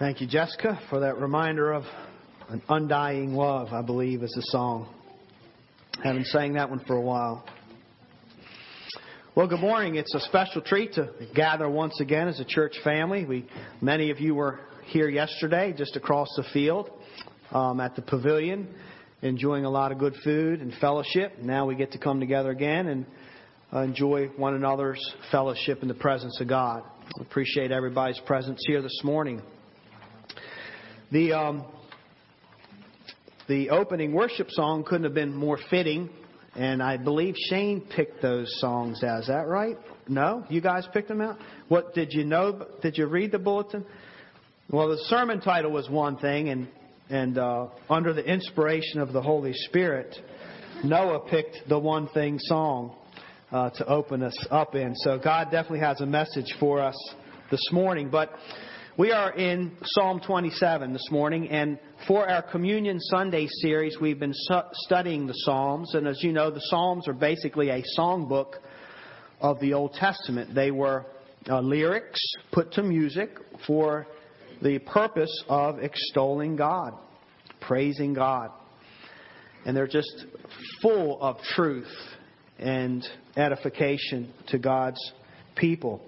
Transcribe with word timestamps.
Thank 0.00 0.22
you, 0.22 0.26
Jessica, 0.26 0.80
for 0.88 1.00
that 1.00 1.18
reminder 1.18 1.72
of 1.74 1.84
an 2.48 2.62
undying 2.70 3.34
love, 3.34 3.68
I 3.74 3.82
believe 3.82 4.22
is 4.22 4.32
the 4.34 4.40
song. 4.46 4.88
I 6.02 6.08
haven't 6.08 6.24
sang 6.28 6.54
that 6.54 6.70
one 6.70 6.80
for 6.86 6.96
a 6.96 7.00
while. 7.02 7.44
Well, 9.34 9.46
good 9.46 9.60
morning. 9.60 9.96
It's 9.96 10.14
a 10.14 10.20
special 10.20 10.62
treat 10.62 10.94
to 10.94 11.10
gather 11.34 11.68
once 11.68 12.00
again 12.00 12.28
as 12.28 12.40
a 12.40 12.46
church 12.46 12.76
family. 12.82 13.26
We, 13.26 13.46
many 13.82 14.10
of 14.10 14.20
you 14.20 14.34
were 14.34 14.60
here 14.86 15.10
yesterday, 15.10 15.74
just 15.76 15.96
across 15.96 16.28
the 16.34 16.44
field, 16.50 16.88
um, 17.50 17.78
at 17.78 17.94
the 17.94 18.00
pavilion, 18.00 18.74
enjoying 19.20 19.66
a 19.66 19.70
lot 19.70 19.92
of 19.92 19.98
good 19.98 20.14
food 20.24 20.62
and 20.62 20.72
fellowship. 20.80 21.34
Now 21.42 21.66
we 21.66 21.74
get 21.74 21.92
to 21.92 21.98
come 21.98 22.20
together 22.20 22.48
again 22.48 22.86
and 22.86 23.06
enjoy 23.70 24.28
one 24.28 24.54
another's 24.54 25.14
fellowship 25.30 25.82
in 25.82 25.88
the 25.88 25.94
presence 25.94 26.40
of 26.40 26.48
God. 26.48 26.84
Appreciate 27.20 27.70
everybody's 27.70 28.20
presence 28.20 28.62
here 28.66 28.80
this 28.80 28.98
morning. 29.04 29.42
The 31.12 31.32
um, 31.32 31.64
the 33.48 33.70
opening 33.70 34.12
worship 34.12 34.48
song 34.48 34.84
couldn't 34.84 35.02
have 35.02 35.14
been 35.14 35.34
more 35.34 35.58
fitting, 35.68 36.08
and 36.54 36.80
I 36.80 36.98
believe 36.98 37.34
Shane 37.48 37.80
picked 37.80 38.22
those 38.22 38.60
songs 38.60 39.02
out. 39.02 39.22
Is 39.22 39.26
that 39.26 39.48
right? 39.48 39.76
No, 40.06 40.44
you 40.48 40.60
guys 40.60 40.86
picked 40.92 41.08
them 41.08 41.20
out. 41.20 41.36
What 41.66 41.94
did 41.94 42.12
you 42.12 42.22
know? 42.22 42.64
Did 42.80 42.96
you 42.96 43.06
read 43.06 43.32
the 43.32 43.40
bulletin? 43.40 43.84
Well, 44.70 44.88
the 44.90 44.98
sermon 45.08 45.40
title 45.40 45.72
was 45.72 45.90
one 45.90 46.16
thing, 46.16 46.48
and 46.48 46.68
and 47.08 47.38
uh, 47.38 47.66
under 47.88 48.12
the 48.12 48.24
inspiration 48.24 49.00
of 49.00 49.12
the 49.12 49.20
Holy 49.20 49.52
Spirit, 49.52 50.16
Noah 50.84 51.28
picked 51.28 51.68
the 51.68 51.78
one 51.80 52.06
thing 52.10 52.38
song 52.38 52.94
uh, 53.50 53.70
to 53.70 53.86
open 53.86 54.22
us 54.22 54.46
up 54.52 54.76
in. 54.76 54.94
So 54.94 55.18
God 55.18 55.46
definitely 55.50 55.80
has 55.80 56.00
a 56.00 56.06
message 56.06 56.54
for 56.60 56.80
us 56.80 56.94
this 57.50 57.68
morning, 57.72 58.10
but. 58.10 58.32
We 59.00 59.12
are 59.12 59.32
in 59.32 59.72
Psalm 59.82 60.20
27 60.20 60.92
this 60.92 61.08
morning, 61.10 61.48
and 61.48 61.78
for 62.06 62.28
our 62.28 62.42
Communion 62.42 63.00
Sunday 63.00 63.46
series, 63.62 63.96
we've 63.98 64.18
been 64.20 64.34
studying 64.74 65.26
the 65.26 65.32
Psalms. 65.32 65.94
And 65.94 66.06
as 66.06 66.22
you 66.22 66.32
know, 66.32 66.50
the 66.50 66.60
Psalms 66.60 67.08
are 67.08 67.14
basically 67.14 67.70
a 67.70 67.82
songbook 67.98 68.56
of 69.40 69.58
the 69.60 69.72
Old 69.72 69.94
Testament. 69.94 70.54
They 70.54 70.70
were 70.70 71.06
uh, 71.48 71.60
lyrics 71.60 72.20
put 72.52 72.72
to 72.72 72.82
music 72.82 73.30
for 73.66 74.06
the 74.60 74.78
purpose 74.80 75.44
of 75.48 75.78
extolling 75.78 76.56
God, 76.56 76.92
praising 77.58 78.12
God. 78.12 78.50
And 79.64 79.74
they're 79.74 79.86
just 79.86 80.26
full 80.82 81.22
of 81.22 81.38
truth 81.54 81.88
and 82.58 83.02
edification 83.34 84.34
to 84.48 84.58
God's 84.58 85.00
people. 85.56 86.02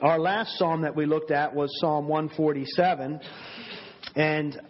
Our 0.00 0.18
last 0.18 0.58
psalm 0.58 0.82
that 0.82 0.96
we 0.96 1.06
looked 1.06 1.30
at 1.30 1.54
was 1.54 1.70
Psalm 1.80 2.08
147, 2.08 3.20
and 4.16 4.60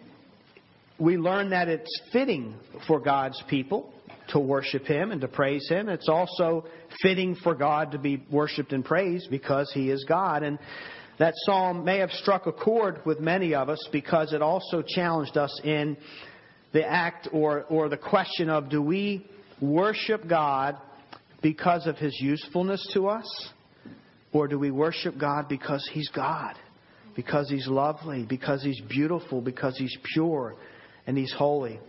we 0.99 1.17
learned 1.17 1.51
that 1.53 1.69
it's 1.69 2.01
fitting 2.11 2.55
for 2.87 2.99
God's 2.99 3.41
people 3.47 3.93
to 4.29 4.39
worship 4.39 4.85
Him 4.85 5.11
and 5.11 5.21
to 5.21 5.27
praise 5.27 5.67
Him. 5.69 5.89
It's 5.89 6.09
also 6.09 6.65
fitting 7.01 7.35
for 7.35 7.55
God 7.55 7.91
to 7.91 7.97
be 7.97 8.23
worshiped 8.31 8.73
and 8.73 8.83
praised 8.83 9.29
because 9.29 9.71
He 9.73 9.89
is 9.89 10.05
God. 10.07 10.43
And 10.43 10.59
that 11.19 11.33
psalm 11.45 11.83
may 11.83 11.99
have 11.99 12.11
struck 12.11 12.45
a 12.45 12.51
chord 12.51 13.01
with 13.05 13.19
many 13.19 13.55
of 13.55 13.69
us 13.69 13.87
because 13.91 14.33
it 14.33 14.41
also 14.41 14.83
challenged 14.85 15.37
us 15.37 15.59
in 15.63 15.97
the 16.73 16.85
act 16.85 17.27
or, 17.31 17.63
or 17.63 17.89
the 17.89 17.97
question 17.97 18.49
of 18.49 18.69
do 18.69 18.81
we 18.81 19.25
worship 19.61 20.27
God 20.27 20.77
because 21.41 21.87
of 21.87 21.97
His 21.97 22.15
usefulness 22.19 22.87
to 22.93 23.07
us? 23.07 23.52
Or 24.33 24.47
do 24.47 24.57
we 24.59 24.71
worship 24.71 25.17
God 25.17 25.47
because 25.47 25.87
He's 25.93 26.09
God? 26.09 26.55
Because 27.15 27.49
He's 27.49 27.67
lovely, 27.67 28.25
because 28.27 28.63
He's 28.63 28.81
beautiful, 28.81 29.41
because 29.41 29.77
He's 29.77 29.95
pure, 30.13 30.55
and 31.05 31.17
He's 31.17 31.31
holy. 31.31 31.79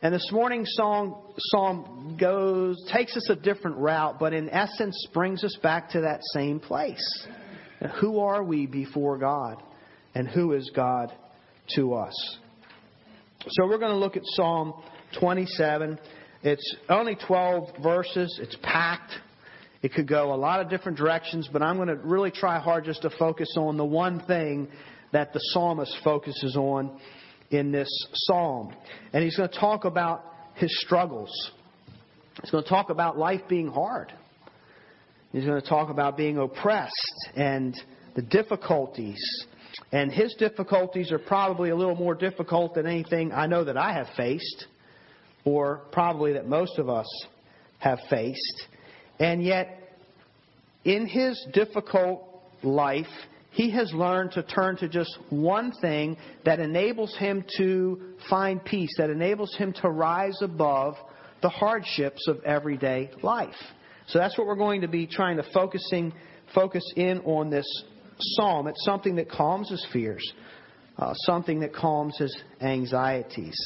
And 0.00 0.12
this 0.12 0.28
morning's 0.32 0.72
song, 0.72 1.34
psalm 1.38 2.16
goes, 2.18 2.76
takes 2.92 3.16
us 3.16 3.30
a 3.30 3.36
different 3.36 3.76
route, 3.76 4.18
but 4.18 4.32
in 4.32 4.48
essence 4.50 5.06
brings 5.14 5.44
us 5.44 5.56
back 5.62 5.90
to 5.90 6.00
that 6.00 6.20
same 6.32 6.58
place. 6.58 7.26
Who 8.00 8.18
are 8.18 8.42
we 8.42 8.66
before 8.66 9.18
God? 9.18 9.62
And 10.14 10.26
who 10.26 10.52
is 10.52 10.70
God 10.74 11.12
to 11.76 11.94
us? 11.94 12.14
So 13.48 13.66
we're 13.66 13.78
going 13.78 13.92
to 13.92 13.96
look 13.96 14.16
at 14.16 14.22
Psalm 14.24 14.74
27. 15.20 15.98
It's 16.42 16.76
only 16.88 17.16
12 17.26 17.82
verses. 17.82 18.40
It's 18.42 18.56
packed. 18.62 19.12
It 19.82 19.92
could 19.92 20.06
go 20.06 20.32
a 20.32 20.36
lot 20.36 20.60
of 20.60 20.70
different 20.70 20.96
directions, 20.96 21.48
but 21.52 21.60
I'm 21.60 21.76
going 21.76 21.88
to 21.88 21.96
really 21.96 22.30
try 22.30 22.60
hard 22.60 22.84
just 22.84 23.02
to 23.02 23.10
focus 23.18 23.54
on 23.56 23.76
the 23.76 23.84
one 23.84 24.20
thing 24.26 24.68
that 25.12 25.32
the 25.32 25.40
psalmist 25.52 25.96
focuses 26.04 26.56
on 26.56 26.98
in 27.50 27.72
this 27.72 27.88
psalm. 28.12 28.74
And 29.12 29.24
he's 29.24 29.36
going 29.36 29.48
to 29.48 29.58
talk 29.58 29.84
about 29.84 30.24
his 30.54 30.70
struggles. 30.80 31.30
He's 32.40 32.50
going 32.50 32.62
to 32.62 32.70
talk 32.70 32.90
about 32.90 33.18
life 33.18 33.42
being 33.48 33.68
hard. 33.68 34.12
He's 35.32 35.44
going 35.44 35.60
to 35.60 35.68
talk 35.68 35.90
about 35.90 36.16
being 36.16 36.38
oppressed 36.38 37.30
and 37.34 37.74
the 38.14 38.22
difficulties. 38.22 39.20
And 39.90 40.12
his 40.12 40.34
difficulties 40.38 41.10
are 41.10 41.18
probably 41.18 41.70
a 41.70 41.76
little 41.76 41.96
more 41.96 42.14
difficult 42.14 42.74
than 42.74 42.86
anything 42.86 43.32
I 43.32 43.46
know 43.46 43.64
that 43.64 43.76
I 43.76 43.94
have 43.94 44.08
faced, 44.16 44.66
or 45.44 45.82
probably 45.90 46.34
that 46.34 46.46
most 46.46 46.78
of 46.78 46.88
us 46.88 47.06
have 47.78 47.98
faced. 48.08 48.66
And 49.22 49.40
yet, 49.40 49.78
in 50.84 51.06
his 51.06 51.46
difficult 51.52 52.24
life, 52.64 53.06
he 53.52 53.70
has 53.70 53.92
learned 53.92 54.32
to 54.32 54.42
turn 54.42 54.76
to 54.78 54.88
just 54.88 55.16
one 55.30 55.70
thing 55.80 56.16
that 56.44 56.58
enables 56.58 57.16
him 57.16 57.44
to 57.56 58.14
find 58.28 58.64
peace, 58.64 58.90
that 58.98 59.10
enables 59.10 59.54
him 59.54 59.74
to 59.74 59.90
rise 59.90 60.36
above 60.42 60.96
the 61.40 61.48
hardships 61.48 62.26
of 62.26 62.42
everyday 62.42 63.10
life. 63.22 63.54
So 64.08 64.18
that's 64.18 64.36
what 64.36 64.48
we're 64.48 64.56
going 64.56 64.80
to 64.80 64.88
be 64.88 65.06
trying 65.06 65.36
to 65.36 65.44
focusing 65.54 66.12
focus 66.52 66.82
in 66.96 67.20
on 67.20 67.48
this 67.48 67.66
psalm. 68.18 68.66
It's 68.66 68.84
something 68.84 69.14
that 69.16 69.30
calms 69.30 69.70
his 69.70 69.86
fears, 69.92 70.32
uh, 70.98 71.14
something 71.26 71.60
that 71.60 71.72
calms 71.72 72.18
his 72.18 72.36
anxieties. 72.60 73.56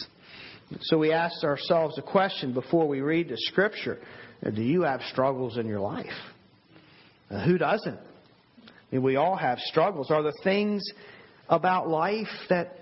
So 0.82 0.98
we 0.98 1.12
asked 1.12 1.44
ourselves 1.44 1.96
a 1.96 2.02
question 2.02 2.52
before 2.52 2.86
we 2.88 3.00
read 3.00 3.30
the 3.30 3.38
scripture. 3.38 4.00
Do 4.42 4.62
you 4.62 4.82
have 4.82 5.00
struggles 5.10 5.56
in 5.56 5.66
your 5.66 5.80
life? 5.80 6.06
Uh, 7.30 7.44
who 7.44 7.58
doesn't? 7.58 7.98
I 7.98 8.70
mean, 8.92 9.02
we 9.02 9.16
all 9.16 9.36
have 9.36 9.58
struggles. 9.58 10.10
Are 10.10 10.22
there 10.22 10.32
things 10.44 10.82
about 11.48 11.88
life 11.88 12.26
that 12.48 12.78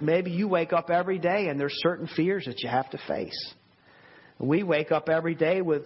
maybe 0.00 0.30
you 0.30 0.48
wake 0.48 0.72
up 0.72 0.90
every 0.90 1.18
day 1.18 1.48
and 1.48 1.60
there's 1.60 1.76
certain 1.78 2.08
fears 2.16 2.46
that 2.46 2.60
you 2.62 2.68
have 2.68 2.90
to 2.90 2.98
face? 3.06 3.54
We 4.38 4.62
wake 4.62 4.92
up 4.92 5.08
every 5.08 5.34
day 5.34 5.60
with 5.62 5.82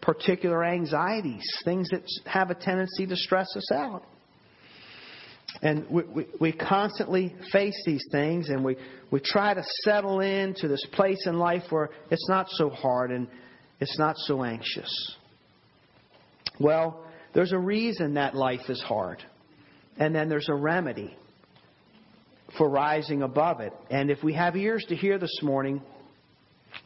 particular 0.00 0.64
anxieties, 0.64 1.44
things 1.64 1.90
that 1.90 2.02
have 2.24 2.50
a 2.50 2.54
tendency 2.54 3.06
to 3.06 3.16
stress 3.16 3.48
us 3.56 3.72
out. 3.72 4.04
And 5.62 5.88
we, 5.90 6.02
we, 6.04 6.26
we, 6.40 6.52
constantly 6.52 7.34
face 7.52 7.80
these 7.84 8.04
things 8.12 8.48
and 8.48 8.64
we, 8.64 8.76
we 9.10 9.18
try 9.18 9.54
to 9.54 9.62
settle 9.82 10.20
into 10.20 10.68
this 10.68 10.84
place 10.92 11.26
in 11.26 11.38
life 11.38 11.62
where 11.70 11.90
it's 12.10 12.28
not 12.28 12.46
so 12.50 12.68
hard 12.68 13.10
and 13.10 13.26
it's 13.80 13.98
not 13.98 14.16
so 14.16 14.42
anxious. 14.42 15.16
Well, 16.58 17.04
there's 17.34 17.52
a 17.52 17.58
reason 17.58 18.14
that 18.14 18.34
life 18.34 18.68
is 18.68 18.80
hard. 18.80 19.22
And 19.98 20.14
then 20.14 20.28
there's 20.28 20.48
a 20.48 20.54
remedy 20.54 21.16
for 22.56 22.68
rising 22.68 23.22
above 23.22 23.60
it. 23.60 23.72
And 23.90 24.10
if 24.10 24.22
we 24.22 24.34
have 24.34 24.56
ears 24.56 24.84
to 24.88 24.96
hear 24.96 25.18
this 25.18 25.40
morning, 25.42 25.82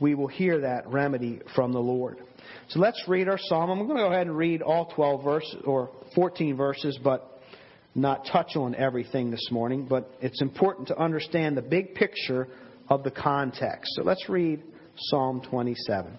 we 0.00 0.14
will 0.14 0.28
hear 0.28 0.60
that 0.60 0.88
remedy 0.88 1.40
from 1.54 1.72
the 1.72 1.80
Lord. 1.80 2.18
So 2.68 2.80
let's 2.80 3.02
read 3.06 3.28
our 3.28 3.38
psalm. 3.38 3.70
I'm 3.70 3.86
going 3.86 3.96
to 3.96 4.04
go 4.04 4.10
ahead 4.10 4.26
and 4.26 4.36
read 4.36 4.62
all 4.62 4.86
12 4.94 5.24
verses 5.24 5.56
or 5.64 5.90
14 6.14 6.56
verses, 6.56 6.98
but 7.02 7.40
not 7.94 8.26
touch 8.26 8.56
on 8.56 8.74
everything 8.74 9.30
this 9.30 9.48
morning. 9.50 9.86
But 9.88 10.10
it's 10.20 10.40
important 10.40 10.88
to 10.88 10.98
understand 10.98 11.56
the 11.56 11.62
big 11.62 11.94
picture 11.94 12.48
of 12.88 13.04
the 13.04 13.10
context. 13.10 13.92
So 13.96 14.02
let's 14.02 14.28
read 14.28 14.62
Psalm 14.96 15.42
27. 15.48 16.18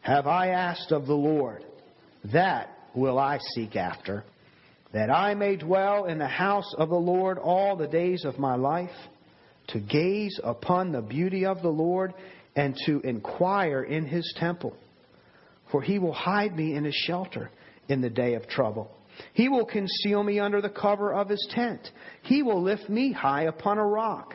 have 0.00 0.26
I 0.26 0.48
asked 0.48 0.92
of 0.92 1.06
the 1.06 1.14
Lord, 1.14 1.64
that 2.32 2.70
will 2.94 3.18
I 3.18 3.38
seek 3.54 3.76
after, 3.76 4.24
that 4.92 5.10
I 5.10 5.34
may 5.34 5.56
dwell 5.56 6.06
in 6.06 6.18
the 6.18 6.26
house 6.26 6.74
of 6.76 6.88
the 6.88 6.94
Lord 6.96 7.38
all 7.38 7.76
the 7.76 7.86
days 7.86 8.24
of 8.24 8.38
my 8.38 8.56
life, 8.56 8.90
to 9.68 9.80
gaze 9.80 10.40
upon 10.42 10.90
the 10.90 11.02
beauty 11.02 11.46
of 11.46 11.62
the 11.62 11.68
Lord 11.68 12.12
and 12.56 12.76
to 12.86 13.00
inquire 13.00 13.82
in 13.82 14.04
his 14.04 14.34
temple. 14.36 14.76
For 15.70 15.80
he 15.80 15.98
will 15.98 16.12
hide 16.12 16.56
me 16.56 16.74
in 16.74 16.84
his 16.84 16.94
shelter 16.94 17.50
in 17.88 18.00
the 18.00 18.10
day 18.10 18.34
of 18.34 18.48
trouble. 18.48 18.90
He 19.34 19.48
will 19.48 19.66
conceal 19.66 20.22
me 20.22 20.40
under 20.40 20.60
the 20.60 20.70
cover 20.70 21.12
of 21.12 21.28
his 21.28 21.46
tent. 21.50 21.88
He 22.22 22.42
will 22.42 22.62
lift 22.62 22.88
me 22.88 23.12
high 23.12 23.44
upon 23.44 23.78
a 23.78 23.86
rock. 23.86 24.34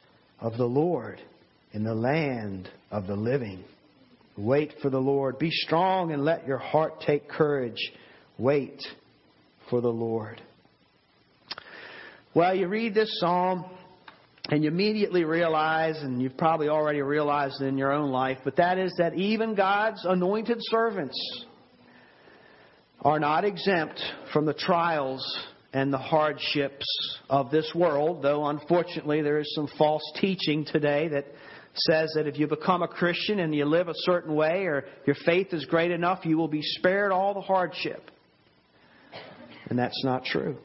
of 0.41 0.57
the 0.57 0.65
Lord 0.65 1.21
in 1.71 1.83
the 1.83 1.95
land 1.95 2.69
of 2.89 3.07
the 3.07 3.15
living. 3.15 3.63
Wait 4.37 4.73
for 4.81 4.89
the 4.89 4.99
Lord. 4.99 5.39
Be 5.39 5.51
strong 5.51 6.11
and 6.11 6.25
let 6.25 6.47
your 6.47 6.57
heart 6.57 7.01
take 7.05 7.29
courage. 7.29 7.91
Wait 8.37 8.81
for 9.69 9.81
the 9.81 9.89
Lord. 9.89 10.41
Well, 12.33 12.55
you 12.55 12.67
read 12.67 12.93
this 12.93 13.19
psalm 13.19 13.65
and 14.49 14.63
you 14.63 14.69
immediately 14.69 15.23
realize, 15.23 15.97
and 16.01 16.21
you've 16.21 16.37
probably 16.37 16.67
already 16.67 17.01
realized 17.01 17.61
in 17.61 17.77
your 17.77 17.91
own 17.91 18.09
life, 18.09 18.39
but 18.43 18.55
that 18.57 18.77
is 18.77 18.93
that 18.97 19.13
even 19.13 19.53
God's 19.53 20.03
anointed 20.03 20.57
servants 20.61 21.45
are 23.01 23.19
not 23.19 23.45
exempt 23.45 24.01
from 24.33 24.45
the 24.45 24.53
trials 24.53 25.23
and 25.73 25.93
the 25.93 25.97
hardships 25.97 26.85
of 27.29 27.49
this 27.49 27.71
world, 27.73 28.21
though 28.21 28.45
unfortunately 28.45 29.21
there 29.21 29.39
is 29.39 29.53
some 29.55 29.69
false 29.77 30.03
teaching 30.19 30.65
today 30.65 31.07
that 31.07 31.25
says 31.73 32.11
that 32.15 32.27
if 32.27 32.37
you 32.37 32.47
become 32.47 32.81
a 32.81 32.87
Christian 32.87 33.39
and 33.39 33.55
you 33.55 33.63
live 33.65 33.87
a 33.87 33.93
certain 33.95 34.35
way 34.35 34.65
or 34.65 34.85
your 35.05 35.15
faith 35.25 35.53
is 35.53 35.65
great 35.65 35.91
enough, 35.91 36.25
you 36.25 36.37
will 36.37 36.49
be 36.49 36.61
spared 36.61 37.11
all 37.11 37.33
the 37.33 37.41
hardship. 37.41 38.11
And 39.69 39.79
that's 39.79 40.03
not 40.03 40.25
true. 40.25 40.57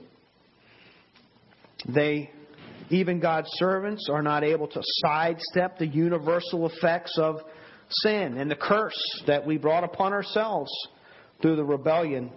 They, 1.86 2.30
even 2.90 3.20
God's 3.20 3.48
servants, 3.52 4.08
are 4.10 4.22
not 4.22 4.42
able 4.42 4.66
to 4.66 4.80
sidestep 4.82 5.78
the 5.78 5.86
universal 5.86 6.68
effects 6.68 7.16
of 7.16 7.36
sin 7.88 8.36
and 8.38 8.50
the 8.50 8.56
curse 8.56 9.22
that 9.28 9.46
we 9.46 9.58
brought 9.58 9.84
upon 9.84 10.12
ourselves 10.12 10.72
through 11.40 11.54
the 11.54 11.64
rebellion 11.64 12.32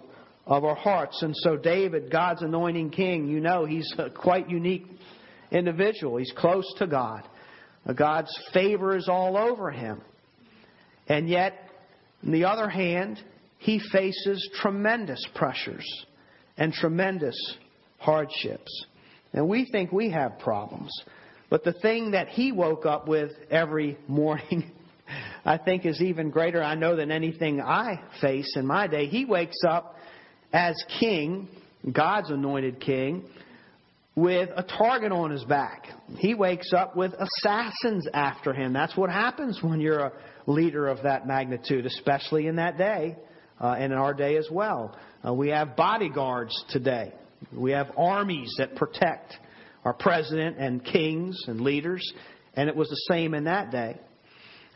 of 0.50 0.64
our 0.64 0.74
hearts. 0.74 1.22
And 1.22 1.34
so, 1.36 1.56
David, 1.56 2.10
God's 2.10 2.42
anointing 2.42 2.90
king, 2.90 3.28
you 3.28 3.40
know, 3.40 3.64
he's 3.64 3.90
a 3.96 4.10
quite 4.10 4.50
unique 4.50 4.84
individual. 5.52 6.16
He's 6.16 6.32
close 6.36 6.70
to 6.78 6.86
God. 6.86 7.22
God's 7.96 8.36
favor 8.52 8.96
is 8.96 9.08
all 9.08 9.36
over 9.36 9.70
him. 9.70 10.02
And 11.08 11.28
yet, 11.28 11.54
on 12.24 12.32
the 12.32 12.44
other 12.44 12.68
hand, 12.68 13.22
he 13.58 13.80
faces 13.92 14.50
tremendous 14.60 15.24
pressures 15.34 15.86
and 16.58 16.72
tremendous 16.72 17.36
hardships. 17.98 18.86
And 19.32 19.48
we 19.48 19.68
think 19.70 19.92
we 19.92 20.10
have 20.10 20.38
problems. 20.40 20.90
But 21.48 21.64
the 21.64 21.72
thing 21.72 22.10
that 22.10 22.28
he 22.28 22.52
woke 22.52 22.86
up 22.86 23.06
with 23.06 23.30
every 23.50 23.96
morning, 24.08 24.72
I 25.44 25.58
think, 25.58 25.86
is 25.86 26.02
even 26.02 26.30
greater, 26.30 26.62
I 26.62 26.74
know, 26.74 26.96
than 26.96 27.12
anything 27.12 27.60
I 27.60 28.02
face 28.20 28.52
in 28.56 28.66
my 28.66 28.88
day. 28.88 29.06
He 29.06 29.24
wakes 29.24 29.58
up 29.68 29.96
as 30.52 30.82
king, 30.98 31.48
God's 31.92 32.30
anointed 32.30 32.80
king, 32.80 33.24
with 34.16 34.50
a 34.56 34.62
target 34.62 35.12
on 35.12 35.30
his 35.30 35.44
back. 35.44 35.86
He 36.18 36.34
wakes 36.34 36.72
up 36.72 36.96
with 36.96 37.12
assassins 37.14 38.06
after 38.12 38.52
him. 38.52 38.72
That's 38.72 38.96
what 38.96 39.08
happens 39.10 39.62
when 39.62 39.80
you're 39.80 40.00
a 40.00 40.12
leader 40.46 40.88
of 40.88 41.02
that 41.04 41.26
magnitude, 41.26 41.86
especially 41.86 42.46
in 42.46 42.56
that 42.56 42.76
day 42.76 43.16
uh, 43.60 43.76
and 43.78 43.92
in 43.92 43.98
our 43.98 44.12
day 44.12 44.36
as 44.36 44.48
well. 44.50 44.96
Uh, 45.26 45.32
we 45.32 45.48
have 45.50 45.76
bodyguards 45.76 46.64
today. 46.70 47.12
We 47.52 47.72
have 47.72 47.92
armies 47.96 48.54
that 48.58 48.74
protect 48.74 49.34
our 49.84 49.94
president 49.94 50.58
and 50.58 50.84
kings 50.84 51.38
and 51.46 51.60
leaders, 51.60 52.12
and 52.54 52.68
it 52.68 52.76
was 52.76 52.88
the 52.88 53.14
same 53.14 53.34
in 53.34 53.44
that 53.44 53.70
day. 53.70 53.98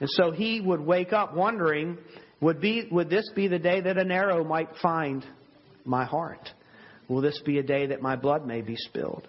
And 0.00 0.08
so 0.10 0.30
he 0.30 0.60
would 0.60 0.80
wake 0.80 1.12
up 1.12 1.34
wondering, 1.34 1.98
would, 2.40 2.60
be, 2.60 2.88
would 2.90 3.10
this 3.10 3.28
be 3.34 3.48
the 3.48 3.58
day 3.58 3.80
that 3.80 3.98
an 3.98 4.10
arrow 4.10 4.44
might 4.44 4.68
find 4.80 5.24
my 5.84 6.04
heart? 6.04 6.50
Will 7.08 7.20
this 7.20 7.40
be 7.44 7.58
a 7.58 7.62
day 7.62 7.86
that 7.86 8.02
my 8.02 8.16
blood 8.16 8.46
may 8.46 8.62
be 8.62 8.76
spilled? 8.76 9.28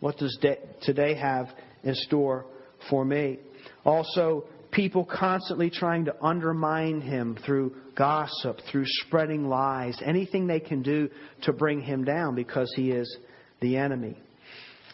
What 0.00 0.16
does 0.16 0.38
today 0.82 1.14
have 1.14 1.48
in 1.82 1.94
store 1.94 2.46
for 2.88 3.04
me? 3.04 3.38
Also, 3.84 4.44
people 4.72 5.04
constantly 5.04 5.68
trying 5.68 6.06
to 6.06 6.24
undermine 6.24 7.00
him 7.00 7.36
through 7.44 7.74
gossip, 7.96 8.58
through 8.70 8.86
spreading 8.86 9.48
lies, 9.48 10.00
anything 10.04 10.46
they 10.46 10.60
can 10.60 10.82
do 10.82 11.10
to 11.42 11.52
bring 11.52 11.80
him 11.80 12.04
down 12.04 12.34
because 12.34 12.72
he 12.76 12.90
is 12.90 13.18
the 13.60 13.76
enemy. 13.76 14.16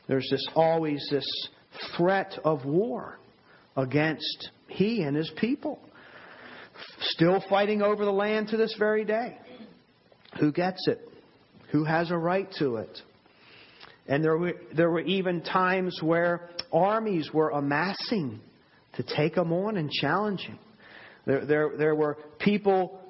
There's 0.09 0.29
this 0.31 0.47
always 0.55 1.07
this 1.11 1.27
threat 1.97 2.39
of 2.45 2.65
war 2.65 3.19
against 3.77 4.51
he 4.69 5.03
and 5.03 5.17
his 5.17 5.31
people. 5.37 5.79
Still 7.01 7.43
fighting 7.49 7.83
over 7.83 8.05
the 8.05 8.13
land 8.13 8.49
to 8.49 8.57
this 8.57 8.75
very 8.79 9.05
day. 9.05 9.39
Who 10.41 10.53
gets 10.53 10.87
it? 10.89 11.01
Who 11.73 11.85
has 11.85 12.11
a 12.11 12.17
right 12.17 12.49
to 12.59 12.77
it? 12.77 12.99
And 14.09 14.23
there 14.23 14.37
were, 14.37 14.53
there 14.75 14.91
were 14.91 15.01
even 15.01 15.43
times 15.43 15.99
where 16.03 16.49
armies 16.73 17.31
were 17.33 17.51
amassing 17.51 18.41
to 18.95 19.03
take 19.03 19.37
him 19.37 19.53
on 19.53 19.77
and 19.77 19.91
challenge 19.91 20.43
him. 20.43 20.59
There, 21.27 21.45
there, 21.45 21.71
there 21.77 21.95
were 21.95 22.19
people 22.39 23.01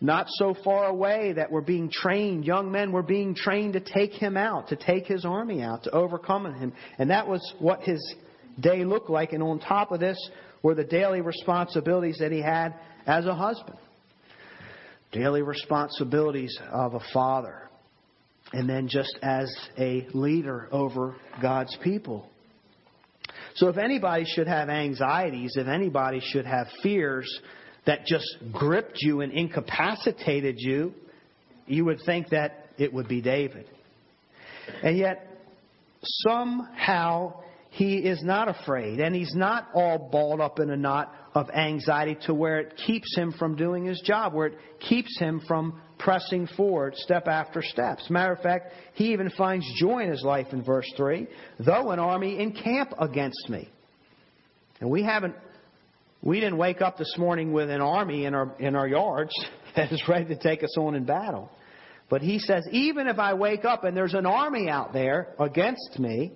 not 0.00 0.26
so 0.30 0.54
far 0.64 0.86
away 0.86 1.32
that 1.34 1.50
were 1.50 1.60
being 1.60 1.90
trained. 1.90 2.44
Young 2.44 2.70
men 2.70 2.92
were 2.92 3.02
being 3.02 3.34
trained 3.34 3.74
to 3.74 3.80
take 3.80 4.12
him 4.12 4.36
out, 4.36 4.68
to 4.68 4.76
take 4.76 5.06
his 5.06 5.24
army 5.24 5.60
out, 5.60 5.82
to 5.84 5.90
overcome 5.90 6.52
him. 6.54 6.72
And 6.98 7.10
that 7.10 7.26
was 7.28 7.40
what 7.58 7.82
his 7.82 8.00
day 8.58 8.84
looked 8.84 9.10
like. 9.10 9.32
And 9.32 9.42
on 9.42 9.58
top 9.58 9.92
of 9.92 10.00
this 10.00 10.18
were 10.62 10.74
the 10.74 10.84
daily 10.84 11.20
responsibilities 11.20 12.18
that 12.20 12.32
he 12.32 12.40
had 12.40 12.74
as 13.06 13.26
a 13.26 13.34
husband. 13.34 13.76
Daily 15.12 15.42
responsibilities 15.42 16.58
of 16.70 16.94
a 16.94 17.00
father 17.12 17.68
and 18.52 18.68
then 18.68 18.88
just 18.88 19.18
as 19.22 19.54
a 19.78 20.06
leader 20.14 20.68
over 20.72 21.16
God's 21.40 21.76
people. 21.82 22.28
So 23.54 23.68
if 23.68 23.76
anybody 23.76 24.24
should 24.24 24.46
have 24.46 24.68
anxieties, 24.68 25.54
if 25.56 25.66
anybody 25.66 26.20
should 26.20 26.46
have 26.46 26.66
fears 26.82 27.28
that 27.86 28.06
just 28.06 28.26
gripped 28.52 28.98
you 29.00 29.20
and 29.20 29.32
incapacitated 29.32 30.56
you, 30.58 30.94
you 31.66 31.84
would 31.84 32.00
think 32.06 32.30
that 32.30 32.66
it 32.78 32.92
would 32.92 33.08
be 33.08 33.20
David. 33.20 33.66
And 34.82 34.96
yet, 34.96 35.26
somehow 36.02 37.40
he 37.70 37.96
is 37.96 38.22
not 38.22 38.48
afraid, 38.48 39.00
and 39.00 39.14
he's 39.14 39.34
not 39.34 39.68
all 39.74 40.08
balled 40.10 40.40
up 40.40 40.58
in 40.60 40.70
a 40.70 40.76
knot 40.76 41.12
of 41.38 41.48
anxiety 41.50 42.18
to 42.26 42.34
where 42.34 42.58
it 42.58 42.76
keeps 42.84 43.16
him 43.16 43.32
from 43.32 43.54
doing 43.54 43.84
his 43.84 44.00
job, 44.00 44.34
where 44.34 44.48
it 44.48 44.58
keeps 44.80 45.16
him 45.20 45.40
from 45.46 45.80
pressing 45.96 46.48
forward 46.56 46.96
step 46.96 47.28
after 47.28 47.62
step. 47.62 47.98
As 48.00 48.10
a 48.10 48.12
matter 48.12 48.32
of 48.32 48.40
fact, 48.40 48.72
he 48.94 49.12
even 49.12 49.30
finds 49.30 49.64
joy 49.78 50.02
in 50.02 50.10
his 50.10 50.24
life 50.24 50.48
in 50.50 50.64
verse 50.64 50.90
3 50.96 51.28
though 51.60 51.92
an 51.92 52.00
army 52.00 52.40
encamp 52.40 52.92
against 52.98 53.48
me. 53.48 53.68
And 54.80 54.90
we 54.90 55.04
haven't, 55.04 55.36
we 56.22 56.40
didn't 56.40 56.58
wake 56.58 56.82
up 56.82 56.98
this 56.98 57.14
morning 57.16 57.52
with 57.52 57.70
an 57.70 57.80
army 57.80 58.24
in 58.24 58.34
our, 58.34 58.56
in 58.58 58.74
our 58.74 58.88
yards 58.88 59.32
that 59.76 59.92
is 59.92 60.02
ready 60.08 60.24
to 60.34 60.36
take 60.36 60.64
us 60.64 60.76
on 60.76 60.96
in 60.96 61.04
battle. 61.04 61.52
But 62.10 62.20
he 62.20 62.40
says, 62.40 62.66
even 62.72 63.06
if 63.06 63.20
I 63.20 63.34
wake 63.34 63.64
up 63.64 63.84
and 63.84 63.96
there's 63.96 64.14
an 64.14 64.26
army 64.26 64.68
out 64.68 64.92
there 64.92 65.34
against 65.38 66.00
me, 66.00 66.32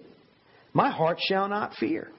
my 0.72 0.90
heart 0.90 1.18
shall 1.20 1.48
not 1.48 1.74
fear. 1.74 2.12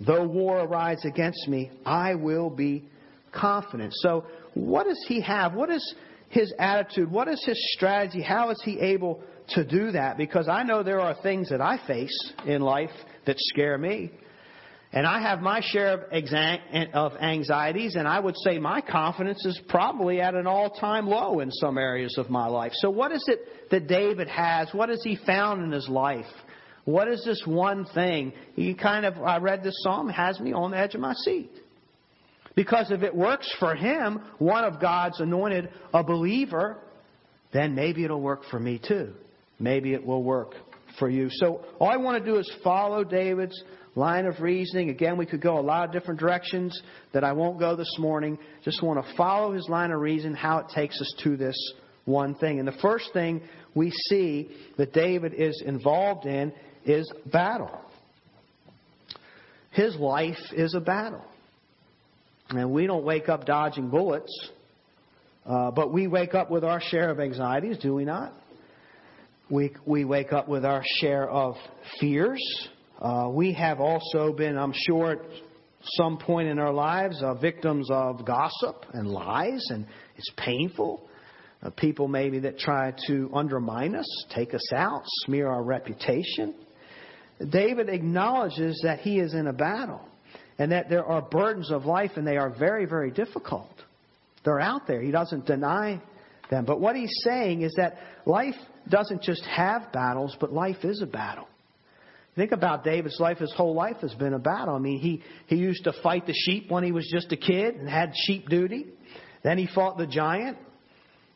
Though 0.00 0.26
war 0.26 0.60
arise 0.60 1.04
against 1.04 1.48
me, 1.48 1.70
I 1.84 2.14
will 2.14 2.50
be 2.50 2.84
confident. 3.32 3.92
So, 3.96 4.24
what 4.54 4.86
does 4.86 5.04
he 5.08 5.20
have? 5.22 5.54
What 5.54 5.70
is 5.70 5.94
his 6.28 6.52
attitude? 6.58 7.10
What 7.10 7.28
is 7.28 7.42
his 7.44 7.58
strategy? 7.74 8.22
How 8.22 8.50
is 8.50 8.60
he 8.64 8.78
able 8.78 9.22
to 9.50 9.64
do 9.64 9.92
that? 9.92 10.16
Because 10.16 10.48
I 10.48 10.62
know 10.62 10.82
there 10.82 11.00
are 11.00 11.16
things 11.22 11.50
that 11.50 11.60
I 11.60 11.78
face 11.86 12.32
in 12.46 12.62
life 12.62 12.90
that 13.26 13.36
scare 13.38 13.78
me. 13.78 14.10
And 14.90 15.06
I 15.06 15.20
have 15.20 15.40
my 15.40 15.60
share 15.62 16.08
of 16.94 17.12
anxieties, 17.20 17.94
and 17.94 18.08
I 18.08 18.20
would 18.20 18.36
say 18.38 18.58
my 18.58 18.80
confidence 18.80 19.44
is 19.44 19.60
probably 19.68 20.22
at 20.22 20.34
an 20.34 20.46
all 20.46 20.70
time 20.70 21.06
low 21.06 21.40
in 21.40 21.50
some 21.50 21.76
areas 21.76 22.16
of 22.16 22.30
my 22.30 22.46
life. 22.46 22.72
So, 22.76 22.88
what 22.88 23.12
is 23.12 23.22
it 23.28 23.70
that 23.70 23.86
David 23.86 24.28
has? 24.28 24.68
What 24.72 24.88
has 24.88 25.02
he 25.02 25.16
found 25.26 25.62
in 25.62 25.72
his 25.72 25.88
life? 25.88 26.24
What 26.88 27.06
is 27.08 27.22
this 27.22 27.42
one 27.44 27.84
thing? 27.84 28.32
He 28.54 28.72
kind 28.72 29.04
of, 29.04 29.18
I 29.18 29.36
read 29.36 29.62
this 29.62 29.74
psalm, 29.82 30.08
has 30.08 30.40
me 30.40 30.54
on 30.54 30.70
the 30.70 30.78
edge 30.78 30.94
of 30.94 31.02
my 31.02 31.12
seat. 31.12 31.50
Because 32.54 32.90
if 32.90 33.02
it 33.02 33.14
works 33.14 33.54
for 33.60 33.74
him, 33.74 34.22
one 34.38 34.64
of 34.64 34.80
God's 34.80 35.20
anointed, 35.20 35.68
a 35.92 36.02
believer, 36.02 36.78
then 37.52 37.74
maybe 37.74 38.04
it'll 38.04 38.22
work 38.22 38.40
for 38.50 38.58
me 38.58 38.80
too. 38.82 39.12
Maybe 39.58 39.92
it 39.92 40.02
will 40.02 40.22
work 40.22 40.54
for 40.98 41.10
you. 41.10 41.28
So 41.30 41.62
all 41.78 41.90
I 41.90 41.98
want 41.98 42.24
to 42.24 42.30
do 42.32 42.38
is 42.38 42.50
follow 42.64 43.04
David's 43.04 43.62
line 43.94 44.24
of 44.24 44.40
reasoning. 44.40 44.88
Again, 44.88 45.18
we 45.18 45.26
could 45.26 45.42
go 45.42 45.58
a 45.58 45.60
lot 45.60 45.84
of 45.84 45.92
different 45.92 46.18
directions 46.18 46.80
that 47.12 47.22
I 47.22 47.32
won't 47.32 47.58
go 47.58 47.76
this 47.76 47.96
morning. 47.98 48.38
Just 48.64 48.82
want 48.82 49.04
to 49.04 49.14
follow 49.14 49.52
his 49.52 49.68
line 49.68 49.90
of 49.90 50.00
reason, 50.00 50.34
how 50.34 50.60
it 50.60 50.68
takes 50.74 50.98
us 51.02 51.14
to 51.24 51.36
this 51.36 51.74
one 52.06 52.34
thing. 52.36 52.58
And 52.58 52.66
the 52.66 52.78
first 52.80 53.12
thing 53.12 53.42
we 53.74 53.90
see 54.08 54.48
that 54.78 54.94
David 54.94 55.34
is 55.34 55.62
involved 55.66 56.24
in 56.24 56.50
is 56.88 57.10
battle. 57.26 57.70
His 59.70 59.94
life 59.96 60.38
is 60.52 60.74
a 60.74 60.80
battle. 60.80 61.24
And 62.50 62.72
we 62.72 62.86
don't 62.86 63.04
wake 63.04 63.28
up 63.28 63.44
dodging 63.44 63.90
bullets, 63.90 64.32
uh, 65.44 65.70
but 65.70 65.92
we 65.92 66.06
wake 66.06 66.34
up 66.34 66.50
with 66.50 66.64
our 66.64 66.80
share 66.80 67.10
of 67.10 67.20
anxieties, 67.20 67.78
do 67.78 67.94
we 67.94 68.04
not? 68.04 68.32
We, 69.50 69.74
we 69.86 70.04
wake 70.04 70.32
up 70.32 70.48
with 70.48 70.64
our 70.64 70.82
share 71.00 71.28
of 71.28 71.56
fears. 72.00 72.42
Uh, 72.98 73.28
we 73.30 73.52
have 73.52 73.80
also 73.80 74.32
been, 74.32 74.56
I'm 74.58 74.74
sure, 74.74 75.12
at 75.12 75.20
some 75.82 76.18
point 76.18 76.48
in 76.48 76.58
our 76.58 76.72
lives, 76.72 77.22
uh, 77.22 77.34
victims 77.34 77.88
of 77.90 78.24
gossip 78.24 78.84
and 78.92 79.08
lies, 79.08 79.64
and 79.70 79.86
it's 80.16 80.30
painful. 80.36 81.08
Uh, 81.62 81.70
people 81.70 82.08
maybe 82.08 82.40
that 82.40 82.58
try 82.58 82.94
to 83.06 83.30
undermine 83.34 83.94
us, 83.94 84.24
take 84.34 84.54
us 84.54 84.72
out, 84.72 85.02
smear 85.24 85.48
our 85.48 85.62
reputation. 85.62 86.54
David 87.46 87.88
acknowledges 87.88 88.80
that 88.82 89.00
he 89.00 89.18
is 89.18 89.34
in 89.34 89.46
a 89.46 89.52
battle 89.52 90.00
and 90.58 90.72
that 90.72 90.88
there 90.88 91.04
are 91.04 91.22
burdens 91.22 91.70
of 91.70 91.84
life 91.84 92.12
and 92.16 92.26
they 92.26 92.36
are 92.36 92.50
very, 92.50 92.84
very 92.84 93.10
difficult. 93.10 93.70
They're 94.44 94.60
out 94.60 94.86
there. 94.86 95.00
He 95.00 95.10
doesn't 95.10 95.46
deny 95.46 96.00
them. 96.50 96.64
But 96.64 96.80
what 96.80 96.96
he's 96.96 97.12
saying 97.24 97.62
is 97.62 97.74
that 97.76 97.96
life 98.26 98.54
doesn't 98.88 99.22
just 99.22 99.44
have 99.44 99.92
battles, 99.92 100.36
but 100.40 100.52
life 100.52 100.84
is 100.84 101.02
a 101.02 101.06
battle. 101.06 101.46
Think 102.34 102.52
about 102.52 102.84
David's 102.84 103.18
life. 103.18 103.38
His 103.38 103.52
whole 103.52 103.74
life 103.74 103.96
has 104.00 104.14
been 104.14 104.32
a 104.32 104.38
battle. 104.38 104.74
I 104.74 104.78
mean, 104.78 105.00
he, 105.00 105.22
he 105.46 105.56
used 105.56 105.84
to 105.84 105.92
fight 106.02 106.26
the 106.26 106.34
sheep 106.34 106.70
when 106.70 106.84
he 106.84 106.92
was 106.92 107.08
just 107.12 107.32
a 107.32 107.36
kid 107.36 107.74
and 107.74 107.88
had 107.88 108.12
sheep 108.14 108.48
duty. 108.48 108.86
Then 109.42 109.58
he 109.58 109.68
fought 109.74 109.98
the 109.98 110.06
giant. 110.06 110.56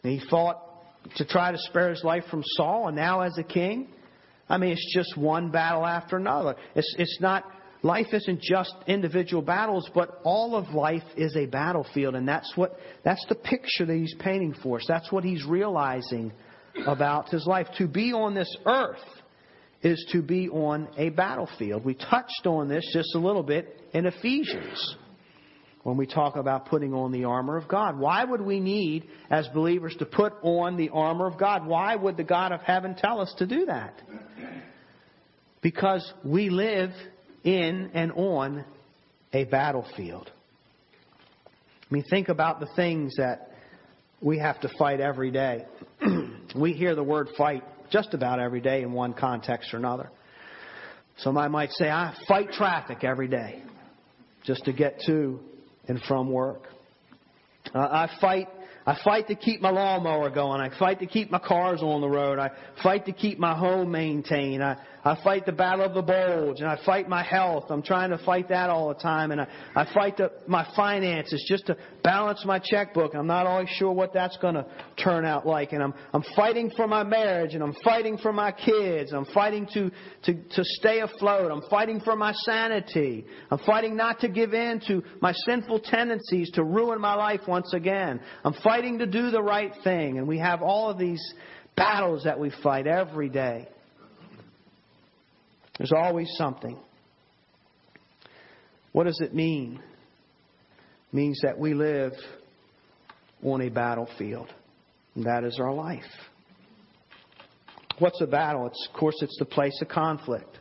And 0.04 0.18
he 0.18 0.28
fought 0.28 0.60
to 1.16 1.24
try 1.24 1.50
to 1.50 1.58
spare 1.58 1.90
his 1.90 2.04
life 2.04 2.24
from 2.30 2.42
Saul. 2.56 2.86
And 2.86 2.96
now 2.96 3.20
as 3.20 3.36
a 3.36 3.42
king, 3.42 3.88
I 4.52 4.58
mean, 4.58 4.72
it's 4.72 4.94
just 4.94 5.16
one 5.16 5.50
battle 5.50 5.86
after 5.86 6.18
another. 6.18 6.56
It's, 6.74 6.94
it's 6.98 7.18
not, 7.22 7.44
life 7.82 8.08
isn't 8.12 8.42
just 8.42 8.74
individual 8.86 9.40
battles, 9.40 9.88
but 9.94 10.20
all 10.24 10.56
of 10.56 10.74
life 10.74 11.02
is 11.16 11.34
a 11.36 11.46
battlefield. 11.46 12.14
And 12.14 12.28
that's 12.28 12.52
what, 12.54 12.76
that's 13.02 13.24
the 13.30 13.34
picture 13.34 13.86
that 13.86 13.94
he's 13.94 14.14
painting 14.18 14.54
for 14.62 14.76
us. 14.76 14.84
That's 14.86 15.10
what 15.10 15.24
he's 15.24 15.46
realizing 15.46 16.34
about 16.86 17.30
his 17.30 17.46
life. 17.46 17.66
To 17.78 17.88
be 17.88 18.12
on 18.12 18.34
this 18.34 18.54
earth 18.66 18.98
is 19.82 20.06
to 20.12 20.20
be 20.20 20.50
on 20.50 20.86
a 20.98 21.08
battlefield. 21.08 21.82
We 21.82 21.94
touched 21.94 22.46
on 22.46 22.68
this 22.68 22.84
just 22.92 23.14
a 23.14 23.18
little 23.18 23.42
bit 23.42 23.80
in 23.94 24.04
Ephesians 24.04 24.96
when 25.82 25.96
we 25.96 26.06
talk 26.06 26.36
about 26.36 26.66
putting 26.66 26.94
on 26.94 27.10
the 27.10 27.24
armor 27.24 27.56
of 27.56 27.66
God. 27.66 27.98
Why 27.98 28.24
would 28.24 28.40
we 28.40 28.60
need, 28.60 29.08
as 29.30 29.48
believers, 29.48 29.94
to 29.98 30.06
put 30.06 30.34
on 30.42 30.76
the 30.76 30.90
armor 30.90 31.26
of 31.26 31.38
God? 31.38 31.66
Why 31.66 31.96
would 31.96 32.16
the 32.16 32.24
God 32.24 32.52
of 32.52 32.60
heaven 32.60 32.94
tell 32.94 33.20
us 33.20 33.34
to 33.38 33.46
do 33.46 33.66
that? 33.66 34.00
Because 35.60 36.12
we 36.24 36.50
live 36.50 36.90
in 37.42 37.90
and 37.94 38.12
on 38.12 38.64
a 39.32 39.44
battlefield. 39.44 40.30
I 41.90 41.94
mean, 41.94 42.04
think 42.08 42.28
about 42.28 42.60
the 42.60 42.68
things 42.76 43.16
that 43.16 43.50
we 44.20 44.38
have 44.38 44.60
to 44.60 44.70
fight 44.78 45.00
every 45.00 45.30
day. 45.30 45.66
we 46.56 46.72
hear 46.72 46.94
the 46.94 47.02
word 47.02 47.28
fight 47.36 47.64
just 47.90 48.14
about 48.14 48.40
every 48.40 48.60
day 48.60 48.82
in 48.82 48.92
one 48.92 49.14
context 49.14 49.74
or 49.74 49.78
another. 49.78 50.10
Somebody 51.18 51.50
might 51.50 51.70
say, 51.72 51.90
I 51.90 52.14
fight 52.26 52.52
traffic 52.52 53.04
every 53.04 53.28
day 53.28 53.62
just 54.44 54.64
to 54.64 54.72
get 54.72 55.00
to 55.06 55.40
and 55.88 56.00
from 56.02 56.30
work. 56.30 56.62
Uh, 57.74 57.78
I 57.78 58.10
fight 58.20 58.48
I 58.84 58.98
fight 59.04 59.28
to 59.28 59.36
keep 59.36 59.60
my 59.60 59.70
lawnmower 59.70 60.30
going. 60.30 60.60
I 60.60 60.76
fight 60.76 60.98
to 61.00 61.06
keep 61.06 61.30
my 61.30 61.38
cars 61.38 61.82
on 61.82 62.00
the 62.00 62.08
road. 62.08 62.38
I 62.40 62.50
fight 62.82 63.06
to 63.06 63.12
keep 63.12 63.38
my 63.38 63.56
home 63.56 63.92
maintained. 63.92 64.62
I, 64.62 64.76
I 65.04 65.20
fight 65.24 65.46
the 65.46 65.52
battle 65.52 65.84
of 65.84 65.94
the 65.94 66.02
bulge 66.02 66.60
and 66.60 66.68
I 66.68 66.78
fight 66.86 67.08
my 67.08 67.24
health. 67.24 67.64
I'm 67.70 67.82
trying 67.82 68.10
to 68.10 68.18
fight 68.18 68.48
that 68.50 68.70
all 68.70 68.88
the 68.88 68.94
time. 68.94 69.32
And 69.32 69.40
I, 69.40 69.48
I 69.74 69.92
fight 69.92 70.16
the, 70.16 70.30
my 70.46 70.64
finances 70.76 71.44
just 71.48 71.66
to 71.66 71.76
balance 72.04 72.44
my 72.44 72.60
checkbook. 72.60 73.14
I'm 73.14 73.26
not 73.26 73.46
always 73.46 73.68
sure 73.68 73.90
what 73.90 74.12
that's 74.12 74.36
going 74.36 74.54
to 74.54 74.64
turn 75.02 75.24
out 75.24 75.44
like. 75.44 75.72
And 75.72 75.82
I'm, 75.82 75.92
I'm 76.12 76.22
fighting 76.36 76.70
for 76.76 76.86
my 76.86 77.02
marriage 77.02 77.54
and 77.54 77.64
I'm 77.64 77.74
fighting 77.82 78.16
for 78.16 78.32
my 78.32 78.52
kids. 78.52 79.12
I'm 79.12 79.24
fighting 79.34 79.66
to, 79.74 79.90
to, 80.24 80.34
to 80.34 80.64
stay 80.64 81.00
afloat. 81.00 81.50
I'm 81.50 81.68
fighting 81.68 82.00
for 82.00 82.14
my 82.14 82.32
sanity. 82.32 83.26
I'm 83.50 83.60
fighting 83.66 83.96
not 83.96 84.20
to 84.20 84.28
give 84.28 84.54
in 84.54 84.80
to 84.86 85.02
my 85.20 85.32
sinful 85.46 85.80
tendencies 85.80 86.48
to 86.52 86.62
ruin 86.62 87.00
my 87.00 87.14
life 87.14 87.40
once 87.48 87.74
again. 87.74 88.20
I'm 88.44 88.54
fighting 88.62 89.00
to 89.00 89.06
do 89.06 89.32
the 89.32 89.42
right 89.42 89.72
thing. 89.82 90.18
And 90.18 90.28
we 90.28 90.38
have 90.38 90.62
all 90.62 90.90
of 90.90 90.98
these 90.98 91.22
battles 91.76 92.22
that 92.22 92.38
we 92.38 92.52
fight 92.62 92.86
every 92.86 93.28
day. 93.28 93.66
There's 95.82 95.90
always 95.90 96.28
something. 96.36 96.78
What 98.92 99.06
does 99.06 99.18
it 99.20 99.34
mean? 99.34 99.80
It 101.10 101.16
means 101.16 101.40
that 101.42 101.58
we 101.58 101.74
live 101.74 102.12
on 103.42 103.62
a 103.62 103.68
battlefield. 103.68 104.46
And 105.16 105.24
that 105.24 105.42
is 105.42 105.58
our 105.58 105.74
life. 105.74 106.04
What's 107.98 108.20
a 108.20 108.28
battle? 108.28 108.68
It's, 108.68 108.88
of 108.92 108.96
course, 108.96 109.16
it's 109.22 109.36
the 109.40 109.44
place 109.44 109.76
of 109.82 109.88
conflict. 109.88 110.56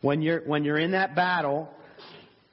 When 0.00 0.20
you're, 0.20 0.40
when 0.40 0.64
you're 0.64 0.78
in 0.78 0.90
that 0.90 1.14
battle, 1.14 1.70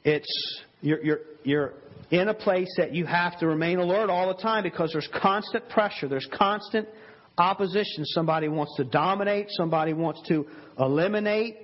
it's, 0.03 0.61
you're, 0.81 1.03
you're, 1.03 1.19
you're 1.43 1.73
in 2.11 2.27
a 2.27 2.35
place 2.35 2.71
that 2.77 2.93
you 2.93 3.07
have 3.07 3.39
to 3.39 3.47
remain 3.47 3.79
alert 3.79 4.11
all 4.11 4.27
the 4.27 4.39
time 4.39 4.61
because 4.61 4.91
there's 4.91 5.09
constant 5.19 5.67
pressure, 5.69 6.07
there's 6.07 6.29
constant 6.31 6.87
opposition. 7.39 8.05
Somebody 8.05 8.49
wants 8.49 8.75
to 8.77 8.83
dominate, 8.83 9.47
somebody 9.49 9.93
wants 9.93 10.21
to 10.27 10.45
eliminate, 10.79 11.57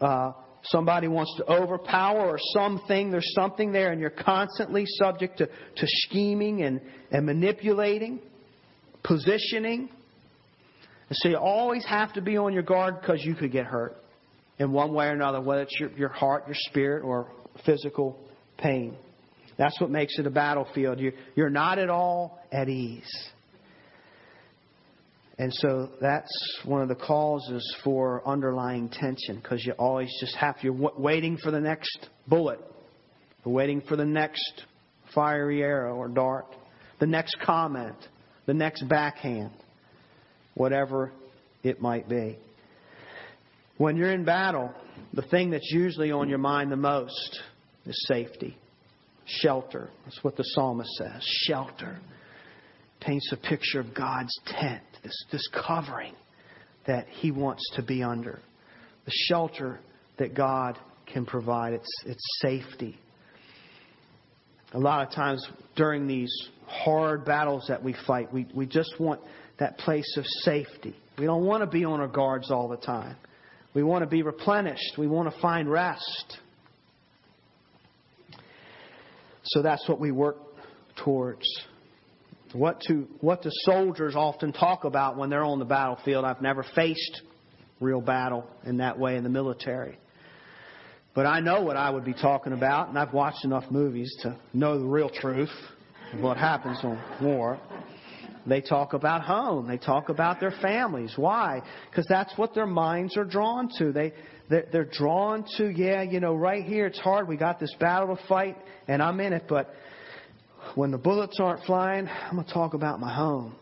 uh, 0.00 0.32
somebody 0.64 1.08
wants 1.08 1.34
to 1.36 1.50
overpower, 1.50 2.26
or 2.26 2.38
something. 2.52 3.10
There's 3.10 3.32
something 3.34 3.72
there, 3.72 3.92
and 3.92 4.00
you're 4.00 4.10
constantly 4.10 4.84
subject 4.86 5.38
to, 5.38 5.46
to 5.46 5.86
scheming 5.86 6.62
and, 6.62 6.80
and 7.10 7.26
manipulating, 7.26 8.20
positioning. 9.02 9.88
And 11.08 11.16
so 11.18 11.28
you 11.28 11.36
always 11.36 11.84
have 11.84 12.12
to 12.14 12.22
be 12.22 12.36
on 12.36 12.52
your 12.52 12.62
guard 12.62 13.00
because 13.00 13.24
you 13.24 13.34
could 13.34 13.52
get 13.52 13.66
hurt 13.66 13.96
in 14.58 14.72
one 14.72 14.94
way 14.94 15.06
or 15.06 15.12
another, 15.12 15.40
whether 15.40 15.62
it's 15.62 15.78
your, 15.78 15.90
your 15.92 16.08
heart, 16.08 16.44
your 16.46 16.56
spirit, 16.56 17.02
or 17.02 17.30
physical 17.66 18.18
pain. 18.58 18.96
That's 19.56 19.80
what 19.80 19.90
makes 19.90 20.18
it 20.18 20.26
a 20.26 20.30
battlefield. 20.30 20.98
You're, 20.98 21.12
you're 21.36 21.50
not 21.50 21.78
at 21.78 21.90
all 21.90 22.40
at 22.50 22.68
ease. 22.68 23.28
And 25.38 25.52
so 25.52 25.90
that's 26.00 26.30
one 26.64 26.82
of 26.82 26.88
the 26.88 26.94
causes 26.94 27.76
for 27.82 28.26
underlying 28.26 28.88
tension 28.88 29.36
because 29.36 29.64
you 29.66 29.72
always 29.72 30.14
just 30.20 30.36
have, 30.36 30.56
you're 30.62 30.92
waiting 30.96 31.36
for 31.38 31.50
the 31.50 31.60
next 31.60 32.08
bullet, 32.28 32.60
waiting 33.44 33.80
for 33.80 33.96
the 33.96 34.04
next 34.04 34.64
fiery 35.12 35.62
arrow 35.62 35.96
or 35.96 36.08
dart, 36.08 36.46
the 37.00 37.06
next 37.06 37.36
comment, 37.44 37.96
the 38.46 38.54
next 38.54 38.88
backhand, 38.88 39.50
whatever 40.54 41.12
it 41.64 41.80
might 41.80 42.08
be. 42.08 42.38
When 43.76 43.96
you're 43.96 44.12
in 44.12 44.24
battle, 44.24 44.72
the 45.14 45.22
thing 45.22 45.50
that's 45.50 45.70
usually 45.72 46.12
on 46.12 46.28
your 46.28 46.38
mind 46.38 46.70
the 46.70 46.76
most 46.76 47.40
is 47.86 48.06
safety, 48.06 48.56
shelter. 49.26 49.90
That's 50.04 50.22
what 50.22 50.36
the 50.36 50.44
psalmist 50.44 50.90
says 50.92 51.26
shelter. 51.46 51.98
Paints 53.06 53.30
a 53.32 53.36
picture 53.36 53.80
of 53.80 53.94
God's 53.94 54.38
tent 54.46 54.82
this, 55.02 55.24
this 55.30 55.48
covering 55.66 56.14
that 56.86 57.06
he 57.08 57.30
wants 57.30 57.62
to 57.76 57.82
be 57.82 58.02
under. 58.02 58.40
the 59.04 59.12
shelter 59.28 59.78
that 60.18 60.34
God 60.34 60.78
can 61.06 61.26
provide. 61.26 61.74
It's, 61.74 62.02
it's 62.06 62.24
safety. 62.40 62.98
A 64.72 64.78
lot 64.78 65.06
of 65.06 65.14
times 65.14 65.46
during 65.76 66.06
these 66.06 66.32
hard 66.66 67.24
battles 67.24 67.66
that 67.68 67.82
we 67.82 67.94
fight, 68.06 68.32
we, 68.32 68.46
we 68.54 68.66
just 68.66 68.94
want 68.98 69.20
that 69.58 69.78
place 69.78 70.16
of 70.16 70.24
safety. 70.26 70.96
We 71.18 71.26
don't 71.26 71.44
want 71.44 71.62
to 71.62 71.66
be 71.68 71.84
on 71.84 72.00
our 72.00 72.08
guards 72.08 72.50
all 72.50 72.68
the 72.68 72.76
time. 72.76 73.16
We 73.74 73.82
want 73.82 74.02
to 74.02 74.08
be 74.08 74.22
replenished. 74.22 74.98
We 74.98 75.06
want 75.06 75.32
to 75.32 75.40
find 75.40 75.70
rest. 75.70 76.38
So 79.44 79.62
that's 79.62 79.86
what 79.88 80.00
we 80.00 80.10
work 80.10 80.38
towards. 81.04 81.44
What 82.54 82.80
to 82.82 83.08
what 83.20 83.42
the 83.42 83.50
soldiers 83.64 84.14
often 84.14 84.52
talk 84.52 84.84
about 84.84 85.16
when 85.16 85.28
they're 85.28 85.44
on 85.44 85.58
the 85.58 85.64
battlefield. 85.64 86.24
I've 86.24 86.40
never 86.40 86.64
faced 86.74 87.22
real 87.80 88.00
battle 88.00 88.48
in 88.64 88.76
that 88.76 88.96
way 88.96 89.16
in 89.16 89.24
the 89.24 89.28
military. 89.30 89.98
But 91.14 91.26
I 91.26 91.40
know 91.40 91.62
what 91.62 91.76
I 91.76 91.90
would 91.90 92.04
be 92.04 92.14
talking 92.14 92.52
about, 92.52 92.88
and 92.88 92.98
I've 92.98 93.12
watched 93.12 93.44
enough 93.44 93.70
movies 93.70 94.14
to 94.22 94.36
know 94.52 94.78
the 94.78 94.86
real 94.86 95.10
truth 95.10 95.50
of 96.12 96.20
what 96.20 96.36
happens 96.36 96.78
on 96.84 97.00
war. 97.20 97.58
They 98.46 98.60
talk 98.60 98.92
about 98.92 99.22
home. 99.22 99.66
They 99.66 99.78
talk 99.78 100.08
about 100.08 100.38
their 100.38 100.54
families. 100.62 101.14
Why? 101.16 101.60
Because 101.90 102.06
that's 102.08 102.36
what 102.36 102.54
their 102.54 102.66
minds 102.66 103.16
are 103.16 103.24
drawn 103.24 103.68
to. 103.78 103.90
They 103.90 104.12
they're, 104.48 104.66
they're 104.70 104.84
drawn 104.84 105.44
to, 105.56 105.70
yeah, 105.70 106.02
you 106.02 106.20
know, 106.20 106.34
right 106.34 106.62
here 106.62 106.86
it's 106.86 107.00
hard. 107.00 107.26
We 107.26 107.36
got 107.36 107.58
this 107.58 107.74
battle 107.80 108.14
to 108.14 108.26
fight, 108.28 108.56
and 108.86 109.02
I'm 109.02 109.18
in 109.20 109.32
it. 109.32 109.44
But 109.48 109.74
when 110.74 110.90
the 110.90 110.98
bullets 110.98 111.38
aren't 111.40 111.64
flying, 111.64 112.08
I'm 112.08 112.34
going 112.34 112.46
to 112.46 112.52
talk 112.52 112.74
about 112.74 113.00
my 113.00 113.14
home. 113.14 113.54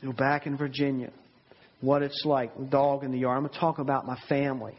You 0.00 0.08
know, 0.08 0.14
back 0.14 0.46
in 0.46 0.56
Virginia, 0.56 1.12
what 1.80 2.02
it's 2.02 2.22
like, 2.24 2.50
dog 2.70 3.04
in 3.04 3.12
the 3.12 3.18
yard. 3.18 3.36
I'm 3.36 3.42
going 3.42 3.52
to 3.52 3.58
talk 3.58 3.78
about 3.78 4.06
my 4.06 4.18
family. 4.28 4.74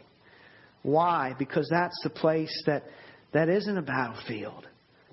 Why? 0.82 1.34
Because 1.38 1.68
that's 1.70 1.98
the 2.02 2.10
place 2.10 2.62
that 2.66 2.84
that 3.32 3.48
isn't 3.48 3.76
a 3.76 3.82
battlefield. 3.82 4.66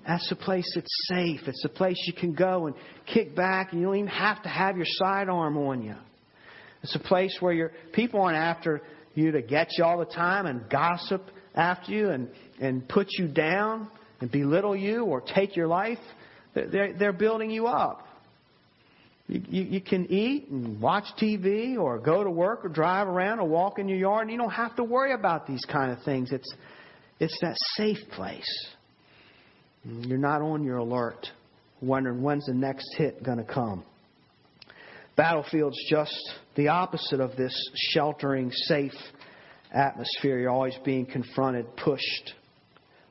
That's 0.06 0.28
the 0.28 0.36
place 0.36 0.70
that's 0.74 1.08
safe. 1.08 1.40
It's 1.46 1.64
a 1.64 1.68
place 1.68 1.96
you 2.06 2.12
can 2.12 2.34
go 2.34 2.66
and 2.66 2.74
kick 3.12 3.36
back, 3.36 3.72
and 3.72 3.80
you 3.80 3.86
don't 3.86 3.96
even 3.96 4.08
have 4.08 4.42
to 4.42 4.48
have 4.48 4.76
your 4.76 4.86
sidearm 4.88 5.56
on 5.56 5.82
you. 5.82 5.94
It's 6.82 6.94
a 6.96 7.00
place 7.00 7.36
where 7.40 7.52
your 7.52 7.72
people 7.92 8.20
aren't 8.20 8.36
after 8.36 8.82
you 9.14 9.32
to 9.32 9.42
get 9.42 9.68
you 9.76 9.84
all 9.84 9.98
the 9.98 10.04
time 10.04 10.46
and 10.46 10.68
gossip 10.68 11.22
after 11.54 11.92
you 11.92 12.10
and, 12.10 12.28
and 12.60 12.88
put 12.88 13.06
you 13.18 13.28
down 13.28 13.88
and 14.20 14.30
belittle 14.30 14.74
you 14.74 15.04
or 15.04 15.20
take 15.20 15.56
your 15.56 15.68
life. 15.68 15.98
They're, 16.54 16.92
they're 16.92 17.12
building 17.12 17.50
you 17.50 17.66
up. 17.66 18.06
You, 19.28 19.42
you, 19.48 19.62
you 19.62 19.80
can 19.80 20.10
eat 20.10 20.48
and 20.48 20.80
watch 20.80 21.04
TV 21.20 21.78
or 21.78 21.98
go 21.98 22.22
to 22.22 22.30
work 22.30 22.64
or 22.64 22.68
drive 22.68 23.08
around 23.08 23.40
or 23.40 23.48
walk 23.48 23.78
in 23.78 23.88
your 23.88 23.98
yard, 23.98 24.22
and 24.22 24.30
you 24.30 24.38
don't 24.38 24.50
have 24.50 24.76
to 24.76 24.84
worry 24.84 25.14
about 25.14 25.46
these 25.46 25.64
kind 25.64 25.90
of 25.92 26.02
things. 26.04 26.32
It's, 26.32 26.52
it's 27.20 27.38
that 27.40 27.56
safe 27.76 27.98
place. 28.10 28.68
You're 29.84 30.18
not 30.18 30.42
on 30.42 30.64
your 30.64 30.78
alert, 30.78 31.26
wondering 31.80 32.22
when's 32.22 32.46
the 32.46 32.54
next 32.54 32.86
hit 32.96 33.22
going 33.22 33.38
to 33.38 33.44
come. 33.44 33.84
Battlefield's 35.16 35.78
just 35.88 36.16
the 36.56 36.68
opposite 36.68 37.20
of 37.20 37.36
this 37.36 37.54
sheltering, 37.92 38.50
safe 38.50 38.92
atmosphere. 39.72 40.38
You're 40.38 40.50
always 40.50 40.76
being 40.84 41.06
confronted, 41.06 41.66
pushed, 41.76 42.34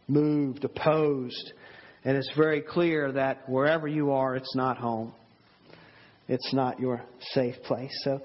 moved, 0.07 0.63
opposed. 0.63 1.53
And 2.03 2.17
it's 2.17 2.31
very 2.36 2.62
clear 2.62 3.12
that 3.12 3.48
wherever 3.48 3.88
you 3.88 4.12
are, 4.12 4.36
it's 4.36 4.55
not 4.55 4.77
home. 4.77 5.13
It's 6.27 6.53
not 6.53 6.79
your 6.79 7.01
safe 7.34 7.55
place. 7.63 7.91
So 8.03 8.22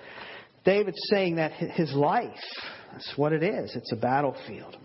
David's 0.64 1.00
saying 1.11 1.37
that 1.37 1.52
his 1.52 1.92
life, 1.92 2.30
that's 2.92 3.12
what 3.16 3.33
it 3.33 3.42
is. 3.42 3.75
It's 3.76 3.92
a 3.92 3.97
battlefield. 3.97 4.76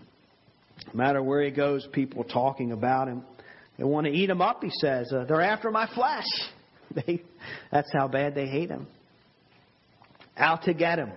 No 0.88 0.92
matter 0.94 1.22
where 1.22 1.42
he 1.42 1.50
goes, 1.50 1.86
people 1.92 2.24
talking 2.24 2.72
about 2.72 3.08
him. 3.08 3.24
They 3.78 3.84
want 3.84 4.06
to 4.06 4.12
eat 4.12 4.28
him 4.28 4.40
up, 4.42 4.62
he 4.62 4.70
says. 4.70 5.12
Uh, 5.12 5.24
they're 5.24 5.40
after 5.40 5.70
my 5.70 5.88
flesh. 5.94 6.26
They, 6.94 7.22
that's 7.70 7.90
how 7.90 8.06
bad 8.06 8.34
they 8.34 8.46
hate 8.46 8.68
him. 8.68 8.86
Out 10.36 10.64
to 10.64 10.74
get 10.74 10.98
him, 10.98 11.10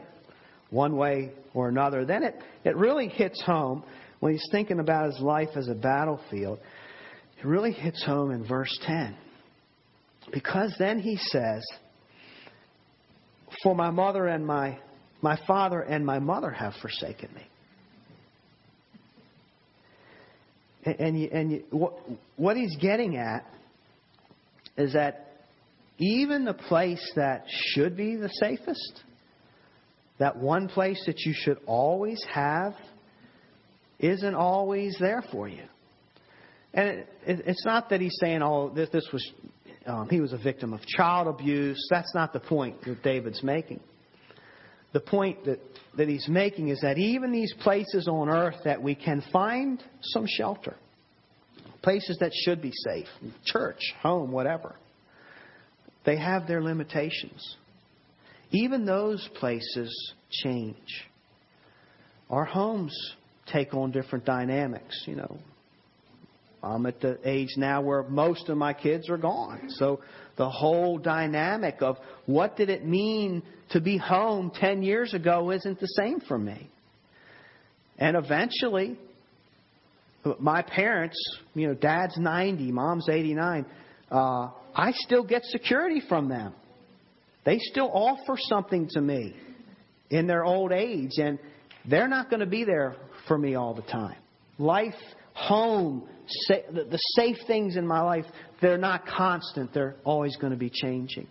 one 0.70 0.96
way 0.96 1.34
or 1.54 1.68
another. 1.68 2.06
Then 2.06 2.24
it, 2.24 2.36
it 2.64 2.78
really 2.78 3.10
hits 3.10 3.42
home 3.42 3.84
when 4.22 4.32
he's 4.32 4.48
thinking 4.52 4.80
about 4.80 5.08
his 5.08 5.20
life 5.20 5.50
as 5.58 5.68
a 5.68 5.76
battlefield. 5.76 6.60
It 7.38 7.46
really 7.46 7.72
hits 7.72 8.04
home 8.04 8.32
in 8.32 8.48
verse 8.48 8.78
10. 8.86 9.16
Because 10.32 10.76
then 10.80 11.00
he 11.00 11.18
says, 11.18 11.64
For 13.64 13.76
my 13.76 13.90
mother 13.92 14.28
and 14.28 14.46
my, 14.46 14.80
my 15.22 15.40
father 15.46 15.82
and 15.82 16.06
my 16.06 16.20
mother 16.20 16.50
have 16.50 16.74
forsaken 16.82 17.30
me. 17.36 17.44
And, 20.86 21.00
and, 21.00 21.20
you, 21.20 21.30
and 21.32 21.52
you, 21.52 21.64
what, 21.72 21.94
what 22.38 22.58
he's 22.58 22.76
getting 22.78 23.18
at 23.18 23.46
is 24.78 24.94
that 24.94 25.26
even 25.98 26.46
the 26.46 26.54
place 26.54 27.12
that 27.16 27.46
should 27.48 27.96
be 27.96 28.16
the 28.16 28.30
safest, 28.30 29.04
that 30.20 30.38
one 30.38 30.68
place 30.68 31.02
that 31.06 31.20
you 31.22 31.34
should 31.36 31.58
always 31.66 32.22
have, 32.32 32.74
isn't 34.00 34.36
always 34.36 34.98
there 35.00 35.24
for 35.32 35.48
you. 35.48 35.64
And 36.76 36.90
it, 36.90 37.10
it, 37.26 37.44
it's 37.48 37.66
not 37.66 37.90
that 37.90 38.02
he's 38.02 38.16
saying, 38.20 38.44
oh, 38.44 38.70
this, 38.70 38.90
this 38.90 39.08
was, 39.12 39.32
um, 39.88 40.10
he 40.10 40.20
was 40.20 40.34
a 40.34 40.38
victim 40.38 40.74
of 40.74 40.82
child 40.86 41.28
abuse. 41.28 41.88
That's 41.90 42.14
not 42.14 42.34
the 42.34 42.42
point 42.42 42.84
that 42.84 43.02
David's 43.02 43.42
making. 43.42 43.80
The 44.92 45.00
point 45.00 45.46
that, 45.46 45.60
that 45.98 46.10
he's 46.10 46.28
making 46.28 46.68
is 46.68 46.82
that 46.82 46.98
even 46.98 47.32
these 47.32 47.54
places 47.62 48.08
on 48.10 48.30
earth 48.30 48.56
that 48.66 48.84
we 48.84 48.94
can 48.94 49.24
find 49.32 49.82
some 50.02 50.26
shelter, 50.28 50.76
places 51.82 52.18
that 52.20 52.32
should 52.34 52.62
be 52.62 52.72
safe, 52.74 53.08
church, 53.46 53.80
home, 54.02 54.32
whatever, 54.32 54.76
they 56.06 56.18
have 56.18 56.46
their 56.46 56.62
limitations. 56.62 57.56
Even 58.52 58.86
those 58.86 59.28
places 59.40 60.14
change. 60.30 61.08
Our 62.30 62.46
homes 62.46 62.96
take 63.48 63.74
on 63.74 63.92
different 63.92 64.26
dynamics, 64.26 65.04
you 65.06 65.16
know. 65.16 65.40
I'm 66.66 66.86
at 66.88 67.00
the 67.00 67.20
age 67.24 67.54
now 67.58 67.82
where 67.82 68.04
most 68.04 68.50
of 68.50 68.58
my 68.58 68.74
kids 68.74 69.10
are 69.10 69.18
gone. 69.18 69.70
So 69.70 70.02
the 70.36 70.50
whole 70.50 70.98
dynamic 70.98 71.82
of 71.82 71.98
what 72.26 72.58
did 72.58 72.70
it 72.70 72.86
mean 72.86 73.44
to 73.70 73.80
be 73.80 73.98
home 73.98 74.52
10 74.54 74.82
years 74.82 75.14
ago 75.14 75.52
isn't 75.52 75.80
the 75.80 75.88
same 75.88 76.20
for 76.22 76.38
me. 76.38 76.70
And 77.98 78.18
eventually, 78.18 78.98
my 80.40 80.64
parents, 80.64 81.18
you 81.54 81.68
know, 81.68 81.76
dad's 81.76 82.18
90, 82.18 82.72
mom's 82.72 83.08
89, 83.10 83.66
uh, 84.12 84.50
I 84.76 84.92
still 84.94 85.24
get 85.24 85.44
security 85.46 86.02
from 86.10 86.28
them. 86.28 86.54
They 87.46 87.60
still 87.60 87.92
offer 87.94 88.38
something 88.50 88.90
to 88.92 89.02
me 89.02 89.36
in 90.10 90.26
their 90.26 90.44
old 90.44 90.72
age, 90.72 91.18
and 91.18 91.38
they're 91.88 92.08
not 92.08 92.30
going 92.30 92.40
to 92.40 92.48
be 92.48 92.64
there 92.64 92.96
for 93.28 93.38
me 93.38 93.56
all 93.56 93.76
the 93.76 93.84
time. 93.84 94.18
Life, 94.58 94.96
home, 95.36 96.08
the 96.50 97.00
safe 97.16 97.38
things 97.46 97.76
in 97.76 97.86
my 97.86 98.02
life, 98.02 98.26
they're 98.62 98.78
not 98.78 99.06
constant. 99.06 99.74
They're 99.74 99.96
always 100.04 100.36
going 100.38 100.52
to 100.52 100.58
be 100.58 100.72
changing. 100.72 101.28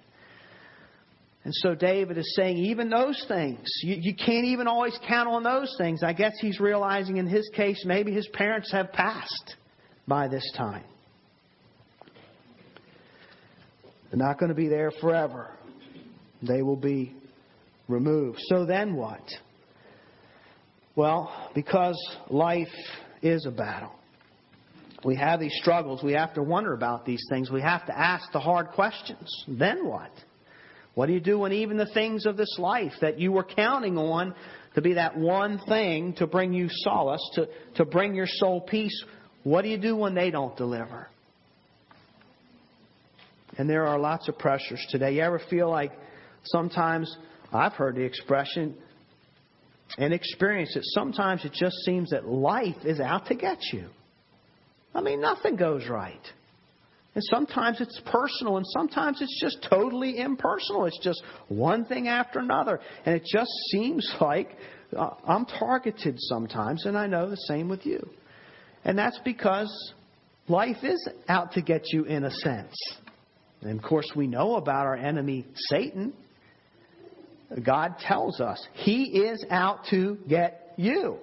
And 1.45 1.53
so 1.57 1.75
David 1.75 2.17
is 2.17 2.35
saying, 2.37 2.57
even 2.57 2.89
those 2.89 3.23
things, 3.29 3.69
you, 3.83 3.97
you, 4.01 4.15
can't 4.15 4.47
even 4.47 4.67
always 4.67 4.99
count 5.07 5.29
on 5.29 5.43
those 5.43 5.75
things. 5.77 6.03
I 6.03 6.15
guess 6.15 6.33
he's 6.41 6.59
realizing 6.59 7.19
in 7.19 7.27
his 7.27 7.51
case, 7.55 7.83
maybe 7.85 8.13
his 8.13 8.27
parents 8.33 8.73
have 8.73 8.93
passed 8.93 9.57
by 10.09 10.29
this 10.29 10.51
time. 10.57 10.85
They're 14.11 14.27
not 14.27 14.39
going 14.39 14.49
to 14.49 14.55
be 14.55 14.69
there 14.69 14.91
forever. 15.03 15.51
They 16.41 16.63
will 16.63 16.77
be 16.77 17.15
removed. 17.89 18.39
So 18.49 18.65
then 18.65 18.95
what? 18.95 19.23
Well, 20.97 21.51
because 21.55 21.99
life 22.31 22.69
is 23.25 23.47
a 23.47 23.51
battle. 23.51 23.93
We 25.05 25.17
have 25.17 25.41
these 25.41 25.55
struggles. 25.61 26.03
We 26.03 26.13
have 26.13 26.35
to 26.35 26.43
wonder 26.43 26.73
about 26.73 27.05
these 27.05 27.25
things. 27.29 27.51
We 27.51 27.61
have 27.63 27.85
to 27.87 27.99
ask 27.99 28.31
the 28.33 28.41
hard 28.41 28.69
questions. 28.69 29.45
Then 29.49 29.87
what? 29.87 30.11
What 30.95 31.07
do 31.07 31.13
you 31.13 31.21
do 31.21 31.41
when 31.41 31.53
even 31.53 31.77
the 31.77 31.93
things 31.93 32.25
of 32.27 32.37
this 32.37 32.57
life 32.59 32.93
that 33.01 33.19
you 33.19 33.33
were 33.33 33.45
counting 33.45 33.99
on 33.99 34.35
to 34.75 34.81
be 34.81 34.95
that 34.95 35.17
one 35.17 35.61
thing 35.69 36.15
to 36.15 36.27
bring 36.27 36.53
you 36.53 36.69
solace, 36.71 37.29
to, 37.35 37.49
to 37.77 37.85
bring 37.85 38.15
your 38.15 38.27
soul 38.29 38.61
peace, 38.61 39.05
what 39.43 39.63
do 39.63 39.69
you 39.69 39.79
do 39.79 39.97
when 39.97 40.15
they 40.15 40.31
don't 40.31 40.57
deliver? 40.57 41.09
And 43.57 43.69
there 43.69 43.87
are 43.87 43.99
lots 43.99 44.29
of 44.29 44.39
pressures 44.39 44.85
today. 44.91 45.15
You 45.15 45.23
ever 45.23 45.41
feel 45.51 45.71
like 45.71 45.93
sometimes, 46.45 47.17
I've 47.53 47.75
heard 47.75 47.97
the 47.97 48.03
expression 48.03 48.77
and 49.99 50.13
experience 50.13 50.75
it, 50.77 50.83
sometimes 50.87 51.45
it 51.45 51.53
just 51.53 51.77
seems 51.85 52.11
that 52.11 52.27
life 52.27 52.77
is 52.85 53.01
out 53.01 53.27
to 53.27 53.35
get 53.35 53.59
you. 53.73 53.89
I 54.95 55.01
mean, 55.01 55.21
nothing 55.21 55.57
goes 55.57 55.89
right. 55.89 56.21
And 57.15 57.23
sometimes 57.31 57.81
it's 57.81 58.01
personal, 58.07 58.57
and 58.57 58.67
sometimes 58.67 59.23
it's 59.23 59.41
just 59.41 59.67
totally 59.71 60.19
impersonal. 60.19 60.87
It's 60.87 60.99
just 60.99 61.23
one 61.49 61.85
thing 61.85 62.09
after 62.09 62.41
another. 62.41 62.81
And 63.07 63.15
it 63.15 63.25
just 63.25 63.51
seems 63.71 64.13
like 64.21 64.57
uh, 64.97 65.11
I'm 65.27 65.45
targeted 65.47 66.17
sometimes, 66.19 66.87
and 66.87 66.99
I 66.99 67.07
know 67.07 67.31
the 67.31 67.37
same 67.37 67.69
with 67.69 67.87
you. 67.87 68.09
And 68.85 68.99
that's 68.99 69.19
because 69.25 69.95
life 70.49 70.83
is 70.83 71.09
out 71.29 71.53
to 71.53 71.63
get 71.63 71.83
you 71.93 72.05
in 72.05 72.25
a 72.25 72.31
sense. 72.31 72.75
And 73.63 73.79
of 73.79 73.85
course, 73.85 74.11
we 74.15 74.27
know 74.27 74.57
about 74.57 74.87
our 74.87 74.97
enemy, 74.97 75.47
Satan. 75.71 76.13
God 77.63 77.99
tells 78.01 78.41
us 78.41 78.67
he 78.73 79.05
is 79.05 79.45
out 79.51 79.81
to 79.91 80.19
get 80.29 80.75
you. 80.77 81.19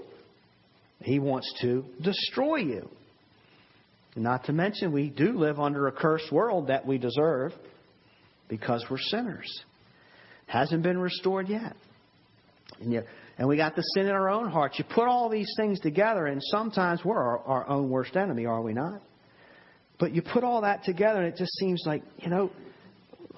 He 1.02 1.20
wants 1.20 1.52
to 1.62 1.84
destroy 2.02 2.58
you. 2.58 2.90
Not 4.16 4.46
to 4.46 4.54
mention, 4.54 4.92
we 4.92 5.10
do 5.10 5.38
live 5.38 5.60
under 5.60 5.88
a 5.88 5.92
cursed 5.92 6.32
world 6.32 6.68
that 6.68 6.86
we 6.86 6.98
deserve 6.98 7.54
because 8.50 8.86
we're 8.90 8.98
sinners. 8.98 9.48
Hasn't 10.48 10.84
been 10.84 10.98
restored 10.98 11.48
yet. 11.48 11.76
And, 12.82 13.04
and 13.38 13.48
we 13.48 13.56
got 13.56 13.76
the 13.76 13.84
sin 13.96 14.08
in 14.08 14.12
our 14.12 14.30
own 14.30 14.50
hearts. 14.50 14.78
You 14.78 14.86
put 14.94 15.08
all 15.08 15.30
these 15.30 15.52
things 15.58 15.80
together, 15.80 16.26
and 16.26 16.42
sometimes 16.44 17.04
we're 17.06 17.18
our, 17.18 17.40
our 17.40 17.70
own 17.70 17.90
worst 17.90 18.16
enemy, 18.16 18.46
are 18.46 18.62
we 18.62 18.74
not? 18.74 19.02
But 19.98 20.14
you 20.14 20.22
put 20.22 20.44
all 20.44 20.62
that 20.62 20.84
together, 20.84 21.20
and 21.20 21.28
it 21.34 21.38
just 21.38 21.54
seems 21.58 21.84
like, 21.86 22.04
you 22.18 22.30
know, 22.30 22.52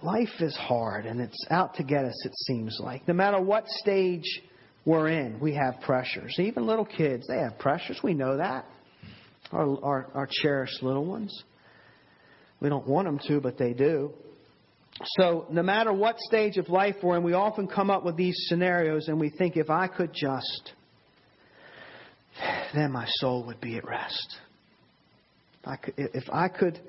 life 0.04 0.30
is 0.40 0.56
hard, 0.56 1.06
and 1.06 1.20
it's 1.22 1.46
out 1.50 1.76
to 1.76 1.84
get 1.84 2.06
us, 2.06 2.26
it 2.26 2.34
seems 2.46 2.78
like. 2.80 3.08
No 3.08 3.14
matter 3.14 3.42
what 3.42 3.68
stage 3.68 4.42
we're 4.86 5.10
in, 5.10 5.40
we 5.40 5.54
have 5.56 5.82
pressures. 5.82 6.36
Even 6.40 6.66
little 6.66 6.86
kids, 6.86 7.28
they 7.28 7.38
have 7.38 7.58
pressures. 7.60 8.00
We 8.04 8.14
know 8.14 8.38
that. 8.38 8.66
Our, 9.52 9.84
our, 9.84 10.08
our 10.14 10.30
cherished 10.30 10.82
little 10.82 11.06
ones. 11.06 11.44
We 12.60 12.70
don't 12.70 12.88
want 12.88 13.08
them 13.08 13.20
to, 13.28 13.40
but 13.40 13.58
they 13.58 13.74
do. 13.74 14.14
So, 15.18 15.48
no 15.50 15.64
matter 15.64 15.92
what 15.92 16.20
stage 16.20 16.58
of 16.58 16.70
life 16.70 16.96
we're 17.02 17.18
in, 17.18 17.24
we 17.24 17.34
often 17.34 17.68
come 17.68 17.90
up 17.90 18.04
with 18.04 18.16
these 18.16 18.36
scenarios 18.48 19.08
and 19.08 19.20
we 19.20 19.30
think, 19.30 19.58
if 19.58 19.70
I 19.70 19.88
could 19.88 20.14
just, 20.14 20.74
then 22.74 22.92
my 22.92 23.06
soul 23.08 23.46
would 23.48 23.60
be 23.60 23.78
at 23.78 23.86
rest. 23.86 24.38
If 25.64 25.68
I 25.68 25.76
could, 25.78 25.94
if 25.98 26.24
I 26.32 26.48
could, 26.48 26.80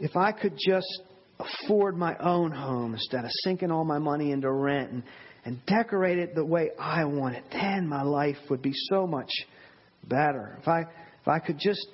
if 0.00 0.16
I 0.16 0.32
could 0.32 0.58
just 0.58 1.02
afford 1.38 1.96
my 1.96 2.16
own 2.18 2.50
home 2.50 2.94
instead 2.94 3.24
of 3.24 3.30
sinking 3.44 3.70
all 3.70 3.84
my 3.84 3.98
money 3.98 4.32
into 4.32 4.50
rent 4.50 4.90
and, 4.90 5.02
and 5.44 5.64
decorate 5.66 6.18
it 6.18 6.34
the 6.34 6.44
way 6.44 6.70
I 6.78 7.04
want 7.04 7.36
it, 7.36 7.44
then 7.52 7.86
my 7.86 8.02
life 8.02 8.36
would 8.50 8.62
be 8.62 8.72
so 8.90 9.06
much 9.06 9.30
better. 10.06 10.58
If 10.60 10.68
I, 10.68 10.80
if 10.80 11.28
I 11.28 11.38
could 11.38 11.58
just 11.58 11.86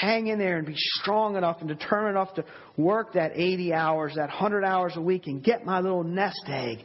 hang 0.00 0.28
in 0.28 0.38
there 0.38 0.56
and 0.56 0.66
be 0.66 0.74
strong 0.76 1.36
enough 1.36 1.58
and 1.60 1.68
determined 1.68 2.16
enough 2.16 2.34
to 2.34 2.44
work 2.76 3.14
that 3.14 3.32
80 3.34 3.74
hours, 3.74 4.14
that 4.16 4.28
100 4.28 4.64
hours 4.64 4.94
a 4.96 5.00
week 5.00 5.26
and 5.26 5.42
get 5.42 5.64
my 5.64 5.80
little 5.80 6.04
nest 6.04 6.42
egg, 6.48 6.78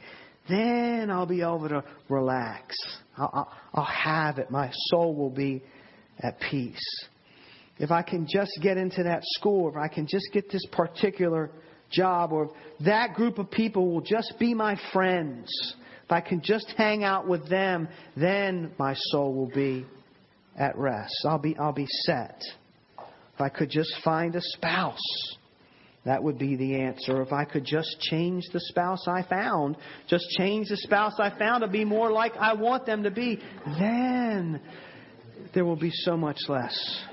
then 0.49 1.09
I'll 1.09 1.25
be 1.25 1.41
able 1.41 1.67
to 1.69 1.83
relax. 2.09 2.75
I'll, 3.17 3.29
I'll, 3.33 3.53
I'll 3.73 3.83
have 3.83 4.37
it. 4.37 4.51
My 4.51 4.71
soul 4.89 5.15
will 5.15 5.29
be 5.29 5.63
at 6.19 6.39
peace. 6.39 7.07
If 7.79 7.91
I 7.91 8.01
can 8.01 8.27
just 8.27 8.51
get 8.61 8.77
into 8.77 9.03
that 9.03 9.21
school, 9.23 9.69
if 9.69 9.75
I 9.77 9.87
can 9.87 10.07
just 10.07 10.27
get 10.33 10.49
this 10.51 10.65
particular 10.71 11.51
job, 11.91 12.31
or 12.33 12.51
that 12.81 13.13
group 13.13 13.37
of 13.37 13.51
people 13.51 13.91
will 13.91 14.01
just 14.01 14.33
be 14.39 14.53
my 14.53 14.79
friends, 14.91 15.49
if 16.03 16.11
I 16.11 16.21
can 16.21 16.41
just 16.41 16.73
hang 16.77 17.03
out 17.03 17.27
with 17.27 17.49
them, 17.49 17.87
then 18.15 18.71
my 18.79 18.93
soul 18.95 19.33
will 19.33 19.51
be 19.53 19.85
at 20.57 20.77
rest. 20.77 21.13
I'll 21.25 21.37
be, 21.37 21.55
I'll 21.57 21.73
be 21.73 21.87
set. 22.05 22.41
If 23.35 23.41
I 23.41 23.49
could 23.49 23.69
just 23.69 23.93
find 24.03 24.35
a 24.35 24.41
spouse, 24.41 24.97
that 26.05 26.23
would 26.23 26.39
be 26.39 26.55
the 26.55 26.79
answer. 26.79 27.21
If 27.21 27.33
I 27.33 27.43
could 27.43 27.65
just 27.65 27.99
change 27.99 28.45
the 28.53 28.61
spouse 28.61 29.05
I 29.07 29.23
found, 29.29 29.75
just 30.07 30.25
change 30.37 30.69
the 30.69 30.77
spouse 30.77 31.19
I 31.19 31.37
found 31.37 31.61
to 31.61 31.67
be 31.67 31.85
more 31.85 32.09
like 32.09 32.35
I 32.37 32.53
want 32.53 32.85
them 32.85 33.03
to 33.03 33.11
be, 33.11 33.39
then 33.77 34.61
there 35.53 35.65
will 35.65 35.75
be 35.75 35.91
so 35.91 36.17
much 36.17 36.39
less 36.47 37.03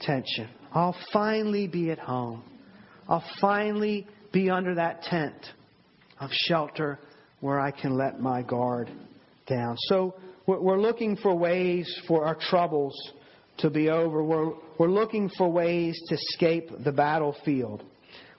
tension. 0.00 0.48
I'll 0.72 0.96
finally 1.12 1.66
be 1.66 1.90
at 1.90 1.98
home. 1.98 2.42
I'll 3.08 3.24
finally 3.40 4.06
be 4.32 4.50
under 4.50 4.74
that 4.76 5.02
tent 5.02 5.34
of 6.20 6.30
shelter 6.32 6.98
where 7.40 7.58
I 7.58 7.70
can 7.70 7.96
let 7.96 8.20
my 8.20 8.42
guard 8.42 8.90
down. 9.46 9.76
So 9.78 10.14
we're 10.46 10.80
looking 10.80 11.16
for 11.16 11.34
ways 11.34 11.92
for 12.06 12.24
our 12.24 12.36
troubles 12.36 12.94
to 13.58 13.70
be 13.70 13.88
over. 13.88 14.22
We're, 14.22 14.52
we're 14.78 14.90
looking 14.90 15.30
for 15.36 15.50
ways 15.50 16.00
to 16.08 16.14
escape 16.14 16.70
the 16.84 16.92
battlefield. 16.92 17.82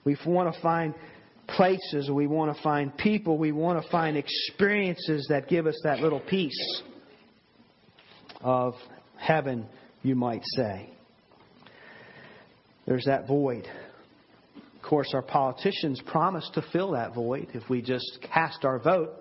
We 0.03 0.17
want 0.25 0.53
to 0.53 0.61
find 0.61 0.93
places, 1.47 2.09
we 2.09 2.27
want 2.27 2.55
to 2.55 2.63
find 2.63 2.95
people, 2.97 3.37
we 3.37 3.51
want 3.51 3.81
to 3.83 3.89
find 3.89 4.17
experiences 4.17 5.27
that 5.29 5.47
give 5.47 5.67
us 5.67 5.79
that 5.83 5.99
little 5.99 6.19
piece 6.19 6.81
of 8.41 8.73
heaven, 9.17 9.67
you 10.01 10.15
might 10.15 10.43
say. 10.55 10.89
There's 12.85 13.05
that 13.05 13.27
void. 13.27 13.67
Of 14.75 14.81
course, 14.81 15.11
our 15.13 15.21
politicians 15.21 16.01
promise 16.05 16.49
to 16.55 16.63
fill 16.73 16.91
that 16.91 17.13
void 17.13 17.49
if 17.53 17.69
we 17.69 17.81
just 17.81 18.19
cast 18.33 18.65
our 18.65 18.79
vote 18.79 19.11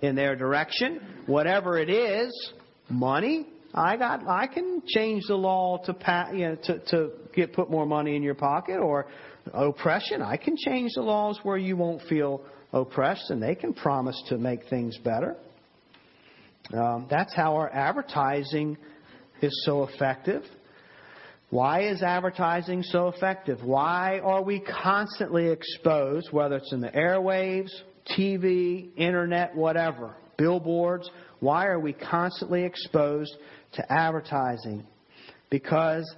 in 0.00 0.14
their 0.14 0.36
direction, 0.36 1.00
whatever 1.26 1.78
it 1.78 1.90
is, 1.90 2.52
money. 2.88 3.46
I 3.74 3.96
got. 3.96 4.26
I 4.26 4.46
can 4.46 4.82
change 4.86 5.24
the 5.28 5.36
law 5.36 5.78
to 5.84 5.94
you 6.32 6.48
know, 6.48 6.56
to 6.64 6.78
to 6.90 7.10
get 7.34 7.52
put 7.52 7.70
more 7.70 7.86
money 7.86 8.16
in 8.16 8.22
your 8.22 8.34
pocket, 8.34 8.78
or 8.78 9.06
oppression. 9.52 10.22
I 10.22 10.36
can 10.36 10.56
change 10.56 10.92
the 10.94 11.02
laws 11.02 11.38
where 11.42 11.56
you 11.56 11.76
won't 11.76 12.02
feel 12.08 12.42
oppressed, 12.72 13.30
and 13.30 13.42
they 13.42 13.54
can 13.54 13.74
promise 13.74 14.20
to 14.28 14.38
make 14.38 14.68
things 14.68 14.98
better. 14.98 15.36
Um, 16.72 17.06
that's 17.10 17.34
how 17.34 17.56
our 17.56 17.72
advertising 17.72 18.76
is 19.42 19.62
so 19.64 19.84
effective. 19.84 20.42
Why 21.50 21.82
is 21.82 22.02
advertising 22.02 22.82
so 22.82 23.08
effective? 23.08 23.62
Why 23.62 24.20
are 24.20 24.42
we 24.42 24.60
constantly 24.60 25.48
exposed, 25.48 26.28
whether 26.32 26.56
it's 26.56 26.72
in 26.72 26.80
the 26.80 26.90
airwaves, 26.90 27.70
TV, 28.16 28.88
internet, 28.96 29.54
whatever, 29.54 30.16
billboards. 30.36 31.08
Why 31.40 31.66
are 31.66 31.78
we 31.78 31.92
constantly 31.92 32.64
exposed 32.64 33.36
to 33.74 33.92
advertising? 33.92 34.86
Because 35.50 36.12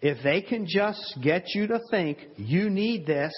if 0.00 0.22
they 0.22 0.42
can 0.42 0.66
just 0.68 1.18
get 1.22 1.44
you 1.54 1.66
to 1.68 1.80
think 1.90 2.18
you 2.36 2.70
need 2.70 3.06
this 3.06 3.32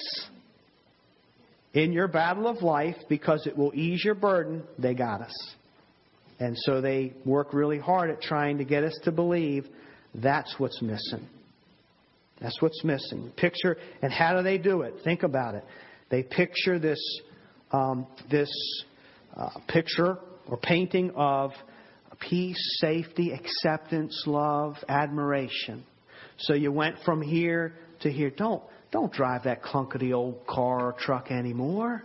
in 1.72 1.92
your 1.92 2.08
battle 2.08 2.48
of 2.48 2.62
life 2.62 2.96
because 3.08 3.46
it 3.46 3.56
will 3.56 3.72
ease 3.74 4.04
your 4.04 4.14
burden, 4.14 4.64
they 4.78 4.94
got 4.94 5.22
us. 5.22 5.54
And 6.38 6.56
so 6.58 6.80
they 6.80 7.12
work 7.24 7.52
really 7.52 7.78
hard 7.78 8.10
at 8.10 8.22
trying 8.22 8.58
to 8.58 8.64
get 8.64 8.82
us 8.82 8.98
to 9.04 9.12
believe 9.12 9.66
that's 10.14 10.54
what's 10.58 10.80
missing. 10.82 11.26
That's 12.40 12.60
what's 12.60 12.82
missing. 12.84 13.32
Picture, 13.36 13.76
and 14.02 14.12
how 14.12 14.36
do 14.36 14.42
they 14.42 14.58
do 14.58 14.82
it? 14.82 14.94
Think 15.04 15.22
about 15.22 15.54
it. 15.54 15.64
They 16.10 16.22
picture 16.22 16.78
this 16.78 17.00
um, 17.72 18.06
this 18.30 18.50
uh, 19.36 19.50
picture 19.68 20.18
or 20.48 20.56
painting 20.56 21.12
of 21.14 21.52
peace, 22.28 22.78
safety, 22.80 23.32
acceptance, 23.32 24.24
love, 24.26 24.76
admiration. 24.88 25.84
So 26.38 26.54
you 26.54 26.72
went 26.72 26.96
from 27.04 27.22
here 27.22 27.74
to 28.00 28.10
here. 28.10 28.30
Don't 28.30 28.62
don't 28.90 29.12
drive 29.12 29.44
that 29.44 29.62
clunkety 29.62 30.12
old 30.12 30.46
car 30.46 30.86
or 30.86 30.92
truck 30.98 31.30
anymore. 31.30 32.04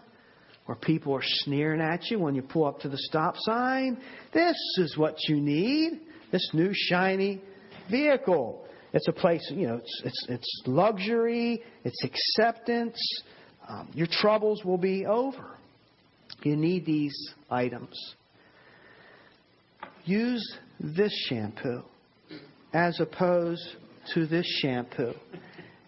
Where 0.66 0.76
people 0.76 1.14
are 1.14 1.24
sneering 1.24 1.80
at 1.80 2.10
you 2.10 2.20
when 2.20 2.34
you 2.34 2.42
pull 2.42 2.66
up 2.66 2.80
to 2.80 2.90
the 2.90 2.98
stop 2.98 3.36
sign. 3.38 4.02
This 4.34 4.56
is 4.78 4.98
what 4.98 5.16
you 5.28 5.40
need. 5.40 6.02
This 6.32 6.50
new 6.54 6.72
shiny 6.74 7.42
vehicle. 7.90 8.66
It's 8.94 9.08
a 9.08 9.14
place, 9.14 9.46
you 9.54 9.68
know, 9.68 9.76
it's, 9.76 10.02
it's, 10.06 10.26
it's 10.30 10.62
luxury, 10.66 11.62
it's 11.84 12.04
acceptance. 12.04 12.98
Um, 13.68 13.90
your 13.94 14.08
troubles 14.10 14.64
will 14.64 14.78
be 14.78 15.06
over. 15.06 15.58
You 16.44 16.56
need 16.56 16.86
these 16.86 17.16
items. 17.50 18.16
Use 20.06 20.58
this 20.80 21.12
shampoo 21.28 21.82
as 22.74 23.00
opposed 23.00 23.68
to 24.14 24.28
this 24.28 24.46
shampoo. 24.62 25.14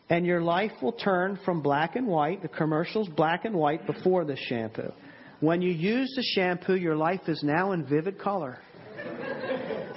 And 0.10 0.26
your 0.26 0.42
life 0.42 0.72
will 0.82 0.94
turn 0.94 1.38
from 1.44 1.62
black 1.62 1.96
and 1.96 2.08
white, 2.08 2.42
the 2.42 2.48
commercial's 2.48 3.10
black 3.10 3.46
and 3.46 3.54
white 3.54 3.86
before 3.86 4.24
the 4.26 4.38
shampoo. 4.38 4.92
When 5.40 5.62
you 5.62 5.72
use 5.72 6.12
the 6.16 6.24
shampoo, 6.24 6.76
your 6.76 6.96
life 6.96 7.22
is 7.28 7.44
now 7.44 7.74
in 7.74 7.86
vivid 7.86 8.18
color. 8.18 8.60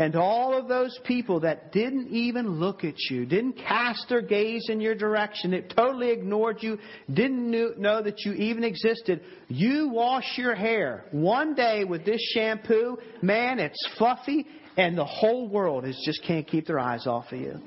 And 0.01 0.17
all 0.17 0.59
of 0.59 0.67
those 0.67 0.99
people 1.05 1.41
that 1.41 1.73
didn't 1.73 2.09
even 2.09 2.59
look 2.59 2.85
at 2.85 2.99
you, 3.11 3.27
didn't 3.27 3.53
cast 3.53 4.09
their 4.09 4.23
gaze 4.23 4.65
in 4.71 4.81
your 4.81 4.95
direction, 4.95 5.51
that 5.51 5.77
totally 5.77 6.11
ignored 6.11 6.63
you, 6.63 6.79
didn't 7.13 7.51
know 7.79 8.03
that 8.03 8.25
you 8.25 8.33
even 8.33 8.65
existed, 8.65 9.21
you 9.49 9.91
wash 9.91 10.39
your 10.39 10.55
hair 10.55 11.05
one 11.11 11.55
day 11.55 11.85
with 11.85 12.07
this 12.07 12.23
shampoo, 12.33 12.97
man, 13.21 13.59
it's 13.59 13.87
fluffy, 13.99 14.47
and 14.79 14.97
the 14.97 15.05
whole 15.05 15.47
world 15.51 15.85
is 15.85 16.01
just 16.07 16.25
can't 16.27 16.47
keep 16.47 16.67
their 16.67 16.81
eyes 16.81 17.07
off 17.07 17.31
of 17.31 17.39
you. 17.39 17.61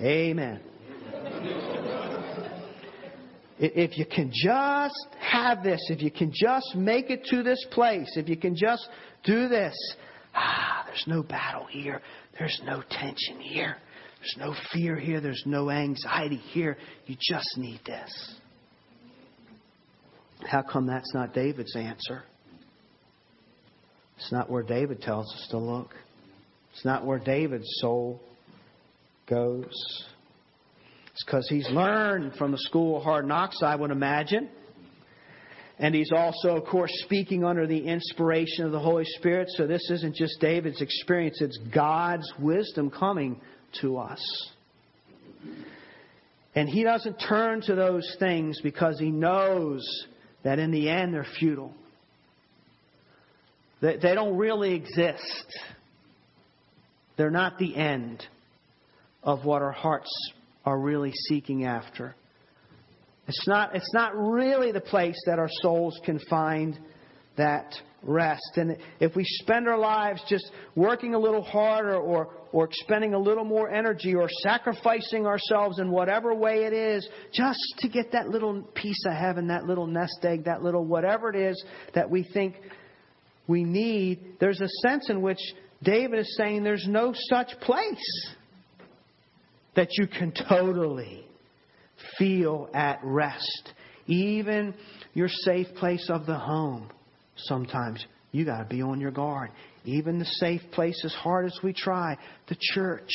Amen. 0.00 0.60
If 3.60 3.98
you 3.98 4.06
can 4.06 4.30
just 4.32 5.16
have 5.20 5.62
this, 5.62 5.80
if 5.90 6.00
you 6.00 6.10
can 6.10 6.32
just 6.32 6.74
make 6.74 7.10
it 7.10 7.24
to 7.26 7.42
this 7.42 7.64
place, 7.70 8.10
if 8.16 8.28
you 8.28 8.36
can 8.36 8.56
just 8.56 8.88
do 9.22 9.48
this, 9.48 9.74
ah, 10.34 10.82
there's 10.86 11.04
no 11.06 11.22
battle 11.22 11.66
here. 11.66 12.00
There's 12.38 12.58
no 12.64 12.82
tension 12.90 13.38
here. 13.38 13.76
There's 14.18 14.36
no 14.38 14.54
fear 14.72 14.96
here. 14.96 15.20
There's 15.20 15.42
no 15.44 15.70
anxiety 15.70 16.36
here. 16.36 16.78
You 17.06 17.16
just 17.20 17.58
need 17.58 17.80
this. 17.84 18.34
How 20.46 20.62
come 20.62 20.86
that's 20.86 21.12
not 21.14 21.34
David's 21.34 21.76
answer? 21.76 22.24
It's 24.16 24.32
not 24.32 24.50
where 24.50 24.62
David 24.62 25.02
tells 25.02 25.26
us 25.34 25.48
to 25.50 25.58
look. 25.58 25.94
It's 26.72 26.84
not 26.84 27.04
where 27.04 27.18
David's 27.18 27.68
soul 27.80 28.22
goes. 29.28 29.74
It's 31.20 31.26
because 31.26 31.48
he's 31.50 31.68
learned 31.68 32.34
from 32.36 32.50
the 32.50 32.58
school 32.58 32.96
of 32.96 33.02
hard 33.02 33.26
knocks, 33.26 33.58
I 33.62 33.76
would 33.76 33.90
imagine. 33.90 34.48
And 35.78 35.94
he's 35.94 36.10
also, 36.12 36.56
of 36.56 36.64
course, 36.64 36.90
speaking 37.04 37.44
under 37.44 37.66
the 37.66 37.78
inspiration 37.78 38.64
of 38.64 38.72
the 38.72 38.78
Holy 38.78 39.04
Spirit. 39.04 39.48
So 39.50 39.66
this 39.66 39.86
isn't 39.90 40.16
just 40.16 40.40
David's 40.40 40.80
experience, 40.80 41.42
it's 41.42 41.58
God's 41.74 42.30
wisdom 42.38 42.90
coming 42.90 43.38
to 43.82 43.98
us. 43.98 44.50
And 46.54 46.70
he 46.70 46.84
doesn't 46.84 47.16
turn 47.16 47.60
to 47.62 47.74
those 47.74 48.16
things 48.18 48.58
because 48.62 48.98
he 48.98 49.10
knows 49.10 49.82
that 50.42 50.58
in 50.58 50.70
the 50.70 50.88
end 50.88 51.12
they're 51.12 51.26
futile. 51.38 51.74
They, 53.82 53.96
they 53.96 54.14
don't 54.14 54.38
really 54.38 54.72
exist. 54.72 55.58
They're 57.18 57.30
not 57.30 57.58
the 57.58 57.76
end 57.76 58.24
of 59.22 59.44
what 59.44 59.60
our 59.60 59.72
hearts 59.72 60.10
are 60.64 60.78
really 60.78 61.12
seeking 61.28 61.64
after. 61.64 62.14
It's 63.26 63.46
not, 63.46 63.74
it's 63.76 63.92
not 63.94 64.16
really 64.16 64.72
the 64.72 64.80
place 64.80 65.16
that 65.26 65.38
our 65.38 65.48
souls 65.62 65.98
can 66.04 66.18
find 66.28 66.78
that 67.36 67.74
rest. 68.02 68.56
And 68.56 68.76
if 68.98 69.14
we 69.14 69.24
spend 69.24 69.68
our 69.68 69.78
lives 69.78 70.22
just 70.28 70.50
working 70.74 71.14
a 71.14 71.18
little 71.18 71.42
harder 71.42 71.96
or, 71.96 72.34
or 72.52 72.64
expending 72.64 73.14
a 73.14 73.18
little 73.18 73.44
more 73.44 73.70
energy 73.70 74.14
or 74.14 74.28
sacrificing 74.42 75.26
ourselves 75.26 75.78
in 75.78 75.90
whatever 75.90 76.34
way 76.34 76.64
it 76.64 76.72
is 76.72 77.08
just 77.32 77.60
to 77.78 77.88
get 77.88 78.12
that 78.12 78.28
little 78.28 78.62
piece 78.74 79.04
of 79.06 79.12
heaven, 79.12 79.48
that 79.48 79.64
little 79.64 79.86
nest 79.86 80.18
egg, 80.22 80.44
that 80.44 80.62
little 80.62 80.84
whatever 80.84 81.30
it 81.30 81.36
is 81.36 81.62
that 81.94 82.08
we 82.10 82.22
think 82.32 82.56
we 83.46 83.64
need, 83.64 84.36
there's 84.40 84.60
a 84.60 84.68
sense 84.82 85.10
in 85.10 85.20
which 85.22 85.40
David 85.82 86.18
is 86.18 86.36
saying 86.36 86.62
there's 86.62 86.86
no 86.88 87.14
such 87.28 87.48
place 87.60 88.34
that 89.80 89.96
you 89.96 90.06
can 90.06 90.30
totally 90.46 91.24
feel 92.18 92.68
at 92.74 93.00
rest. 93.02 93.72
Even 94.06 94.74
your 95.14 95.28
safe 95.46 95.68
place 95.76 96.10
of 96.10 96.26
the 96.26 96.36
home, 96.36 96.90
sometimes 97.34 98.04
you 98.30 98.44
got 98.44 98.58
to 98.58 98.66
be 98.66 98.82
on 98.82 99.00
your 99.00 99.10
guard. 99.10 99.48
Even 99.86 100.18
the 100.18 100.26
safe 100.26 100.60
place, 100.72 101.00
as 101.02 101.14
hard 101.14 101.46
as 101.46 101.58
we 101.62 101.72
try, 101.72 102.18
the 102.50 102.58
church. 102.74 103.08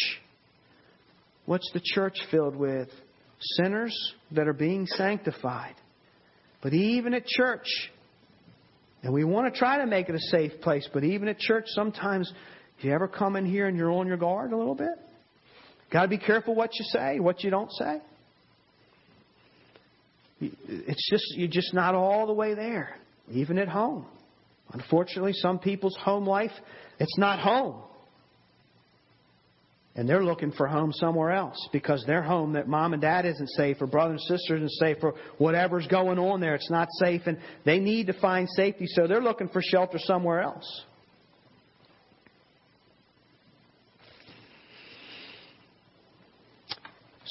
What's 1.45 1.69
the 1.71 1.81
church 1.83 2.17
filled 2.31 2.55
with? 2.55 2.89
Sinners 3.57 3.95
that 4.31 4.47
are 4.47 4.53
being 4.53 4.87
sanctified. 4.87 5.75
But 6.63 6.73
even 6.73 7.13
at 7.13 7.27
church, 7.27 7.67
and 9.03 9.13
we 9.13 9.23
want 9.23 9.53
to 9.53 9.59
try 9.59 9.77
to 9.77 9.85
make 9.85 10.09
it 10.09 10.15
a 10.15 10.19
safe 10.31 10.59
place, 10.61 10.89
but 10.91 11.03
even 11.03 11.27
at 11.27 11.37
church, 11.37 11.65
sometimes 11.67 12.33
you 12.79 12.91
ever 12.91 13.07
come 13.07 13.35
in 13.35 13.45
here 13.45 13.67
and 13.67 13.77
you're 13.77 13.91
on 13.91 14.07
your 14.07 14.17
guard 14.17 14.51
a 14.51 14.57
little 14.57 14.73
bit? 14.73 14.97
Got 15.91 16.03
to 16.03 16.07
be 16.07 16.17
careful 16.17 16.55
what 16.55 16.71
you 16.77 16.85
say, 16.89 17.19
what 17.19 17.43
you 17.43 17.49
don't 17.49 17.71
say. 17.71 18.01
It's 20.39 21.09
just, 21.09 21.23
you're 21.37 21.47
just 21.47 21.73
not 21.73 21.95
all 21.95 22.27
the 22.27 22.33
way 22.33 22.53
there, 22.53 22.97
even 23.31 23.57
at 23.57 23.69
home. 23.69 24.05
Unfortunately, 24.73 25.33
some 25.33 25.59
people's 25.59 25.95
home 25.97 26.27
life, 26.27 26.51
it's 26.99 27.17
not 27.17 27.39
home. 27.39 27.81
And 29.97 30.09
they're 30.09 30.25
looking 30.25 30.51
for 30.51 30.67
home 30.67 30.91
somewhere 30.91 31.31
else 31.31 31.69
because 31.71 32.03
their 32.05 32.21
home 32.21 32.53
that 32.53 32.67
mom 32.67 32.91
and 32.91 33.01
dad 33.01 33.25
isn't 33.25 33.49
safe 33.51 33.77
or 33.79 33.87
brother 33.87 34.11
and 34.11 34.21
sister 34.21 34.57
isn't 34.57 34.71
safe 34.71 34.97
or 35.01 35.13
whatever's 35.37 35.87
going 35.87 36.19
on 36.19 36.41
there, 36.41 36.53
it's 36.53 36.69
not 36.69 36.89
safe 36.99 37.21
and 37.27 37.37
they 37.63 37.79
need 37.79 38.07
to 38.07 38.13
find 38.19 38.49
safety 38.57 38.87
so 38.87 39.07
they're 39.07 39.21
looking 39.21 39.47
for 39.47 39.61
shelter 39.61 39.97
somewhere 39.99 40.41
else. 40.41 40.83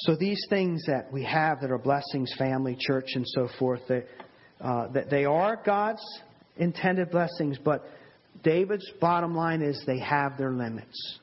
So 0.05 0.15
these 0.15 0.45
things 0.51 0.85
that 0.85 1.11
we 1.11 1.23
have 1.23 1.61
that 1.61 1.71
are 1.71 1.79
blessings, 1.79 2.31
family, 2.37 2.77
church, 2.79 3.07
and 3.15 3.25
so 3.27 3.49
forth, 3.57 3.81
they, 3.89 4.03
uh, 4.61 4.89
that 4.89 5.09
they 5.09 5.25
are 5.25 5.59
God's 5.65 6.03
intended 6.57 7.09
blessings, 7.09 7.57
but 7.63 7.83
David's 8.43 8.87
bottom 9.01 9.35
line 9.35 9.63
is 9.63 9.81
they 9.87 9.97
have 9.97 10.37
their 10.37 10.51
limits. 10.51 11.19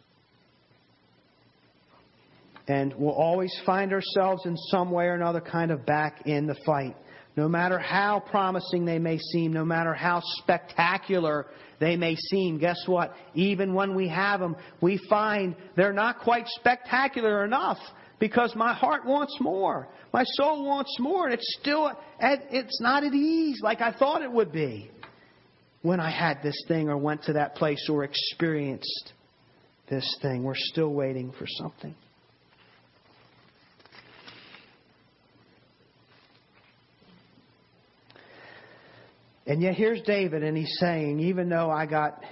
And 2.67 2.93
we'll 2.97 3.15
always 3.15 3.57
find 3.65 3.93
ourselves 3.93 4.47
in 4.47 4.57
some 4.57 4.91
way 4.91 5.05
or 5.05 5.15
another 5.15 5.41
kind 5.41 5.71
of 5.71 5.87
back 5.87 6.27
in 6.27 6.49
the 6.49 6.57
fight. 6.67 6.97
No 7.37 7.49
matter 7.49 7.79
how 7.79 8.19
promising 8.19 8.85
they 8.85 8.99
may 8.99 9.19
seem, 9.19 9.53
no 9.53 9.65
matter 9.65 9.95
how 9.95 10.23
spectacular 10.39 11.47
they 11.79 11.97
may 11.97 12.17
seem, 12.17 12.59
guess 12.59 12.83
what? 12.87 13.15
Even 13.35 13.75
when 13.75 13.95
we 13.95 14.09
have 14.09 14.41
them, 14.41 14.57
we 14.81 14.99
find 15.09 15.55
they're 15.77 15.93
not 15.93 16.19
quite 16.19 16.47
spectacular 16.49 17.45
enough 17.45 17.79
because 18.23 18.55
my 18.55 18.73
heart 18.73 19.05
wants 19.05 19.37
more. 19.41 19.89
My 20.13 20.23
soul 20.35 20.65
wants 20.65 20.95
more. 21.01 21.25
And 21.25 21.35
it's 21.35 21.57
still, 21.61 21.91
it's 22.21 22.81
not 22.81 23.03
at 23.03 23.13
ease 23.13 23.59
like 23.65 23.81
I 23.81 23.91
thought 23.91 24.23
it 24.23 24.31
would 24.31 24.53
be 24.53 24.89
when 25.83 25.99
I 25.99 26.09
had 26.09 26.41
this 26.41 26.55
thing 26.69 26.89
or 26.89 26.97
went 26.97 27.25
to 27.25 27.33
that 27.33 27.57
place 27.57 27.85
or 27.91 28.05
experienced 28.05 29.13
this 29.91 30.17
thing. 30.23 30.45
We're 30.45 30.55
still 30.55 30.95
waiting 30.95 31.33
for 31.37 31.47
something. 31.49 31.97
And 39.49 39.61
yet 39.61 39.75
here's 39.75 40.01
David, 40.03 40.45
and 40.45 40.57
he's 40.57 40.77
saying, 40.79 41.19
even 41.19 41.49
though 41.49 41.73
I 41.73 41.87
got, 41.87 42.23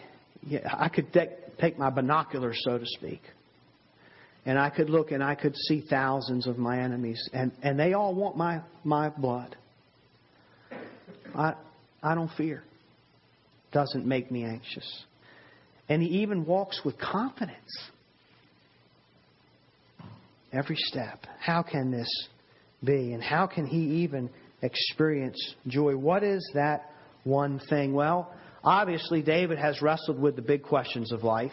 I 0.73 0.89
could 0.89 1.13
take 1.61 1.81
my 1.81 1.91
binoculars, 1.91 2.61
so 2.63 2.79
to 2.79 2.87
speak 2.87 3.23
and 4.47 4.59
I 4.59 4.71
could 4.71 4.91
look 4.91 5.11
and 5.11 5.23
I 5.23 5.35
could 5.35 5.57
see 5.57 5.85
thousands 5.89 6.47
of 6.47 6.59
my 6.59 6.81
enemies, 6.81 7.29
and, 7.33 7.53
and 7.63 7.79
they 7.79 7.93
all 7.93 8.15
want 8.15 8.37
my, 8.37 8.61
my 8.85 9.09
blood. 9.11 9.57
I, 11.35 11.55
I 12.03 12.15
don't 12.15 12.31
fear. 12.37 12.63
Doesn't 13.73 14.07
make 14.07 14.31
me 14.31 14.45
anxious. 14.45 15.05
And 15.89 16.03
he 16.03 16.23
even 16.23 16.45
walks 16.45 16.81
with 16.85 16.99
confidence. 16.99 17.91
Every 20.53 20.77
step. 20.77 21.27
How 21.39 21.63
can 21.63 21.91
this 21.91 22.29
be? 22.83 23.13
And 23.13 23.23
how 23.23 23.47
can 23.47 23.67
he 23.67 24.03
even 24.03 24.31
experience 24.63 25.55
joy? 25.69 25.97
What 25.97 26.25
is 26.25 26.49
that 26.55 26.91
one 27.25 27.61
thing? 27.71 27.93
Well, 27.93 28.33
obviously, 28.65 29.23
David 29.23 29.59
has 29.59 29.81
wrestled 29.81 30.19
with 30.19 30.35
the 30.37 30.43
big 30.43 30.63
questions 30.63 31.13
of 31.13 31.23
life 31.23 31.53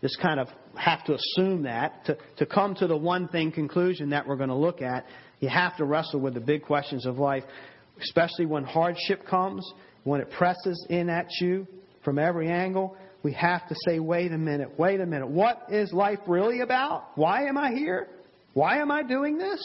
This 0.00 0.16
kind 0.16 0.40
of 0.40 0.48
have 0.78 1.04
to 1.04 1.14
assume 1.14 1.62
that. 1.64 2.04
To, 2.06 2.16
to 2.38 2.46
come 2.46 2.74
to 2.76 2.86
the 2.86 2.96
one 2.96 3.28
thing 3.28 3.52
conclusion 3.52 4.10
that 4.10 4.26
we're 4.26 4.36
going 4.36 4.48
to 4.48 4.54
look 4.54 4.82
at, 4.82 5.04
you 5.40 5.48
have 5.48 5.76
to 5.76 5.84
wrestle 5.84 6.20
with 6.20 6.34
the 6.34 6.40
big 6.40 6.62
questions 6.62 7.06
of 7.06 7.18
life, 7.18 7.44
especially 8.00 8.46
when 8.46 8.64
hardship 8.64 9.26
comes, 9.26 9.70
when 10.04 10.20
it 10.20 10.30
presses 10.30 10.86
in 10.88 11.08
at 11.08 11.26
you 11.40 11.66
from 12.04 12.18
every 12.18 12.50
angle. 12.50 12.96
We 13.22 13.32
have 13.34 13.68
to 13.68 13.74
say, 13.86 13.98
wait 13.98 14.32
a 14.32 14.38
minute, 14.38 14.78
wait 14.78 15.00
a 15.00 15.06
minute. 15.06 15.28
What 15.28 15.66
is 15.70 15.92
life 15.92 16.20
really 16.26 16.60
about? 16.60 17.08
Why 17.16 17.46
am 17.46 17.58
I 17.58 17.72
here? 17.72 18.08
Why 18.54 18.78
am 18.78 18.90
I 18.90 19.02
doing 19.02 19.38
this? 19.38 19.60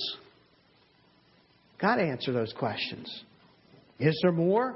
Got 1.80 1.96
to 1.96 2.04
answer 2.04 2.32
those 2.32 2.54
questions. 2.54 3.24
Is 4.00 4.20
there 4.22 4.32
more 4.32 4.76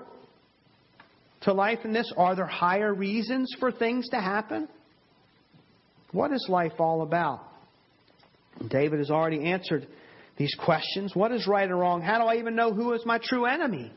to 1.41 1.54
life 1.54 1.80
than 1.84 1.93
this? 1.93 2.12
Are 2.17 2.36
there 2.36 2.45
higher 2.45 2.93
reasons 2.93 3.54
for 3.60 3.71
things 3.71 4.10
to 4.10 4.17
happen? 4.17 4.67
What 6.12 6.32
is 6.32 6.46
life 6.50 6.74
all 6.80 7.02
about? 7.02 7.41
David 8.70 9.00
has 9.00 9.12
already 9.12 9.43
answered 9.46 9.88
these 10.38 10.56
questions. 10.63 11.15
What 11.15 11.32
is 11.32 11.48
right 11.48 11.67
and 11.67 11.78
wrong? 11.78 12.02
How 12.02 12.20
do 12.20 12.26
I 12.26 12.38
even 12.38 12.56
know 12.56 12.74
who 12.74 12.93
is 12.93 13.06
my 13.06 13.20
true 13.22 13.46
enemy? 13.46 13.91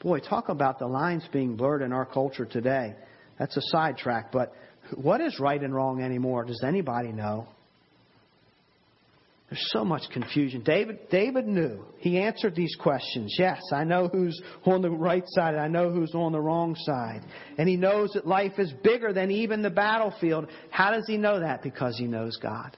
Boy, 0.00 0.20
talk 0.20 0.48
about 0.48 0.78
the 0.78 0.86
lines 0.86 1.24
being 1.32 1.56
blurred 1.56 1.82
in 1.82 1.92
our 1.92 2.06
culture 2.06 2.44
today. 2.44 2.94
That's 3.38 3.56
a 3.56 3.62
sidetrack, 3.62 4.30
but 4.32 4.52
what 4.94 5.20
is 5.20 5.40
right 5.40 5.60
and 5.60 5.74
wrong 5.74 6.02
anymore? 6.02 6.44
Does 6.44 6.62
anybody 6.66 7.12
know? 7.12 7.48
There's 9.48 9.70
so 9.70 9.84
much 9.84 10.02
confusion. 10.12 10.62
David, 10.64 11.08
David 11.08 11.46
knew. 11.46 11.84
He 11.98 12.18
answered 12.18 12.56
these 12.56 12.74
questions. 12.74 13.36
Yes, 13.38 13.60
I 13.72 13.84
know 13.84 14.08
who's 14.08 14.40
on 14.64 14.82
the 14.82 14.90
right 14.90 15.22
side. 15.26 15.54
I 15.54 15.68
know 15.68 15.92
who's 15.92 16.12
on 16.14 16.32
the 16.32 16.40
wrong 16.40 16.74
side. 16.74 17.22
And 17.56 17.68
he 17.68 17.76
knows 17.76 18.10
that 18.14 18.26
life 18.26 18.58
is 18.58 18.72
bigger 18.82 19.12
than 19.12 19.30
even 19.30 19.62
the 19.62 19.70
battlefield. 19.70 20.48
How 20.70 20.90
does 20.90 21.04
he 21.06 21.16
know 21.16 21.38
that? 21.38 21.62
Because 21.62 21.96
he 21.96 22.06
knows 22.06 22.36
God. 22.38 22.76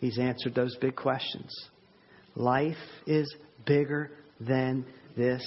He's 0.00 0.18
answered 0.18 0.56
those 0.56 0.76
big 0.80 0.96
questions. 0.96 1.54
Life 2.34 2.76
is 3.06 3.32
bigger 3.64 4.10
than 4.40 4.84
this 5.16 5.44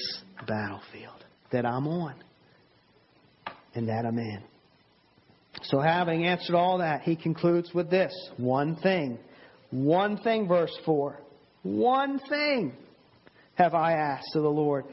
battlefield 0.48 1.26
that 1.52 1.66
I'm 1.66 1.86
on 1.86 2.16
and 3.76 3.90
that 3.90 4.06
I'm 4.06 4.18
in. 4.18 4.42
So, 5.64 5.80
having 5.80 6.26
answered 6.26 6.56
all 6.56 6.78
that, 6.80 7.02
he 7.02 7.16
concludes 7.16 7.74
with 7.74 7.90
this 7.90 8.14
one 8.38 8.76
thing. 8.78 9.18
One 9.72 10.18
thing, 10.18 10.48
verse 10.48 10.76
4. 10.86 11.20
One 11.64 12.20
thing 12.30 12.74
have 13.56 13.74
I 13.74 13.94
asked 13.94 14.36
of 14.36 14.44
the 14.44 14.50
Lord. 14.50 14.86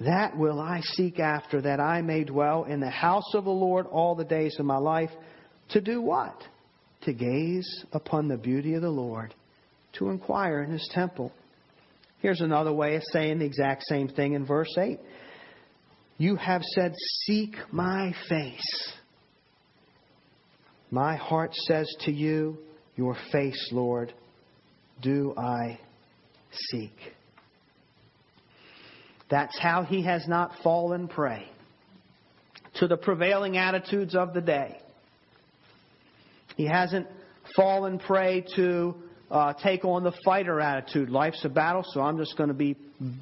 That 0.00 0.36
will 0.36 0.60
I 0.60 0.80
seek 0.80 1.18
after, 1.18 1.60
that 1.62 1.80
I 1.80 2.02
may 2.02 2.24
dwell 2.24 2.64
in 2.64 2.80
the 2.80 2.90
house 2.90 3.34
of 3.34 3.44
the 3.44 3.50
Lord 3.50 3.86
all 3.86 4.14
the 4.14 4.24
days 4.24 4.56
of 4.58 4.66
my 4.66 4.76
life. 4.76 5.10
To 5.70 5.80
do 5.80 6.02
what? 6.02 6.42
To 7.02 7.12
gaze 7.12 7.84
upon 7.92 8.28
the 8.28 8.36
beauty 8.36 8.74
of 8.74 8.82
the 8.82 8.90
Lord, 8.90 9.34
to 9.94 10.10
inquire 10.10 10.62
in 10.62 10.70
his 10.70 10.88
temple. 10.92 11.32
Here's 12.20 12.40
another 12.40 12.72
way 12.72 12.96
of 12.96 13.02
saying 13.12 13.38
the 13.38 13.44
exact 13.44 13.84
same 13.88 14.08
thing 14.08 14.34
in 14.34 14.44
verse 14.44 14.72
8. 14.78 14.98
You 16.18 16.36
have 16.36 16.62
said, 16.62 16.94
Seek 17.24 17.56
my 17.72 18.14
face. 18.28 18.92
My 20.92 21.16
heart 21.16 21.54
says 21.54 21.88
to 22.00 22.12
you, 22.12 22.58
Your 22.96 23.16
face, 23.32 23.70
Lord, 23.72 24.12
do 25.00 25.34
I 25.38 25.80
seek. 26.70 26.92
That's 29.30 29.58
how 29.58 29.84
he 29.84 30.02
has 30.02 30.28
not 30.28 30.52
fallen 30.62 31.08
prey 31.08 31.48
to 32.74 32.86
the 32.86 32.98
prevailing 32.98 33.56
attitudes 33.56 34.14
of 34.14 34.34
the 34.34 34.42
day. 34.42 34.78
He 36.58 36.66
hasn't 36.66 37.06
fallen 37.56 37.98
prey 37.98 38.44
to 38.56 38.94
uh, 39.30 39.54
take 39.54 39.86
on 39.86 40.04
the 40.04 40.12
fighter 40.26 40.60
attitude. 40.60 41.08
Life's 41.08 41.42
a 41.46 41.48
battle, 41.48 41.86
so 41.86 42.02
I'm 42.02 42.18
just 42.18 42.36
going 42.36 42.48
to 42.48 42.54
be 42.54 42.76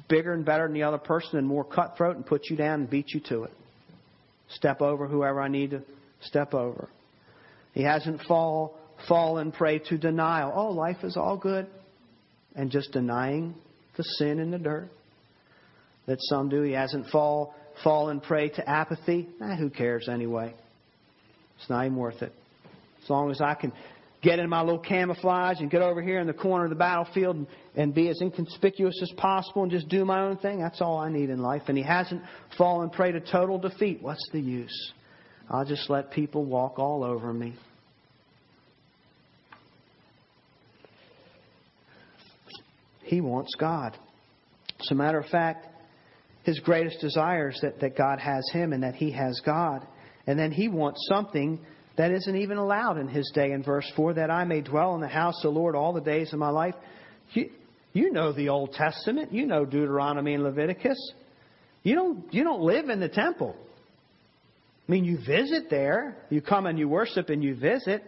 bigger 0.09 0.33
and 0.33 0.43
better 0.43 0.63
than 0.63 0.73
the 0.73 0.83
other 0.83 0.97
person 0.97 1.37
and 1.37 1.47
more 1.47 1.63
cutthroat 1.63 2.17
and 2.17 2.25
put 2.25 2.49
you 2.49 2.57
down 2.57 2.81
and 2.81 2.89
beat 2.89 3.13
you 3.13 3.21
to 3.29 3.43
it. 3.45 3.53
Step 4.49 4.81
over 4.81 5.07
whoever 5.07 5.39
I 5.39 5.47
need 5.47 5.71
to 5.71 5.83
step 6.19 6.53
over. 6.53 6.89
He 7.73 7.83
hasn't 7.83 8.21
fall, 8.23 8.77
fallen 9.07 9.51
prey 9.51 9.79
to 9.79 9.97
denial. 9.97 10.51
Oh, 10.53 10.71
life 10.71 11.03
is 11.03 11.17
all 11.17 11.37
good. 11.37 11.67
And 12.55 12.69
just 12.69 12.91
denying 12.91 13.55
the 13.97 14.03
sin 14.03 14.39
and 14.39 14.51
the 14.51 14.59
dirt 14.59 14.89
that 16.07 16.17
some 16.21 16.49
do. 16.49 16.61
He 16.63 16.73
hasn't 16.73 17.07
fall, 17.07 17.55
fallen 17.83 18.19
prey 18.19 18.49
to 18.49 18.69
apathy. 18.69 19.29
Eh, 19.41 19.55
who 19.55 19.69
cares 19.69 20.09
anyway? 20.09 20.53
It's 21.59 21.69
not 21.69 21.85
even 21.85 21.97
worth 21.97 22.21
it. 22.21 22.33
As 23.03 23.09
long 23.09 23.31
as 23.31 23.39
I 23.41 23.53
can 23.53 23.71
get 24.21 24.39
in 24.39 24.49
my 24.49 24.61
little 24.61 24.79
camouflage 24.79 25.59
and 25.59 25.71
get 25.71 25.81
over 25.81 26.01
here 26.01 26.19
in 26.19 26.27
the 26.27 26.33
corner 26.33 26.65
of 26.65 26.69
the 26.69 26.75
battlefield 26.75 27.35
and, 27.35 27.47
and 27.75 27.93
be 27.93 28.09
as 28.09 28.19
inconspicuous 28.21 28.99
as 29.01 29.11
possible 29.17 29.63
and 29.63 29.71
just 29.71 29.87
do 29.89 30.05
my 30.05 30.21
own 30.21 30.37
thing, 30.37 30.59
that's 30.59 30.81
all 30.81 30.97
I 30.97 31.09
need 31.09 31.29
in 31.29 31.41
life. 31.41 31.63
And 31.67 31.77
he 31.77 31.83
hasn't 31.83 32.21
fallen 32.57 32.89
prey 32.89 33.11
to 33.11 33.19
total 33.19 33.57
defeat. 33.57 34.01
What's 34.01 34.27
the 34.31 34.39
use? 34.39 34.93
I'll 35.51 35.65
just 35.65 35.89
let 35.89 36.11
people 36.11 36.45
walk 36.45 36.79
all 36.79 37.03
over 37.03 37.33
me. 37.33 37.53
He 43.03 43.19
wants 43.19 43.53
God. 43.59 43.97
As 44.79 44.89
a 44.91 44.95
matter 44.95 45.19
of 45.19 45.25
fact, 45.25 45.67
his 46.43 46.57
greatest 46.59 47.01
desire 47.01 47.49
is 47.49 47.59
that, 47.61 47.81
that 47.81 47.97
God 47.97 48.19
has 48.19 48.49
him 48.53 48.71
and 48.71 48.83
that 48.83 48.95
he 48.95 49.11
has 49.11 49.41
God. 49.45 49.85
And 50.25 50.39
then 50.39 50.53
he 50.53 50.69
wants 50.69 51.05
something 51.09 51.59
that 51.97 52.11
isn't 52.11 52.37
even 52.37 52.57
allowed 52.57 52.97
in 52.97 53.09
his 53.09 53.29
day 53.35 53.51
in 53.51 53.61
verse 53.61 53.91
4 53.97 54.13
that 54.13 54.31
I 54.31 54.45
may 54.45 54.61
dwell 54.61 54.95
in 54.95 55.01
the 55.01 55.09
house 55.09 55.35
of 55.43 55.53
the 55.53 55.59
Lord 55.59 55.75
all 55.75 55.91
the 55.91 55.99
days 55.99 56.31
of 56.31 56.39
my 56.39 56.49
life. 56.49 56.75
You, 57.33 57.49
you 57.91 58.13
know 58.13 58.31
the 58.31 58.47
Old 58.47 58.71
Testament. 58.71 59.33
You 59.33 59.45
know 59.45 59.65
Deuteronomy 59.65 60.33
and 60.33 60.43
Leviticus. 60.43 61.13
You 61.83 61.95
don't, 61.95 62.33
you 62.33 62.45
don't 62.45 62.61
live 62.61 62.87
in 62.87 63.01
the 63.01 63.09
temple. 63.09 63.57
I 64.91 64.93
mean, 64.93 65.05
you 65.05 65.19
visit 65.25 65.69
there. 65.69 66.17
You 66.29 66.41
come 66.41 66.65
and 66.65 66.77
you 66.77 66.89
worship 66.89 67.29
and 67.29 67.41
you 67.41 67.55
visit. 67.55 68.03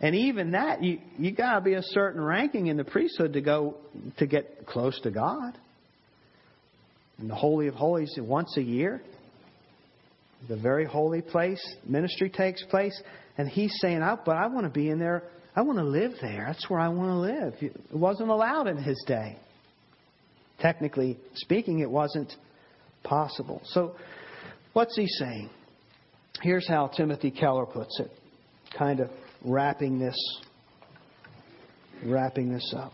And 0.00 0.14
even 0.14 0.52
that, 0.52 0.84
you, 0.84 1.00
you 1.18 1.32
got 1.32 1.56
to 1.56 1.60
be 1.60 1.74
a 1.74 1.82
certain 1.82 2.22
ranking 2.22 2.68
in 2.68 2.76
the 2.76 2.84
priesthood 2.84 3.32
to 3.32 3.40
go 3.40 3.74
to 4.18 4.26
get 4.28 4.64
close 4.64 5.00
to 5.00 5.10
God. 5.10 5.58
In 7.18 7.26
the 7.26 7.34
Holy 7.34 7.66
of 7.66 7.74
Holies 7.74 8.14
once 8.20 8.56
a 8.56 8.62
year, 8.62 9.02
the 10.48 10.56
very 10.56 10.84
holy 10.84 11.22
place, 11.22 11.60
ministry 11.84 12.30
takes 12.30 12.62
place. 12.66 13.02
And 13.36 13.48
he's 13.48 13.74
saying, 13.80 14.00
oh, 14.04 14.20
but 14.24 14.36
I 14.36 14.46
want 14.46 14.64
to 14.64 14.70
be 14.70 14.90
in 14.90 15.00
there. 15.00 15.24
I 15.56 15.62
want 15.62 15.78
to 15.78 15.84
live 15.84 16.12
there. 16.22 16.44
That's 16.46 16.70
where 16.70 16.78
I 16.78 16.86
want 16.86 17.10
to 17.10 17.16
live. 17.16 17.54
It 17.60 17.96
wasn't 17.96 18.30
allowed 18.30 18.68
in 18.68 18.76
his 18.76 19.02
day. 19.08 19.36
Technically 20.60 21.18
speaking, 21.34 21.80
it 21.80 21.90
wasn't 21.90 22.32
possible. 23.02 23.60
So, 23.64 23.96
what's 24.72 24.94
he 24.94 25.08
saying? 25.08 25.50
Here's 26.42 26.68
how 26.68 26.88
Timothy 26.88 27.30
Keller 27.30 27.66
puts 27.66 27.98
it, 28.00 28.10
kind 28.76 29.00
of 29.00 29.10
wrapping 29.44 29.98
this 29.98 30.16
wrapping 32.04 32.52
this 32.52 32.74
up. 32.76 32.92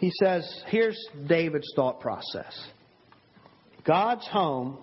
He 0.00 0.10
says, 0.22 0.62
here's 0.66 0.98
David's 1.26 1.72
thought 1.74 2.00
process. 2.00 2.68
God's 3.84 4.26
home 4.26 4.78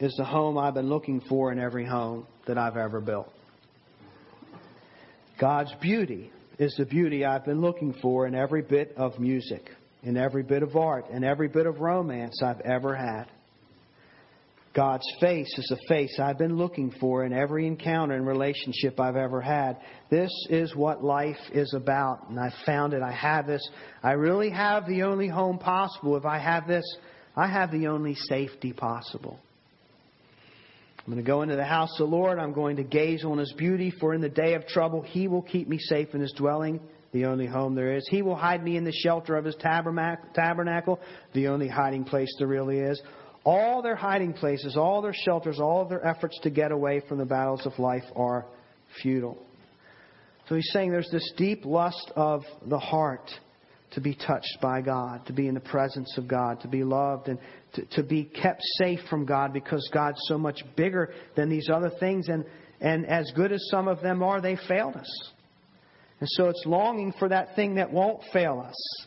is 0.00 0.14
the 0.16 0.24
home 0.24 0.58
I've 0.58 0.74
been 0.74 0.88
looking 0.88 1.20
for 1.28 1.52
in 1.52 1.58
every 1.58 1.86
home 1.86 2.26
that 2.46 2.58
I've 2.58 2.76
ever 2.76 3.00
built. 3.00 3.32
God's 5.40 5.72
beauty 5.80 6.32
is 6.58 6.74
the 6.76 6.86
beauty 6.86 7.24
I've 7.24 7.44
been 7.44 7.60
looking 7.60 7.94
for 8.02 8.26
in 8.26 8.34
every 8.34 8.62
bit 8.62 8.94
of 8.96 9.18
music, 9.18 9.70
in 10.02 10.16
every 10.16 10.42
bit 10.42 10.62
of 10.62 10.74
art, 10.74 11.10
in 11.10 11.22
every 11.22 11.48
bit 11.48 11.66
of 11.66 11.80
romance 11.80 12.42
I've 12.42 12.60
ever 12.60 12.96
had. 12.96 13.26
God's 14.76 15.10
face 15.20 15.48
is 15.56 15.72
a 15.72 15.88
face 15.88 16.20
I've 16.20 16.36
been 16.36 16.58
looking 16.58 16.90
for 17.00 17.24
in 17.24 17.32
every 17.32 17.66
encounter 17.66 18.14
and 18.14 18.26
relationship 18.26 19.00
I've 19.00 19.16
ever 19.16 19.40
had. 19.40 19.78
This 20.10 20.30
is 20.50 20.76
what 20.76 21.02
life 21.02 21.40
is 21.50 21.72
about. 21.72 22.28
And 22.28 22.38
I 22.38 22.52
found 22.66 22.92
it. 22.92 23.00
I 23.00 23.10
have 23.10 23.46
this. 23.46 23.66
I 24.02 24.12
really 24.12 24.50
have 24.50 24.86
the 24.86 25.04
only 25.04 25.28
home 25.28 25.58
possible. 25.58 26.14
If 26.18 26.26
I 26.26 26.38
have 26.38 26.68
this, 26.68 26.84
I 27.34 27.46
have 27.46 27.72
the 27.72 27.86
only 27.86 28.16
safety 28.16 28.74
possible. 28.74 29.40
I'm 30.98 31.12
going 31.12 31.24
to 31.24 31.26
go 31.26 31.40
into 31.40 31.56
the 31.56 31.64
house 31.64 31.92
of 31.98 32.10
the 32.10 32.14
Lord. 32.14 32.38
I'm 32.38 32.52
going 32.52 32.76
to 32.76 32.84
gaze 32.84 33.24
on 33.24 33.38
His 33.38 33.54
beauty, 33.56 33.90
for 33.98 34.12
in 34.12 34.20
the 34.20 34.28
day 34.28 34.54
of 34.54 34.66
trouble, 34.66 35.00
He 35.00 35.26
will 35.26 35.42
keep 35.42 35.68
me 35.68 35.78
safe 35.78 36.14
in 36.14 36.20
His 36.20 36.32
dwelling, 36.32 36.80
the 37.12 37.24
only 37.24 37.46
home 37.46 37.74
there 37.76 37.96
is. 37.96 38.06
He 38.10 38.20
will 38.20 38.36
hide 38.36 38.62
me 38.62 38.76
in 38.76 38.84
the 38.84 38.92
shelter 38.92 39.36
of 39.36 39.46
His 39.46 39.56
tabernacle, 39.56 41.00
the 41.32 41.48
only 41.48 41.68
hiding 41.68 42.04
place 42.04 42.34
there 42.38 42.48
really 42.48 42.80
is 42.80 43.00
all 43.46 43.80
their 43.80 43.94
hiding 43.94 44.32
places, 44.32 44.76
all 44.76 45.00
their 45.00 45.14
shelters, 45.14 45.60
all 45.60 45.80
of 45.80 45.88
their 45.88 46.04
efforts 46.04 46.38
to 46.42 46.50
get 46.50 46.72
away 46.72 47.00
from 47.08 47.18
the 47.18 47.24
battles 47.24 47.64
of 47.64 47.78
life 47.78 48.02
are 48.16 48.44
futile. 49.00 49.38
So 50.48 50.56
he's 50.56 50.68
saying 50.72 50.90
there's 50.90 51.10
this 51.10 51.32
deep 51.36 51.64
lust 51.64 52.12
of 52.16 52.42
the 52.66 52.78
heart 52.78 53.30
to 53.92 54.00
be 54.00 54.14
touched 54.14 54.58
by 54.60 54.80
God, 54.80 55.24
to 55.26 55.32
be 55.32 55.46
in 55.46 55.54
the 55.54 55.60
presence 55.60 56.18
of 56.18 56.26
God, 56.26 56.60
to 56.62 56.68
be 56.68 56.82
loved, 56.82 57.28
and 57.28 57.38
to, 57.74 57.84
to 57.92 58.02
be 58.02 58.24
kept 58.24 58.60
safe 58.78 58.98
from 59.08 59.24
God 59.24 59.52
because 59.52 59.88
God's 59.94 60.18
so 60.26 60.36
much 60.36 60.60
bigger 60.74 61.14
than 61.36 61.48
these 61.48 61.68
other 61.72 61.90
things. 62.00 62.28
And, 62.28 62.44
and 62.80 63.06
as 63.06 63.30
good 63.36 63.52
as 63.52 63.64
some 63.70 63.86
of 63.86 64.02
them 64.02 64.24
are, 64.24 64.40
they 64.40 64.58
failed 64.68 64.96
us. 64.96 65.30
And 66.18 66.28
so 66.32 66.48
it's 66.48 66.64
longing 66.66 67.12
for 67.18 67.28
that 67.28 67.54
thing 67.54 67.76
that 67.76 67.92
won't 67.92 68.22
fail 68.32 68.60
us. 68.66 69.06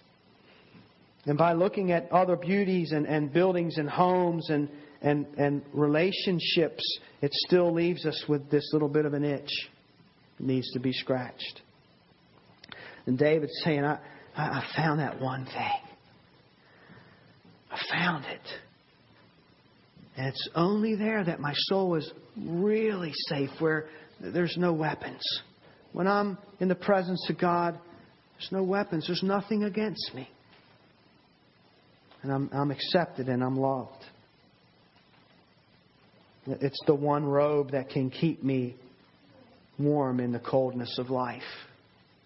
And 1.25 1.37
by 1.37 1.53
looking 1.53 1.91
at 1.91 2.11
other 2.11 2.35
beauties 2.35 2.91
and, 2.91 3.05
and 3.05 3.31
buildings 3.31 3.77
and 3.77 3.89
homes 3.89 4.49
and, 4.49 4.69
and, 5.01 5.25
and 5.37 5.61
relationships, 5.73 6.83
it 7.21 7.31
still 7.33 7.73
leaves 7.73 8.05
us 8.05 8.23
with 8.27 8.49
this 8.49 8.69
little 8.73 8.87
bit 8.87 9.05
of 9.05 9.13
an 9.13 9.23
itch. 9.23 9.51
It 10.39 10.45
needs 10.45 10.71
to 10.71 10.79
be 10.79 10.93
scratched. 10.93 11.61
And 13.05 13.17
David's 13.17 13.59
saying, 13.63 13.83
I, 13.83 13.99
I 14.35 14.63
found 14.75 14.99
that 15.01 15.19
one 15.19 15.45
thing. 15.45 15.81
I 17.71 17.79
found 17.91 18.25
it. 18.25 18.41
And 20.15 20.27
it's 20.27 20.49
only 20.55 20.95
there 20.95 21.23
that 21.23 21.39
my 21.39 21.53
soul 21.53 21.95
is 21.95 22.11
really 22.37 23.13
safe, 23.27 23.49
where 23.59 23.87
there's 24.19 24.55
no 24.57 24.73
weapons. 24.73 25.21
When 25.91 26.07
I'm 26.07 26.37
in 26.59 26.67
the 26.67 26.75
presence 26.75 27.29
of 27.29 27.37
God, 27.37 27.77
there's 28.37 28.51
no 28.51 28.63
weapons, 28.63 29.07
there's 29.07 29.23
nothing 29.23 29.63
against 29.65 30.13
me 30.13 30.29
and 32.21 32.31
I'm, 32.31 32.49
I'm 32.51 32.71
accepted 32.71 33.29
and 33.29 33.43
I'm 33.43 33.57
loved. 33.57 34.03
It's 36.45 36.79
the 36.87 36.95
one 36.95 37.25
robe 37.25 37.71
that 37.71 37.89
can 37.89 38.09
keep 38.09 38.43
me 38.43 38.75
warm 39.77 40.19
in 40.19 40.31
the 40.31 40.39
coldness 40.39 40.97
of 40.97 41.09
life. 41.09 41.41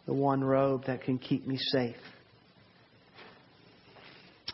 The 0.05 0.13
one 0.13 0.43
robe 0.43 0.85
that 0.87 1.03
can 1.03 1.17
keep 1.17 1.47
me 1.47 1.57
safe. 1.57 1.95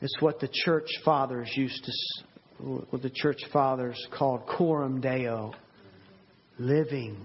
It's 0.02 0.22
what 0.22 0.40
the 0.40 0.50
church 0.52 0.88
fathers 1.04 1.52
used 1.56 1.84
to, 1.84 2.86
what 2.90 3.02
the 3.02 3.10
church 3.10 3.40
fathers 3.52 4.00
called 4.18 4.46
coram 4.48 5.02
deo, 5.02 5.54
living 6.58 7.18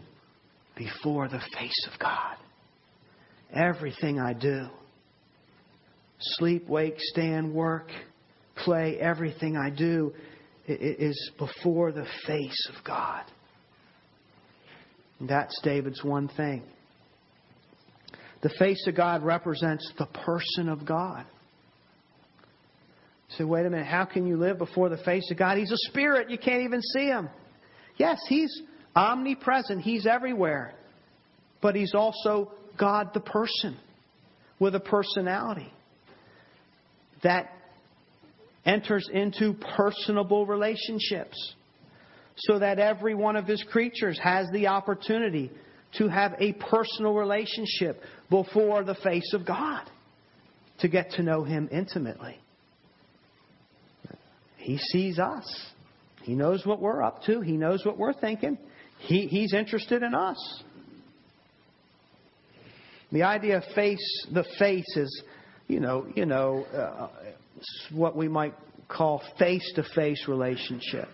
before 0.77 1.29
the 1.29 1.41
face 1.57 1.89
of 1.93 1.99
God. 2.01 2.37
Everything 3.55 4.19
I 4.19 4.33
do 4.33 4.67
sleep, 6.19 6.69
wake, 6.69 6.97
stand, 6.99 7.53
work, 7.53 7.89
play, 8.57 8.99
everything 8.99 9.57
I 9.57 9.71
do 9.71 10.13
is 10.67 11.31
before 11.39 11.93
the 11.93 12.07
face 12.27 12.69
of 12.75 12.85
God. 12.85 13.25
And 15.21 15.29
that's 15.29 15.59
David's 15.63 16.03
one 16.03 16.29
thing. 16.29 16.63
The 18.43 18.51
face 18.59 18.87
of 18.87 18.95
God 18.95 19.23
represents 19.23 19.91
the 19.99 20.07
person 20.07 20.69
of 20.69 20.87
God. 20.87 21.25
So 23.39 23.47
wait 23.47 23.67
a 23.67 23.71
minute, 23.71 23.87
how 23.87 24.05
can 24.05 24.27
you 24.27 24.37
live 24.37 24.59
before 24.59 24.89
the 24.89 24.99
face 24.99 25.29
of 25.31 25.39
God? 25.39 25.59
He's 25.59 25.73
a 25.73 25.91
spirit, 25.91 26.31
you 26.31 26.39
can't 26.39 26.63
even 26.63 26.81
see 26.81 27.07
him. 27.07 27.29
Yes, 27.97 28.19
he's 28.29 28.63
omnipresent, 28.95 29.81
he's 29.81 30.07
everywhere. 30.07 30.75
But 31.61 31.75
he's 31.75 31.95
also 31.95 32.53
God 32.79 33.11
the 33.15 33.21
person 33.21 33.79
with 34.59 34.75
a 34.75 34.81
personality 34.81 35.73
that 37.25 37.51
enters 38.65 39.09
into 39.13 39.55
personable 39.77 40.47
relationships 40.47 41.55
so 42.37 42.59
that 42.59 42.79
every 42.79 43.15
one 43.15 43.37
of 43.37 43.47
his 43.47 43.63
creatures 43.71 44.19
has 44.23 44.47
the 44.53 44.69
opportunity 44.69 45.51
to 45.99 46.09
have 46.09 46.35
a 46.41 46.53
personal 46.55 47.15
relationship 47.15 48.01
before 48.31 48.83
the 48.83 48.97
face 48.97 49.33
of 49.33 49.47
God, 49.47 49.83
to 50.81 50.89
get 50.89 51.11
to 51.13 51.23
know 51.23 51.45
him 51.45 51.69
intimately. 51.71 52.37
He 54.57 54.79
sees 54.79 55.19
us. 55.19 55.45
He 56.23 56.35
knows 56.35 56.65
what 56.65 56.81
we're 56.81 57.03
up 57.03 57.23
to. 57.25 57.41
He 57.43 57.53
knows 57.53 57.85
what 57.85 57.99
we're 57.99 58.15
thinking. 58.15 58.59
He, 58.99 59.27
he's 59.27 59.53
interested 59.53 60.03
in 60.03 60.15
us. 60.15 60.63
The 63.13 63.23
idea 63.23 63.59
of 63.59 63.65
face, 63.75 64.27
the 64.33 64.45
face 64.59 64.97
is, 64.97 65.23
you 65.67 65.81
know, 65.81 66.07
you 66.15 66.27
know, 66.27 66.65
uh, 66.65 67.09
what 67.93 68.17
we 68.17 68.29
might 68.29 68.55
call 68.89 69.23
face-to-face 69.39 70.29
relationship. 70.29 71.09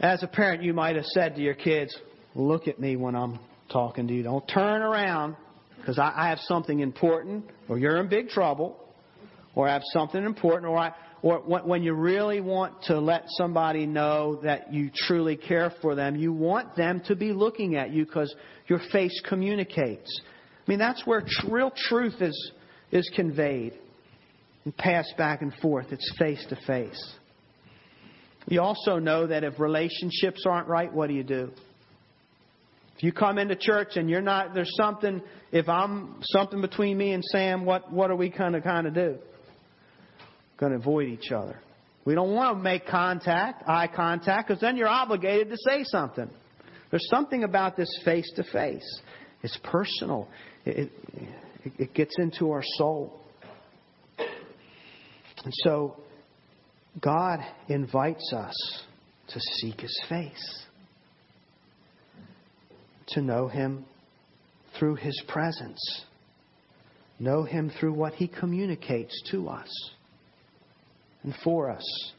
As 0.00 0.22
a 0.22 0.28
parent, 0.28 0.62
you 0.62 0.72
might 0.72 0.96
have 0.96 1.06
said 1.06 1.34
to 1.36 1.42
your 1.42 1.54
kids, 1.54 1.96
"Look 2.34 2.68
at 2.68 2.78
me 2.78 2.96
when 2.96 3.14
I'm 3.14 3.40
talking 3.72 4.06
to 4.06 4.14
you. 4.14 4.22
Don't 4.22 4.46
turn 4.46 4.82
around 4.82 5.36
because 5.78 5.98
I, 5.98 6.12
I 6.14 6.28
have 6.28 6.38
something 6.40 6.80
important, 6.80 7.44
or 7.68 7.78
you're 7.78 7.96
in 7.98 8.08
big 8.08 8.28
trouble, 8.28 8.76
or 9.54 9.68
I 9.68 9.72
have 9.72 9.82
something 9.92 10.22
important, 10.22 10.70
or 10.70 10.78
I." 10.78 10.92
Or 11.20 11.40
when 11.40 11.82
you 11.82 11.94
really 11.94 12.40
want 12.40 12.84
to 12.84 13.00
let 13.00 13.24
somebody 13.30 13.86
know 13.86 14.38
that 14.44 14.72
you 14.72 14.88
truly 14.94 15.36
care 15.36 15.72
for 15.82 15.96
them, 15.96 16.14
you 16.14 16.32
want 16.32 16.76
them 16.76 17.00
to 17.06 17.16
be 17.16 17.32
looking 17.32 17.74
at 17.74 17.90
you 17.90 18.06
because 18.06 18.32
your 18.68 18.78
face 18.92 19.20
communicates. 19.28 20.20
I 20.64 20.70
mean, 20.70 20.78
that's 20.78 21.04
where 21.04 21.24
real 21.48 21.72
truth 21.74 22.22
is, 22.22 22.52
is 22.90 23.10
conveyed 23.14 23.74
and 24.64 24.76
passed 24.76 25.14
back 25.16 25.42
and 25.42 25.52
forth. 25.54 25.86
It's 25.90 26.12
face 26.18 26.44
to 26.48 26.56
face. 26.66 27.14
You 28.46 28.62
also 28.62 28.98
know 28.98 29.26
that 29.26 29.44
if 29.44 29.60
relationships 29.60 30.44
aren't 30.48 30.68
right, 30.68 30.92
what 30.92 31.08
do 31.08 31.14
you 31.14 31.24
do? 31.24 31.50
If 32.96 33.02
you 33.02 33.12
come 33.12 33.38
into 33.38 33.54
church 33.54 33.96
and 33.96 34.10
you're 34.10 34.22
not, 34.22 34.54
there's 34.54 34.74
something, 34.76 35.22
if 35.52 35.68
I'm 35.68 36.16
something 36.22 36.60
between 36.60 36.98
me 36.98 37.12
and 37.12 37.22
Sam, 37.24 37.64
what, 37.64 37.92
what 37.92 38.10
are 38.10 38.16
we 38.16 38.30
kind 38.30 38.56
of 38.56 38.64
kind 38.64 38.86
of 38.86 38.94
do? 38.94 39.18
Going 40.56 40.72
to 40.72 40.78
avoid 40.78 41.08
each 41.08 41.30
other. 41.30 41.60
We 42.04 42.14
don't 42.14 42.34
want 42.34 42.56
to 42.56 42.62
make 42.62 42.86
contact, 42.86 43.68
eye 43.68 43.86
contact, 43.86 44.48
because 44.48 44.60
then 44.60 44.76
you're 44.76 44.88
obligated 44.88 45.50
to 45.50 45.56
say 45.58 45.84
something. 45.84 46.28
There's 46.90 47.06
something 47.10 47.44
about 47.44 47.76
this 47.76 47.88
face 48.04 48.28
to 48.36 48.42
face. 48.44 49.00
It's 49.42 49.58
personal. 49.62 50.26
It, 50.64 50.90
it, 51.12 51.28
it 51.78 51.94
gets 51.94 52.14
into 52.18 52.50
our 52.50 52.62
soul. 52.76 53.20
And 55.44 55.52
so 55.64 55.96
God 57.00 57.40
invites 57.68 58.32
us 58.32 58.82
to 59.28 59.40
seek 59.40 59.80
His 59.80 60.00
face, 60.08 60.66
to 63.08 63.22
know 63.22 63.48
Him 63.48 63.84
through 64.78 64.96
His 64.96 65.22
presence, 65.28 66.04
know 67.18 67.44
Him 67.44 67.70
through 67.78 67.92
what 67.92 68.14
He 68.14 68.26
communicates 68.26 69.22
to 69.30 69.48
us 69.48 69.90
and 71.22 71.34
for 71.44 71.70
us 71.70 72.12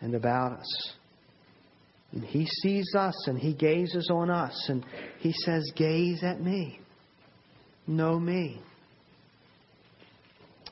and 0.00 0.14
about 0.14 0.52
us. 0.52 0.92
And 2.12 2.24
He 2.24 2.46
sees 2.46 2.94
us 2.96 3.26
and 3.26 3.38
He 3.38 3.54
gazes 3.54 4.08
on 4.10 4.30
us 4.30 4.66
and 4.68 4.84
He 5.18 5.32
says, 5.32 5.72
Gaze 5.74 6.22
at 6.22 6.40
me, 6.40 6.80
know 7.86 8.18
me, 8.18 8.60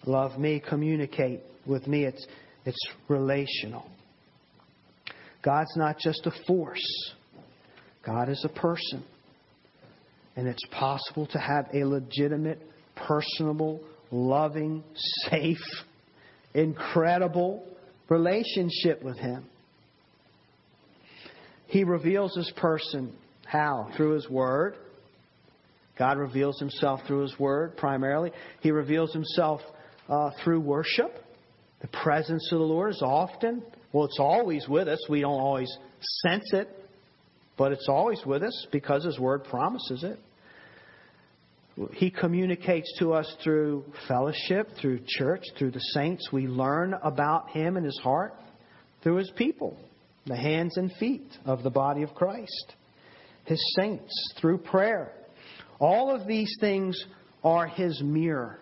love 0.07 0.39
me, 0.39 0.63
communicate 0.67 1.41
with 1.67 1.87
me. 1.87 2.05
It's, 2.05 2.27
it's 2.65 2.89
relational. 3.09 3.87
God's 5.43 5.77
not 5.77 5.99
just 5.99 6.27
a 6.27 6.33
force, 6.47 7.13
God 8.05 8.29
is 8.29 8.45
a 8.45 8.61
person. 8.61 9.05
And 10.37 10.49
it's 10.49 10.65
possible 10.73 11.27
to 11.29 11.39
have 11.39 11.69
a 11.73 11.85
legitimate, 11.85 12.61
personable, 12.97 13.81
loving, 14.11 14.83
safe, 15.31 15.59
incredible 16.55 17.65
relationship 18.09 19.01
with 19.03 19.17
Him. 19.17 19.45
He 21.67 21.85
reveals 21.85 22.35
His 22.35 22.51
person. 22.57 23.13
How? 23.47 23.93
Through 23.97 24.15
His 24.15 24.29
Word. 24.29 24.75
God 25.99 26.19
reveals 26.19 26.59
Himself 26.59 27.01
through 27.07 27.23
His 27.23 27.39
Word 27.39 27.77
primarily. 27.77 28.33
He 28.61 28.71
reveals 28.71 29.13
Himself 29.13 29.61
uh, 30.09 30.31
through 30.43 30.61
worship. 30.61 31.13
The 31.81 31.89
presence 31.89 32.49
of 32.53 32.59
the 32.59 32.65
Lord 32.65 32.91
is 32.91 33.03
often, 33.03 33.63
well, 33.93 34.07
it's 34.07 34.19
always 34.19 34.67
with 34.69 34.89
us. 34.89 34.99
We 35.09 35.21
don't 35.21 35.41
always 35.41 35.71
sense 36.27 36.53
it, 36.53 36.69
but 37.57 37.73
it's 37.73 37.89
always 37.89 38.21
with 38.27 38.43
us 38.43 38.67
because 38.73 39.05
His 39.05 39.19
Word 39.19 39.45
promises 39.45 40.03
it. 40.03 40.19
He 41.93 42.11
communicates 42.11 42.91
to 43.01 43.13
us 43.13 43.33
through 43.43 43.85
fellowship, 44.07 44.69
through 44.81 45.01
church, 45.07 45.43
through 45.59 45.73
the 45.73 45.81
saints. 45.81 46.29
We 46.33 46.47
learn 46.47 46.95
about 47.03 47.51
Him 47.51 47.77
and 47.77 47.85
His 47.85 47.99
heart 48.03 48.35
through 49.03 49.17
His 49.17 49.31
people, 49.37 49.77
the 50.27 50.37
hands 50.37 50.77
and 50.77 50.93
feet 50.99 51.27
of 51.45 51.63
the 51.63 51.71
body 51.71 52.03
of 52.03 52.15
Christ, 52.15 52.75
His 53.45 53.61
saints, 53.77 54.13
through 54.41 54.59
prayer. 54.59 55.13
All 55.79 56.15
of 56.15 56.27
these 56.27 56.55
things 56.61 57.03
are 57.43 57.67
His 57.67 58.01
mirror. 58.03 58.59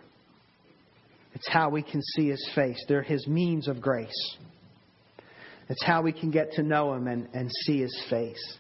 It's 1.35 1.49
how 1.49 1.71
we 1.71 1.83
can 1.83 2.03
see 2.15 2.29
His 2.29 2.51
face. 2.55 2.83
They're 2.89 3.03
His 3.03 3.27
means 3.27 3.69
of 3.69 3.81
grace. 3.81 4.37
It's 5.69 5.83
how 5.85 6.03
we 6.03 6.13
can 6.13 6.31
get 6.31 6.53
to 6.53 6.63
know 6.63 6.93
Him 6.95 7.07
and, 7.07 7.29
and 7.33 7.51
see 7.65 7.81
His 7.81 8.05
face. 8.11 8.59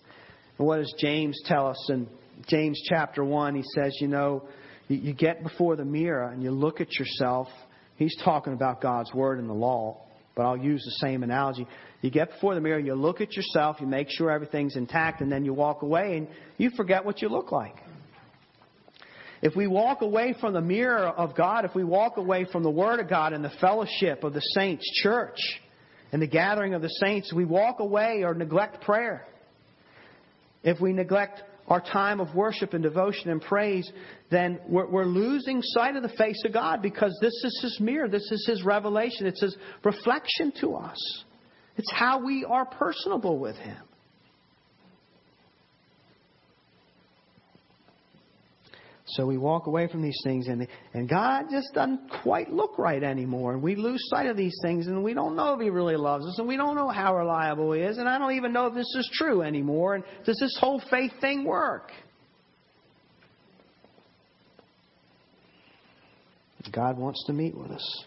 And 0.58 0.66
what 0.66 0.78
does 0.78 0.94
James 0.98 1.40
tell 1.46 1.66
us 1.66 1.90
in 1.90 2.08
James 2.48 2.80
chapter 2.88 3.24
1? 3.24 3.54
He 3.54 3.64
says, 3.74 3.96
you 4.00 4.08
know, 4.08 4.44
you, 4.88 4.96
you 4.96 5.12
get 5.12 5.42
before 5.42 5.76
the 5.76 5.84
mirror 5.84 6.28
and 6.28 6.42
you 6.42 6.50
look 6.50 6.80
at 6.80 6.98
yourself. 6.98 7.48
He's 7.96 8.16
talking 8.24 8.52
about 8.52 8.80
God's 8.80 9.12
Word 9.12 9.38
and 9.38 9.48
the 9.48 9.54
law, 9.54 10.00
but 10.34 10.42
I'll 10.42 10.56
use 10.56 10.82
the 10.84 11.06
same 11.06 11.22
analogy. 11.22 11.66
You 12.00 12.10
get 12.10 12.30
before 12.32 12.54
the 12.54 12.60
mirror, 12.60 12.78
you 12.78 12.94
look 12.94 13.20
at 13.20 13.34
yourself, 13.36 13.76
you 13.80 13.86
make 13.86 14.08
sure 14.10 14.30
everything's 14.30 14.76
intact, 14.76 15.20
and 15.20 15.30
then 15.30 15.44
you 15.44 15.52
walk 15.52 15.82
away 15.82 16.16
and 16.16 16.28
you 16.56 16.70
forget 16.76 17.04
what 17.04 17.22
you 17.22 17.28
look 17.28 17.52
like. 17.52 17.76
If 19.42 19.56
we 19.56 19.66
walk 19.66 20.02
away 20.02 20.36
from 20.40 20.54
the 20.54 20.60
mirror 20.60 21.08
of 21.08 21.34
God, 21.34 21.64
if 21.64 21.74
we 21.74 21.82
walk 21.82 22.16
away 22.16 22.46
from 22.50 22.62
the 22.62 22.70
Word 22.70 23.00
of 23.00 23.08
God 23.08 23.32
and 23.32 23.44
the 23.44 23.52
fellowship 23.60 24.22
of 24.22 24.34
the 24.34 24.40
saints' 24.54 24.88
church 25.02 25.38
and 26.12 26.22
the 26.22 26.28
gathering 26.28 26.74
of 26.74 26.82
the 26.82 26.88
saints, 26.88 27.32
we 27.32 27.44
walk 27.44 27.80
away 27.80 28.22
or 28.22 28.34
neglect 28.34 28.82
prayer. 28.82 29.26
If 30.62 30.80
we 30.80 30.92
neglect 30.92 31.42
our 31.66 31.80
time 31.80 32.20
of 32.20 32.32
worship 32.36 32.72
and 32.72 32.84
devotion 32.84 33.30
and 33.30 33.40
praise, 33.40 33.90
then 34.30 34.60
we're, 34.68 34.88
we're, 34.88 35.04
losing 35.04 35.60
sight 35.60 35.96
of 35.96 36.02
the 36.02 36.08
face 36.10 36.40
of 36.44 36.52
God 36.52 36.80
because 36.80 37.16
this 37.20 37.32
is 37.44 37.60
His 37.62 37.80
mirror. 37.80 38.08
This 38.08 38.30
is 38.30 38.46
His 38.46 38.62
revelation. 38.62 39.26
It's 39.26 39.40
His 39.40 39.56
reflection 39.82 40.52
to 40.60 40.74
us. 40.76 41.24
It's 41.76 41.90
how 41.90 42.24
we 42.24 42.44
are 42.44 42.66
personable 42.66 43.40
with 43.40 43.56
Him. 43.56 43.82
So 49.12 49.26
we 49.26 49.36
walk 49.36 49.66
away 49.66 49.88
from 49.88 50.00
these 50.00 50.18
things, 50.24 50.48
and, 50.48 50.66
and 50.94 51.06
God 51.06 51.44
just 51.50 51.74
doesn't 51.74 52.00
quite 52.22 52.50
look 52.50 52.78
right 52.78 53.02
anymore. 53.02 53.52
And 53.52 53.62
we 53.62 53.76
lose 53.76 54.00
sight 54.08 54.26
of 54.26 54.38
these 54.38 54.56
things, 54.62 54.86
and 54.86 55.04
we 55.04 55.12
don't 55.12 55.36
know 55.36 55.52
if 55.52 55.60
He 55.60 55.68
really 55.68 55.96
loves 55.96 56.24
us, 56.24 56.38
and 56.38 56.48
we 56.48 56.56
don't 56.56 56.74
know 56.76 56.88
how 56.88 57.14
reliable 57.14 57.72
He 57.72 57.82
is, 57.82 57.98
and 57.98 58.08
I 58.08 58.18
don't 58.18 58.32
even 58.32 58.54
know 58.54 58.66
if 58.66 58.74
this 58.74 58.90
is 58.96 59.10
true 59.12 59.42
anymore. 59.42 59.96
And 59.96 60.04
does 60.24 60.38
this 60.40 60.56
whole 60.58 60.82
faith 60.90 61.12
thing 61.20 61.44
work? 61.44 61.92
God 66.72 66.96
wants 66.96 67.22
to 67.26 67.34
meet 67.34 67.54
with 67.54 67.70
us. 67.70 68.04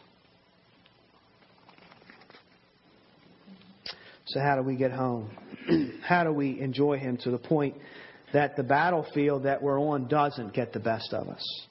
So, 4.25 4.39
how 4.39 4.55
do 4.55 4.63
we 4.63 4.75
get 4.75 4.91
home? 4.91 5.29
how 6.03 6.23
do 6.23 6.31
we 6.31 6.59
enjoy 6.59 6.97
Him 6.97 7.17
to 7.17 7.29
the 7.29 7.37
point 7.37 7.75
that 8.35 8.57
the 8.57 8.63
battlefield 8.63 9.43
that 9.43 9.63
we're 9.63 9.79
on 9.79 10.09
doesn't 10.09 10.53
get 10.53 10.73
the 10.73 10.79
best 10.79 11.13
of 11.13 11.29
us? 11.29 11.65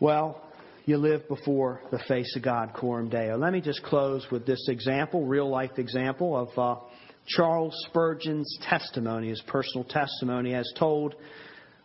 Well, 0.00 0.42
you 0.86 0.96
live 0.96 1.28
before 1.28 1.82
the 1.90 1.98
face 2.08 2.34
of 2.36 2.42
God, 2.42 2.72
Coram 2.72 3.10
Deo. 3.10 3.36
Let 3.36 3.52
me 3.52 3.60
just 3.60 3.82
close 3.82 4.26
with 4.32 4.46
this 4.46 4.66
example, 4.70 5.26
real 5.26 5.46
life 5.46 5.72
example 5.76 6.34
of 6.34 6.58
uh, 6.58 6.80
Charles 7.26 7.74
Spurgeon's 7.88 8.58
testimony, 8.62 9.28
his 9.28 9.42
personal 9.46 9.84
testimony, 9.84 10.54
as 10.54 10.72
told 10.78 11.14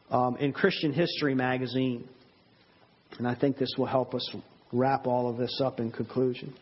um, 0.10 0.38
in 0.38 0.54
Christian 0.54 0.94
History 0.94 1.36
magazine. 1.36 2.08
And 3.18 3.28
I 3.28 3.36
think 3.36 3.58
this 3.58 3.74
will 3.78 3.86
help 3.86 4.16
us 4.16 4.34
wrap 4.72 5.08
all 5.08 5.30
of 5.30 5.36
this 5.36 5.60
up 5.62 5.82
in 5.82 5.92
conclusion. 5.92 6.54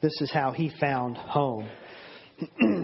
This 0.00 0.20
is 0.20 0.30
how 0.30 0.52
he 0.52 0.70
found 0.80 1.16
home. 1.16 1.68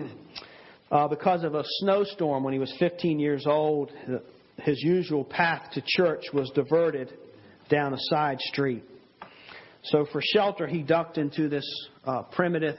uh, 0.93 1.09
because 1.09 1.43
of 1.43 1.55
a 1.55 1.65
snowstorm 1.81 2.45
when 2.45 2.53
he 2.53 2.59
was 2.59 2.73
15 2.79 3.19
years 3.19 3.47
old, 3.47 3.91
his 4.59 4.81
usual 4.83 5.25
path 5.25 5.71
to 5.73 5.83
church 5.85 6.25
was 6.35 6.51
diverted 6.55 7.11
down 7.71 7.95
a 7.95 7.99
side 7.99 8.39
street. 8.41 8.85
So, 9.85 10.07
for 10.13 10.21
shelter, 10.23 10.67
he 10.67 10.83
ducked 10.83 11.17
into 11.17 11.49
this 11.49 11.65
uh, 12.05 12.23
primitive, 12.23 12.79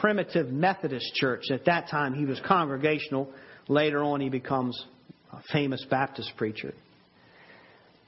primitive 0.00 0.48
Methodist 0.48 1.14
church. 1.14 1.44
At 1.50 1.64
that 1.66 1.88
time, 1.88 2.14
he 2.14 2.26
was 2.26 2.40
congregational. 2.46 3.32
Later 3.68 4.02
on, 4.02 4.20
he 4.20 4.28
becomes 4.28 4.84
a 5.32 5.40
famous 5.52 5.86
Baptist 5.88 6.32
preacher. 6.36 6.74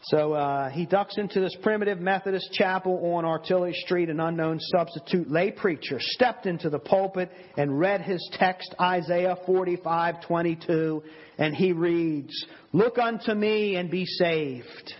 So 0.06 0.32
uh, 0.32 0.68
he 0.70 0.84
ducks 0.84 1.16
into 1.16 1.38
this 1.38 1.56
primitive 1.62 2.00
Methodist 2.00 2.52
chapel 2.52 3.14
on 3.14 3.24
Artillery 3.24 3.74
Street. 3.84 4.08
An 4.08 4.18
unknown 4.18 4.58
substitute 4.58 5.30
lay 5.30 5.52
preacher 5.52 5.98
stepped 6.00 6.46
into 6.46 6.68
the 6.70 6.80
pulpit 6.80 7.30
and 7.56 7.78
read 7.78 8.00
his 8.00 8.28
text, 8.32 8.74
Isaiah 8.80 9.36
45:22, 9.46 11.02
and 11.38 11.54
he 11.54 11.72
reads, 11.72 12.32
"Look 12.72 12.98
unto 12.98 13.32
me 13.32 13.76
and 13.76 13.90
be 13.90 14.04
saved, 14.04 14.94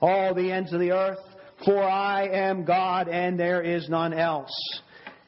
all 0.00 0.34
the 0.34 0.52
ends 0.52 0.72
of 0.72 0.78
the 0.78 0.92
earth, 0.92 1.36
for 1.64 1.82
I 1.82 2.28
am 2.28 2.64
God 2.64 3.08
and 3.08 3.38
there 3.38 3.62
is 3.62 3.88
none 3.88 4.12
else." 4.12 4.52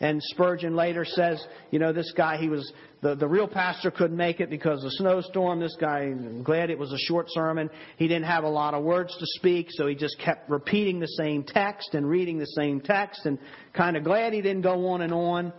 And 0.01 0.22
Spurgeon 0.22 0.76
later 0.76 1.05
says, 1.05 1.44
you 1.70 1.78
know, 1.78 1.92
this 1.92 2.12
guy, 2.16 2.36
he 2.36 2.49
was 2.49 2.72
the, 3.01 3.16
the 3.16 3.26
real 3.26 3.49
pastor 3.49 3.90
couldn't 3.90 4.16
make 4.16 4.40
it 4.40 4.49
because 4.49 4.78
of 4.78 4.84
the 4.84 4.96
snowstorm. 4.96 5.59
This 5.59 5.76
guy, 5.80 6.01
I'm 6.01 6.42
glad 6.42 6.70
it 6.70 6.78
was 6.78 6.92
a 6.92 6.99
short 6.99 7.26
sermon. 7.30 7.68
He 7.96 8.07
didn't 8.07 8.26
have 8.26 8.44
a 8.44 8.49
lot 8.49 8.74
of 8.74 8.84
words 8.84 9.16
to 9.16 9.26
speak, 9.38 9.68
so 9.70 9.86
he 9.86 9.94
just 9.96 10.18
kept 10.20 10.49
repeating 10.49 11.01
the 11.01 11.07
same 11.07 11.42
text 11.42 11.94
and 11.94 12.09
reading 12.09 12.38
the 12.38 12.46
same 12.46 12.80
text 12.80 13.26
and 13.26 13.38
kind 13.72 13.96
of 13.96 14.05
glad 14.05 14.32
he 14.32 14.40
didn't 14.40 14.62
go 14.62 14.88
on 14.88 15.03
and 15.03 15.12
on. 15.12 15.53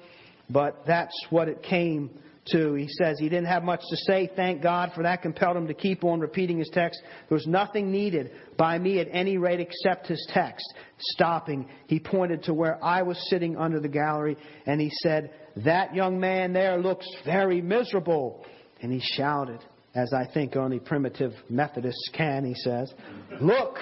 But 0.50 0.84
that's 0.88 1.16
what 1.30 1.48
it 1.48 1.62
came 1.62 2.10
to. 2.52 2.74
He 2.74 2.88
says 2.88 3.18
he 3.20 3.30
didn't 3.30 3.48
have 3.48 3.64
much 3.64 3.82
to 3.90 3.98
say. 3.98 4.30
Thank 4.36 4.62
God 4.62 4.92
for 4.96 5.04
that 5.04 5.22
compelled 5.22 5.58
him 5.58 5.68
to 5.68 5.74
keep 5.74 6.04
on 6.04 6.20
repeating 6.20 6.60
his 6.60 6.70
text. 6.74 7.02
There 7.28 7.36
was 7.36 7.48
nothing 7.48 7.92
needed 7.92 8.32
by 8.58 8.78
me 8.78 9.00
at 9.00 9.08
any 9.12 9.38
rate 9.38 9.60
except 9.60 10.08
his 10.08 10.26
text. 10.34 10.66
Stopping, 11.00 11.68
he 11.88 12.00
pointed 12.00 12.44
to 12.44 12.54
where 12.54 12.84
I 12.84 13.02
was 13.04 13.18
sitting 13.30 13.58
under 13.58 13.80
the 13.80 13.88
gallery 13.88 14.38
and 14.66 14.82
he 14.82 14.92
said, 15.02 15.32
that 15.58 15.94
young 15.94 16.20
man 16.20 16.54
there 16.54 16.78
looks 16.78 17.08
very 17.26 17.62
miserable. 17.62 18.46
And 18.82 18.92
he 18.92 19.02
shouted, 19.02 19.60
as 19.96 20.14
I 20.14 20.32
think 20.32 20.56
only 20.56 20.80
primitive 20.80 21.34
Methodists 21.50 22.10
can, 22.14 22.46
he 22.46 22.56
says, 22.56 22.94
Look, 23.42 23.78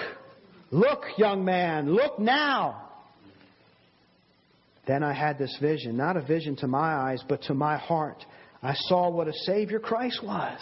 look, 0.70 1.02
young 1.16 1.44
man, 1.44 1.92
look 1.92 2.18
now. 2.18 2.84
Then 4.86 5.02
I 5.02 5.12
had 5.12 5.38
this 5.38 5.56
vision, 5.60 5.96
not 5.96 6.16
a 6.16 6.22
vision 6.22 6.56
to 6.56 6.66
my 6.66 6.94
eyes, 6.94 7.22
but 7.28 7.42
to 7.42 7.54
my 7.54 7.76
heart. 7.76 8.24
I 8.62 8.74
saw 8.74 9.10
what 9.10 9.28
a 9.28 9.32
Savior 9.32 9.78
Christ 9.78 10.22
was. 10.22 10.58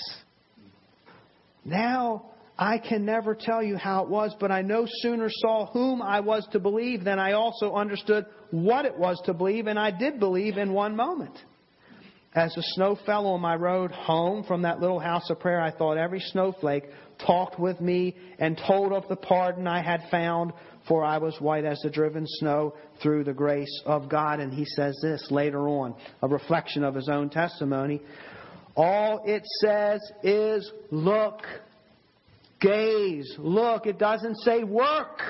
Now 1.65 2.27
I 2.59 2.79
can 2.79 3.05
never 3.05 3.35
tell 3.35 3.63
you 3.63 3.77
how 3.77 4.05
it 4.05 4.09
was, 4.09 4.35
but 4.41 4.51
I 4.51 4.63
no 4.63 4.87
sooner 5.01 5.29
saw 5.31 5.67
whom 5.67 6.01
I 6.01 6.21
was 6.21 6.47
to 6.53 6.59
believe 6.59 7.05
than 7.05 7.19
I 7.19 7.33
also 7.33 7.75
understood 7.75 8.27
what 8.51 8.87
it 8.87 8.97
was 8.97 9.21
to 9.27 9.35
believe, 9.35 9.67
and 9.67 9.79
I 9.79 9.91
did 9.91 10.19
believe 10.19 10.57
in 10.57 10.73
one 10.73 10.97
moment. 10.97 11.37
As 12.35 12.55
the 12.55 12.63
snow 12.63 12.99
fell 13.07 13.27
on 13.29 13.41
my 13.41 13.55
road 13.55 13.91
home 13.91 14.45
from 14.45 14.63
that 14.63 14.81
little 14.81 15.01
house 15.01 15.29
of 15.31 15.41
prayer, 15.41 15.61
I 15.61 15.71
thought 15.71 15.97
every 15.97 16.21
snowflake 16.21 16.85
talked 17.27 17.59
with 17.59 17.81
me 17.81 18.15
and 18.39 18.61
told 18.67 18.93
of 18.93 19.09
the 19.09 19.17
pardon 19.17 19.67
I 19.67 19.83
had 19.83 20.03
found, 20.11 20.53
for 20.89 21.05
I 21.05 21.19
was 21.19 21.37
white 21.41 21.65
as 21.65 21.81
the 21.81 21.91
driven 21.91 22.25
snow 22.27 22.75
through 23.03 23.25
the 23.25 23.33
grace 23.33 23.83
of 23.85 24.09
God. 24.09 24.41
And 24.41 24.53
he 24.53 24.65
says 24.65 24.99
this 25.03 25.31
later 25.31 25.69
on, 25.69 25.95
a 26.23 26.29
reflection 26.29 26.85
of 26.85 26.95
his 26.95 27.09
own 27.09 27.31
testimony. 27.31 28.01
All 28.77 29.23
it 29.25 29.43
says 29.61 30.01
is, 30.23 30.71
look 30.91 31.43
Gaze, 32.61 33.35
look. 33.39 33.87
It 33.87 33.99
doesn't 33.99 34.37
say 34.39 34.65
work. 34.65 35.21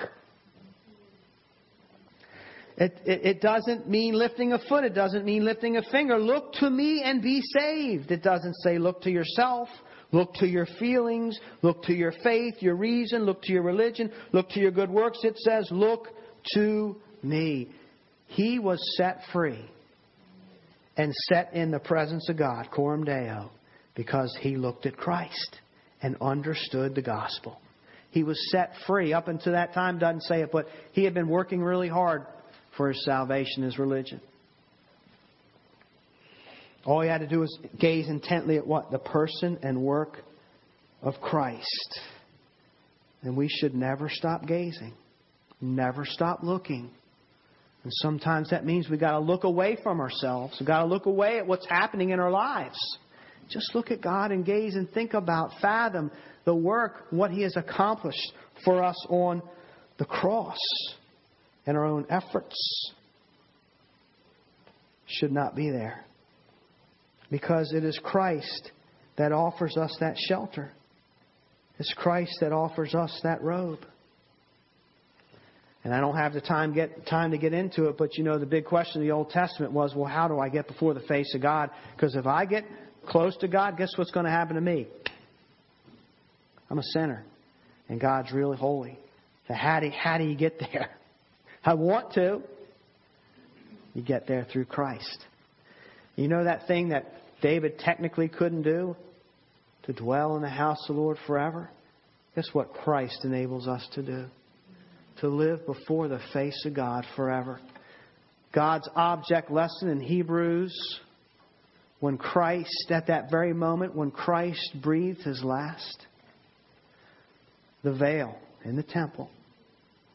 It, 2.77 2.99
it, 3.07 3.27
it, 3.27 3.41
doesn't 3.41 3.89
mean 3.89 4.15
lifting 4.15 4.53
a 4.53 4.59
foot. 4.59 4.85
It 4.85 4.95
doesn't 4.95 5.25
mean 5.25 5.45
lifting 5.45 5.77
a 5.79 5.83
finger. 5.91 6.19
Look 6.19 6.53
to 6.55 6.69
me 6.69 7.03
and 7.03 7.23
be 7.23 7.41
saved. 7.41 8.11
It 8.11 8.23
doesn't 8.23 8.55
say 8.63 8.79
look 8.79 9.01
to 9.03 9.11
yourself. 9.11 9.69
Look 10.13 10.35
to 10.35 10.47
your 10.47 10.67
feelings. 10.79 11.39
Look 11.63 11.83
to 11.85 11.95
your 11.95 12.13
faith, 12.23 12.55
your 12.61 12.77
reason. 12.77 13.25
Look 13.25 13.43
to 13.43 13.53
your 13.53 13.63
religion. 13.63 14.11
Look 14.33 14.51
to 14.51 14.61
your 14.61 14.71
good 14.71 14.91
works. 14.91 15.19
It 15.23 15.37
says 15.39 15.69
look 15.71 16.09
to 16.55 16.97
me. 17.23 17.69
He 18.29 18.59
was 18.59 18.79
set 18.97 19.21
free 19.33 19.65
and 20.97 21.13
set 21.29 21.53
in 21.53 21.71
the 21.71 21.79
presence 21.79 22.29
of 22.29 22.39
God, 22.39 22.71
Coram 22.71 23.05
Deo, 23.05 23.51
because 23.95 24.37
he 24.41 24.57
looked 24.57 24.87
at 24.87 24.97
Christ 24.97 25.61
and 26.03 26.17
understood 26.21 26.95
the 26.95 27.03
gospel. 27.03 27.61
He 28.11 28.23
was 28.23 28.51
set 28.51 28.73
free. 28.87 29.13
Up 29.13 29.29
until 29.29 29.53
that 29.53 29.75
time, 29.75 29.99
doesn't 29.99 30.23
say 30.23 30.41
it, 30.41 30.51
but 30.53 30.67
he 30.93 31.05
had 31.05 31.15
been 31.15 31.29
working 31.29 31.63
really 31.63 31.89
hard 31.89 32.27
for 32.77 32.89
his 32.89 33.05
salvation, 33.05 33.63
his 33.63 33.79
religion. 33.79 34.21
All 36.87 37.01
he 37.01 37.09
had 37.09 37.19
to 37.19 37.27
do 37.27 37.41
was 37.41 37.59
gaze 37.79 38.09
intently 38.09 38.57
at 38.57 38.67
what? 38.67 38.93
The 38.93 38.99
person 38.99 39.59
and 39.63 39.83
work 39.83 40.19
of 41.03 41.21
Christ. 41.21 42.01
And 43.23 43.37
we 43.37 43.49
should 43.49 43.75
never 43.75 44.09
stop 44.09 44.47
gazing, 44.47 44.95
never 45.61 46.05
stop 46.05 46.45
looking. 46.45 46.91
And 47.83 47.93
sometimes 47.97 48.51
that 48.51 48.65
means 48.65 48.89
we've 48.89 49.01
got 49.01 49.13
to 49.13 49.19
look 49.19 49.45
away 49.45 49.77
from 49.83 50.01
ourselves. 50.01 50.57
We've 50.61 50.67
got 50.67 50.81
to 50.81 50.87
look 50.87 51.07
away 51.07 51.39
at 51.39 51.47
what's 51.47 51.67
happening 51.67 52.11
in 52.11 52.21
our 52.21 52.31
lives. 52.31 52.79
Just 53.49 53.75
look 53.75 53.91
at 53.91 54.01
God 54.01 54.31
and 54.31 54.45
gaze 54.45 54.75
and 54.75 54.91
think 54.91 55.15
about, 55.15 55.51
fathom 55.61 56.11
the 56.45 56.55
work, 56.55 57.07
what 57.11 57.31
He 57.31 57.43
has 57.43 57.57
accomplished 57.57 58.33
for 58.65 58.83
us 58.83 58.97
on 59.09 59.43
the 59.99 60.05
cross 60.05 60.59
and 61.67 61.77
our 61.77 61.85
own 61.85 62.07
efforts 62.11 62.93
should 65.07 65.33
not 65.33 65.55
be 65.55 65.71
there. 65.71 66.05
Because 67.31 67.73
it 67.73 67.85
is 67.85 67.99
Christ 68.03 68.71
that 69.17 69.33
offers 69.33 69.77
us 69.77 69.97
that 70.01 70.17
shelter. 70.17 70.71
It's 71.79 71.93
Christ 71.95 72.39
that 72.41 72.53
offers 72.53 72.95
us 72.95 73.19
that 73.23 73.43
robe. 73.43 73.81
And 75.85 75.95
I 75.95 76.01
don't 76.01 76.17
have 76.17 76.33
the 76.33 76.41
time 76.41 76.75
get 76.75 77.07
time 77.07 77.31
to 77.31 77.39
get 77.39 77.53
into 77.53 77.85
it, 77.85 77.97
but 77.97 78.17
you 78.17 78.25
know 78.25 78.39
the 78.39 78.47
big 78.47 78.65
question 78.65 79.01
of 79.01 79.07
the 79.07 79.13
Old 79.13 79.31
Testament 79.31 79.73
was, 79.73 79.95
well, 79.95 80.07
how 80.07 80.27
do 80.27 80.41
I 80.41 80.49
get 80.49 80.67
before 80.67 80.95
the 80.95 81.01
face 81.01 81.33
of 81.35 81.43
God? 81.43 81.71
Because 81.95 82.17
if 82.17 82.27
I 82.27 82.45
get 82.45 82.65
close 83.07 83.37
to 83.37 83.49
God, 83.49 83.77
guess 83.77 83.91
what's 83.97 84.11
going 84.11 84.27
to 84.27 84.33
happen 84.33 84.57
to 84.57 84.61
me? 84.61 84.89
I'm 86.69 86.79
a 86.79 86.83
sinner, 86.83 87.25
and 87.89 88.01
God's 88.01 88.33
really 88.33 88.57
holy. 88.57 88.99
So 89.47 89.55
how 89.55 89.79
do, 89.79 89.89
how 89.91 90.19
do 90.19 90.25
you 90.25 90.35
get 90.35 90.59
there? 90.73 90.91
I 91.65 91.75
want 91.75 92.15
to. 92.15 92.43
You 93.95 94.03
get 94.03 94.27
there 94.27 94.47
through 94.53 94.67
Christ. 94.67 95.25
You 96.17 96.29
know 96.29 96.45
that 96.45 96.67
thing 96.67 96.89
that 96.89 97.13
David 97.43 97.79
technically 97.79 98.29
couldn't 98.29 98.63
do? 98.63 98.97
To 99.85 99.93
dwell 99.93 100.35
in 100.37 100.43
the 100.43 100.49
house 100.49 100.85
of 100.89 100.97
the 100.97 101.01
Lord 101.01 101.19
forever? 101.27 101.71
Guess 102.35 102.49
what 102.53 102.73
Christ 102.73 103.21
enables 103.25 103.69
us 103.69 103.87
to 103.95 104.03
do? 104.03 104.27
To 105.21 105.29
live 105.29 105.65
before 105.65 106.09
the 106.09 106.21
face 106.33 106.65
of 106.67 106.75
God 106.75 107.07
forever. 107.15 107.61
God's 108.53 108.89
object 108.97 109.51
lesson 109.51 109.91
in 109.91 110.01
Hebrews 110.01 111.01
when 112.01 112.19
Christ, 112.19 112.91
at 112.91 113.07
that 113.07 113.31
very 113.31 113.55
moment, 113.55 113.95
when 113.95 114.11
Christ 114.11 114.77
breathed 114.83 115.23
his 115.23 115.43
last, 115.43 116.07
the 117.83 117.93
veil 117.93 118.37
in 118.65 118.77
the 118.77 118.83
temple 118.83 119.31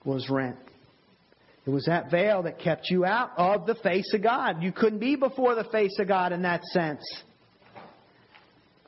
was 0.06 0.30
rent. 0.30 0.58
It 1.72 1.74
was 1.74 1.86
that 1.86 2.12
veil 2.12 2.44
that 2.44 2.60
kept 2.60 2.90
you 2.90 3.06
out 3.06 3.32
of 3.38 3.66
the 3.66 3.76
face 3.76 4.14
of 4.14 4.22
God. 4.22 4.62
You 4.62 4.74
couldn't 4.74 5.00
be 5.00 5.16
before 5.16 5.56
the 5.56 5.64
face 5.72 5.98
of 6.00 6.08
God 6.10 6.34
in 6.34 6.42
that 6.42 6.62
sense. 6.66 7.02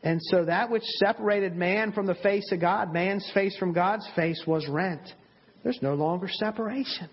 And 0.04 0.20
so 0.22 0.44
that 0.44 0.70
which 0.70 0.84
separated 0.98 1.56
man 1.56 1.94
from 1.94 2.08
the 2.08 2.16
face 2.16 2.52
of 2.52 2.60
God, 2.60 2.92
man's 2.92 3.26
face 3.34 3.56
from 3.56 3.72
God's 3.72 4.06
face, 4.18 4.44
was 4.46 4.68
rent. 4.68 5.14
There's 5.64 5.82
no 5.82 5.94
longer 5.94 6.28
separation 6.28 7.08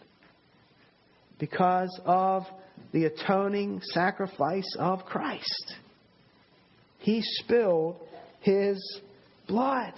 because 1.38 2.00
of 2.04 2.42
the 2.90 3.04
atoning 3.04 3.80
sacrifice 3.92 4.74
of 4.76 5.04
Christ. 5.04 5.74
He 6.98 7.22
spilled 7.22 8.00
his 8.40 9.00
blood. 9.46 9.92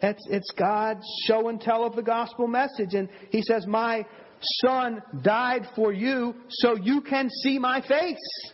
It's, 0.00 0.24
it's 0.30 0.52
God's 0.56 1.04
show 1.26 1.48
and 1.48 1.60
tell 1.60 1.84
of 1.84 1.96
the 1.96 2.02
gospel 2.02 2.46
message. 2.46 2.94
And 2.94 3.08
He 3.30 3.42
says, 3.42 3.66
My 3.66 4.06
Son 4.40 5.02
died 5.22 5.66
for 5.74 5.92
you 5.92 6.34
so 6.48 6.76
you 6.76 7.00
can 7.00 7.28
see 7.42 7.58
my 7.58 7.80
face, 7.86 8.52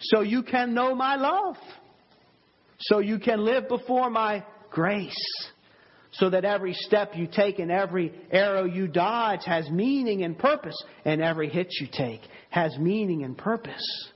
so 0.00 0.20
you 0.20 0.42
can 0.42 0.74
know 0.74 0.94
my 0.94 1.16
love, 1.16 1.56
so 2.78 2.98
you 2.98 3.18
can 3.18 3.44
live 3.44 3.68
before 3.68 4.10
my 4.10 4.44
grace, 4.70 5.50
so 6.12 6.30
that 6.30 6.44
every 6.44 6.74
step 6.74 7.12
you 7.14 7.28
take 7.30 7.58
and 7.58 7.70
every 7.70 8.12
arrow 8.30 8.64
you 8.64 8.88
dodge 8.88 9.44
has 9.44 9.68
meaning 9.70 10.22
and 10.22 10.38
purpose, 10.38 10.76
and 11.04 11.20
every 11.20 11.48
hit 11.48 11.68
you 11.80 11.88
take 11.90 12.22
has 12.50 12.76
meaning 12.78 13.22
and 13.22 13.36
purpose. 13.36 14.10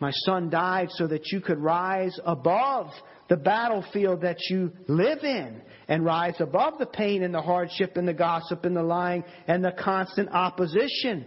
My 0.00 0.12
son 0.12 0.48
died 0.48 0.88
so 0.92 1.06
that 1.08 1.32
you 1.32 1.40
could 1.40 1.58
rise 1.58 2.18
above 2.24 2.90
the 3.28 3.36
battlefield 3.36 4.22
that 4.22 4.38
you 4.48 4.72
live 4.86 5.24
in 5.24 5.60
and 5.88 6.04
rise 6.04 6.36
above 6.40 6.78
the 6.78 6.86
pain 6.86 7.22
and 7.22 7.34
the 7.34 7.42
hardship 7.42 7.96
and 7.96 8.06
the 8.06 8.14
gossip 8.14 8.64
and 8.64 8.76
the 8.76 8.82
lying 8.82 9.24
and 9.46 9.64
the 9.64 9.72
constant 9.72 10.30
opposition 10.30 11.26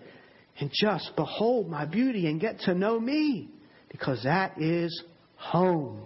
and 0.60 0.72
just 0.74 1.12
behold 1.16 1.70
my 1.70 1.86
beauty 1.86 2.28
and 2.28 2.40
get 2.40 2.60
to 2.62 2.74
know 2.74 3.00
me 3.00 3.50
because 3.90 4.24
that 4.24 4.60
is 4.62 5.04
home. 5.36 6.06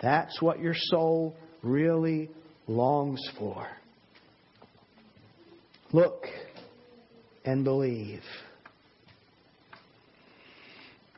That's 0.00 0.40
what 0.42 0.60
your 0.60 0.74
soul 0.74 1.36
really 1.62 2.30
longs 2.66 3.22
for. 3.38 3.66
Look 5.92 6.26
and 7.44 7.64
believe. 7.64 8.22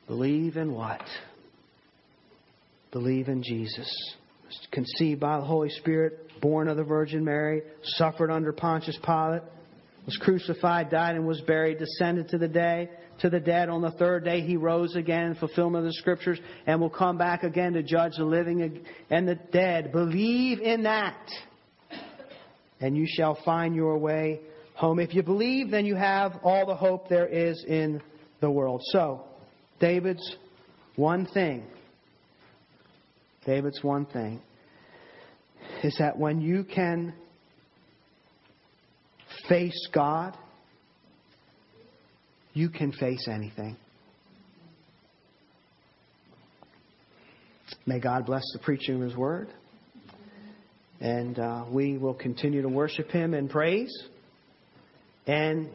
Believe 0.08 0.56
in 0.56 0.72
what? 0.72 1.02
Believe 2.90 3.28
in 3.28 3.42
Jesus. 3.42 3.88
Conceived 4.72 5.20
by 5.20 5.38
the 5.38 5.44
Holy 5.44 5.68
Spirit, 5.68 6.40
born 6.40 6.68
of 6.68 6.76
the 6.76 6.84
Virgin 6.84 7.24
Mary, 7.24 7.62
suffered 7.82 8.30
under 8.30 8.52
Pontius 8.52 8.98
Pilate, 9.04 9.42
was 10.06 10.16
crucified, 10.16 10.90
died, 10.90 11.14
and 11.14 11.26
was 11.26 11.40
buried, 11.42 11.78
descended 11.78 12.28
to 12.30 12.38
the 12.38 12.48
day 12.48 12.88
to 13.20 13.30
the 13.30 13.40
dead. 13.40 13.68
On 13.68 13.82
the 13.82 13.90
third 13.92 14.24
day 14.24 14.40
he 14.40 14.56
rose 14.56 14.96
again 14.96 15.26
in 15.26 15.34
fulfillment 15.34 15.84
of 15.84 15.92
the 15.92 15.98
scriptures 15.98 16.38
and 16.66 16.80
will 16.80 16.90
come 16.90 17.18
back 17.18 17.42
again 17.42 17.72
to 17.74 17.82
judge 17.82 18.12
the 18.16 18.24
living 18.24 18.84
and 19.10 19.28
the 19.28 19.34
dead. 19.52 19.92
Believe 19.92 20.60
in 20.60 20.84
that. 20.84 21.28
And 22.80 22.96
you 22.96 23.06
shall 23.08 23.38
find 23.44 23.74
your 23.74 23.98
way 23.98 24.40
home. 24.74 25.00
If 25.00 25.14
you 25.14 25.22
believe, 25.22 25.70
then 25.70 25.84
you 25.84 25.96
have 25.96 26.38
all 26.42 26.64
the 26.66 26.76
hope 26.76 27.08
there 27.08 27.26
is 27.26 27.64
in 27.66 28.00
the 28.40 28.50
world. 28.50 28.82
So, 28.92 29.24
David's 29.80 30.36
one 30.96 31.26
thing, 31.26 31.64
David's 33.46 33.82
one 33.82 34.06
thing 34.06 34.40
is 35.82 35.96
that 35.98 36.18
when 36.18 36.40
you 36.40 36.64
can 36.64 37.14
face 39.48 39.88
God, 39.92 40.36
you 42.52 42.68
can 42.68 42.92
face 42.92 43.28
anything. 43.28 43.76
May 47.86 48.00
God 48.00 48.26
bless 48.26 48.42
the 48.52 48.58
preaching 48.58 48.96
of 48.96 49.00
His 49.02 49.16
Word. 49.16 49.48
And 51.00 51.38
uh, 51.38 51.64
we 51.70 51.96
will 51.96 52.14
continue 52.14 52.62
to 52.62 52.68
worship 52.68 53.10
Him 53.10 53.32
in 53.32 53.48
praise. 53.48 53.92
And 55.26 55.70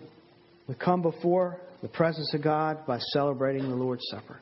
we 0.67 0.75
come 0.75 1.01
before 1.01 1.59
the 1.83 1.89
presence 1.89 2.33
of 2.33 2.41
God 2.41 2.85
by 2.87 2.97
celebrating 2.97 3.69
the 3.69 3.75
Lord's 3.75 4.05
Supper. 4.09 4.39